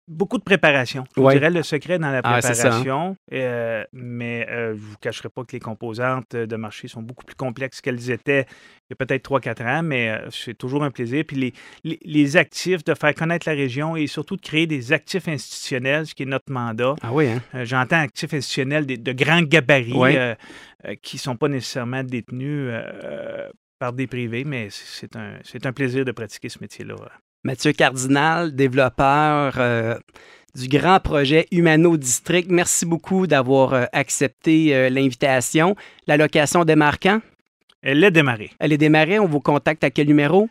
beaucoup 0.08 0.38
de 0.38 0.42
préparation. 0.42 1.04
Je 1.16 1.22
Ouais. 1.22 1.34
dirais 1.34 1.50
le 1.50 1.62
secret 1.62 1.98
dans 1.98 2.10
la 2.10 2.20
Ah, 2.24 2.40
ça. 2.40 2.52
préparation. 2.54 3.16
euh, 3.32 3.84
mais 3.92 4.46
euh, 4.48 4.68
je 4.74 4.80
ne 4.80 4.86
vous 4.86 4.96
cacherai 5.00 5.28
pas 5.28 5.44
que 5.44 5.52
les 5.52 5.60
composantes 5.60 6.34
de 6.34 6.56
marché 6.56 6.88
sont 6.88 7.02
beaucoup 7.02 7.24
plus 7.24 7.36
complexes 7.36 7.80
qu'elles 7.80 8.10
étaient 8.10 8.46
il 8.90 8.94
y 8.98 9.02
a 9.02 9.04
peut-être 9.06 9.22
3-4 9.22 9.62
ans, 9.66 9.82
mais 9.82 10.08
euh, 10.08 10.30
c'est 10.30 10.56
toujours 10.56 10.82
un 10.82 10.90
plaisir. 10.90 11.22
Puis 11.28 11.36
les, 11.36 11.52
les, 11.84 11.98
les 12.02 12.36
actifs, 12.38 12.82
de 12.84 12.94
faire 12.94 13.14
connaître 13.14 13.46
la 13.46 13.54
région 13.54 13.96
et 13.96 14.06
surtout 14.06 14.36
de 14.36 14.40
créer 14.40 14.66
des 14.66 14.92
actifs 14.94 15.28
institutionnels, 15.28 16.06
ce 16.06 16.14
qui 16.14 16.22
est 16.22 16.26
notre 16.26 16.50
mandat. 16.50 16.94
Ah 17.02 17.12
oui, 17.12 17.26
hein? 17.28 17.42
Euh, 17.54 17.64
J'entends 17.66 18.00
actifs 18.00 18.32
institutionnels 18.32 18.86
de 18.86 19.12
grands 19.12 19.42
gabarits 19.42 19.92
Ouais. 19.92 20.16
euh, 20.16 20.34
euh, 20.86 20.94
qui 21.02 21.16
ne 21.16 21.20
sont 21.20 21.36
pas 21.36 21.48
nécessairement 21.48 22.02
détenus 22.02 22.70
euh, 22.72 23.48
par 23.78 23.92
des 23.92 24.06
privés, 24.06 24.44
mais 24.44 24.68
c'est 24.70 25.14
un, 25.16 25.34
c'est 25.44 25.66
un 25.66 25.72
plaisir 25.74 26.04
de 26.06 26.12
pratiquer 26.12 26.48
ce 26.48 26.58
métier-là. 26.60 26.94
Mathieu 27.44 27.72
Cardinal, 27.72 28.54
développeur 28.54 29.54
euh, 29.58 29.94
du 30.54 30.68
grand 30.68 31.00
projet 31.00 31.46
Humano 31.52 31.96
District. 31.96 32.50
Merci 32.50 32.84
beaucoup 32.84 33.26
d'avoir 33.26 33.74
euh, 33.74 33.84
accepté 33.92 34.74
euh, 34.74 34.88
l'invitation. 34.88 35.76
La 36.06 36.16
location 36.16 36.64
démarre 36.64 36.98
quand? 36.98 37.20
Elle 37.82 38.02
est 38.02 38.10
démarrée. 38.10 38.50
Elle 38.58 38.72
est 38.72 38.78
démarrée. 38.78 39.18
On 39.18 39.26
vous 39.26 39.40
contacte 39.40 39.84
à 39.84 39.90
quel 39.90 40.08
numéro? 40.08 40.48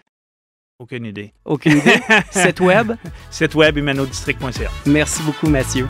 Aucune 0.80 1.06
idée. 1.06 1.34
Aucune 1.44 1.80
idée. 1.80 2.00
Site 2.32 2.62
web? 2.62 2.94
Site 3.32 3.56
web 3.56 3.78
humanodistrict.ca. 3.78 4.70
Merci 4.86 5.24
beaucoup, 5.24 5.50
Mathieu. 5.50 5.88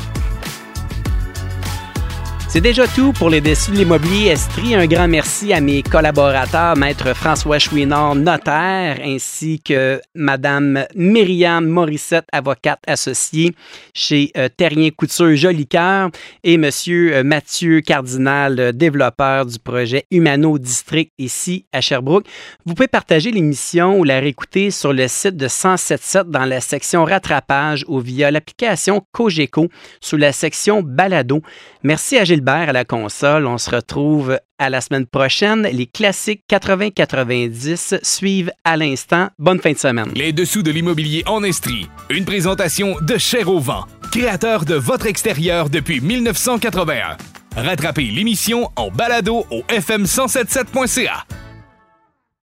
C'est 2.49 2.61
déjà 2.61 2.87
tout 2.87 3.11
pour 3.11 3.29
les 3.29 3.41
déçus 3.41 3.71
de 3.71 3.75
l'immobilier 3.75 4.27
Estrie. 4.29 4.73
Un 4.73 4.87
grand 4.87 5.09
merci 5.09 5.51
à 5.51 5.59
mes 5.59 5.83
collaborateurs, 5.83 6.77
Maître 6.77 7.13
François 7.13 7.59
Chouinard, 7.59 8.15
notaire, 8.15 8.99
ainsi 9.03 9.59
que 9.59 9.99
Madame 10.15 10.85
Myriam 10.95 11.67
Morissette, 11.67 12.25
avocate 12.31 12.79
associée 12.87 13.53
chez 13.93 14.31
euh, 14.37 14.47
Terrien 14.47 14.89
Couture 14.91 15.35
Jolicoeur, 15.35 16.09
et 16.45 16.57
Monsieur 16.57 17.17
euh, 17.17 17.23
Mathieu 17.23 17.81
Cardinal, 17.81 18.59
euh, 18.59 18.71
développeur 18.71 19.45
du 19.45 19.59
projet 19.59 20.05
Humano 20.09 20.57
District 20.57 21.11
ici 21.17 21.65
à 21.73 21.81
Sherbrooke. 21.81 22.25
Vous 22.65 22.75
pouvez 22.75 22.87
partager 22.87 23.29
l'émission 23.29 23.99
ou 23.99 24.05
la 24.05 24.21
réécouter 24.21 24.71
sur 24.71 24.93
le 24.93 25.09
site 25.09 25.35
de 25.35 25.45
1077 25.45 26.29
dans 26.29 26.45
la 26.45 26.61
section 26.61 27.03
rattrapage 27.03 27.83
ou 27.89 27.99
via 27.99 28.31
l'application 28.31 29.03
Cogeco 29.11 29.67
sous 29.99 30.17
la 30.17 30.31
section 30.31 30.81
balado. 30.81 31.41
Merci 31.83 32.17
à 32.17 32.23
Gilbert 32.37 32.69
à 32.69 32.73
la 32.73 32.85
console. 32.85 33.47
On 33.47 33.57
se 33.57 33.71
retrouve 33.71 34.39
à 34.59 34.69
la 34.69 34.79
semaine 34.79 35.07
prochaine. 35.07 35.63
Les 35.63 35.87
classiques 35.87 36.43
80-90 36.47 37.99
suivent 38.03 38.51
à 38.63 38.77
l'instant. 38.77 39.29
Bonne 39.39 39.59
fin 39.59 39.71
de 39.71 39.77
semaine. 39.77 40.11
Les 40.13 40.33
dessous 40.33 40.61
de 40.61 40.69
l'immobilier 40.69 41.23
en 41.25 41.43
Estrie. 41.43 41.87
Une 42.11 42.25
présentation 42.25 42.95
de 43.01 43.17
Cher 43.17 43.49
au 43.49 43.59
vent, 43.59 43.85
créateur 44.11 44.65
de 44.65 44.75
votre 44.75 45.07
extérieur 45.07 45.71
depuis 45.71 45.99
1981. 45.99 47.17
Rattrapez 47.55 48.05
l'émission 48.05 48.69
en 48.75 48.91
balado 48.91 49.45
au 49.49 49.61
fm1077.ca. 49.61 51.25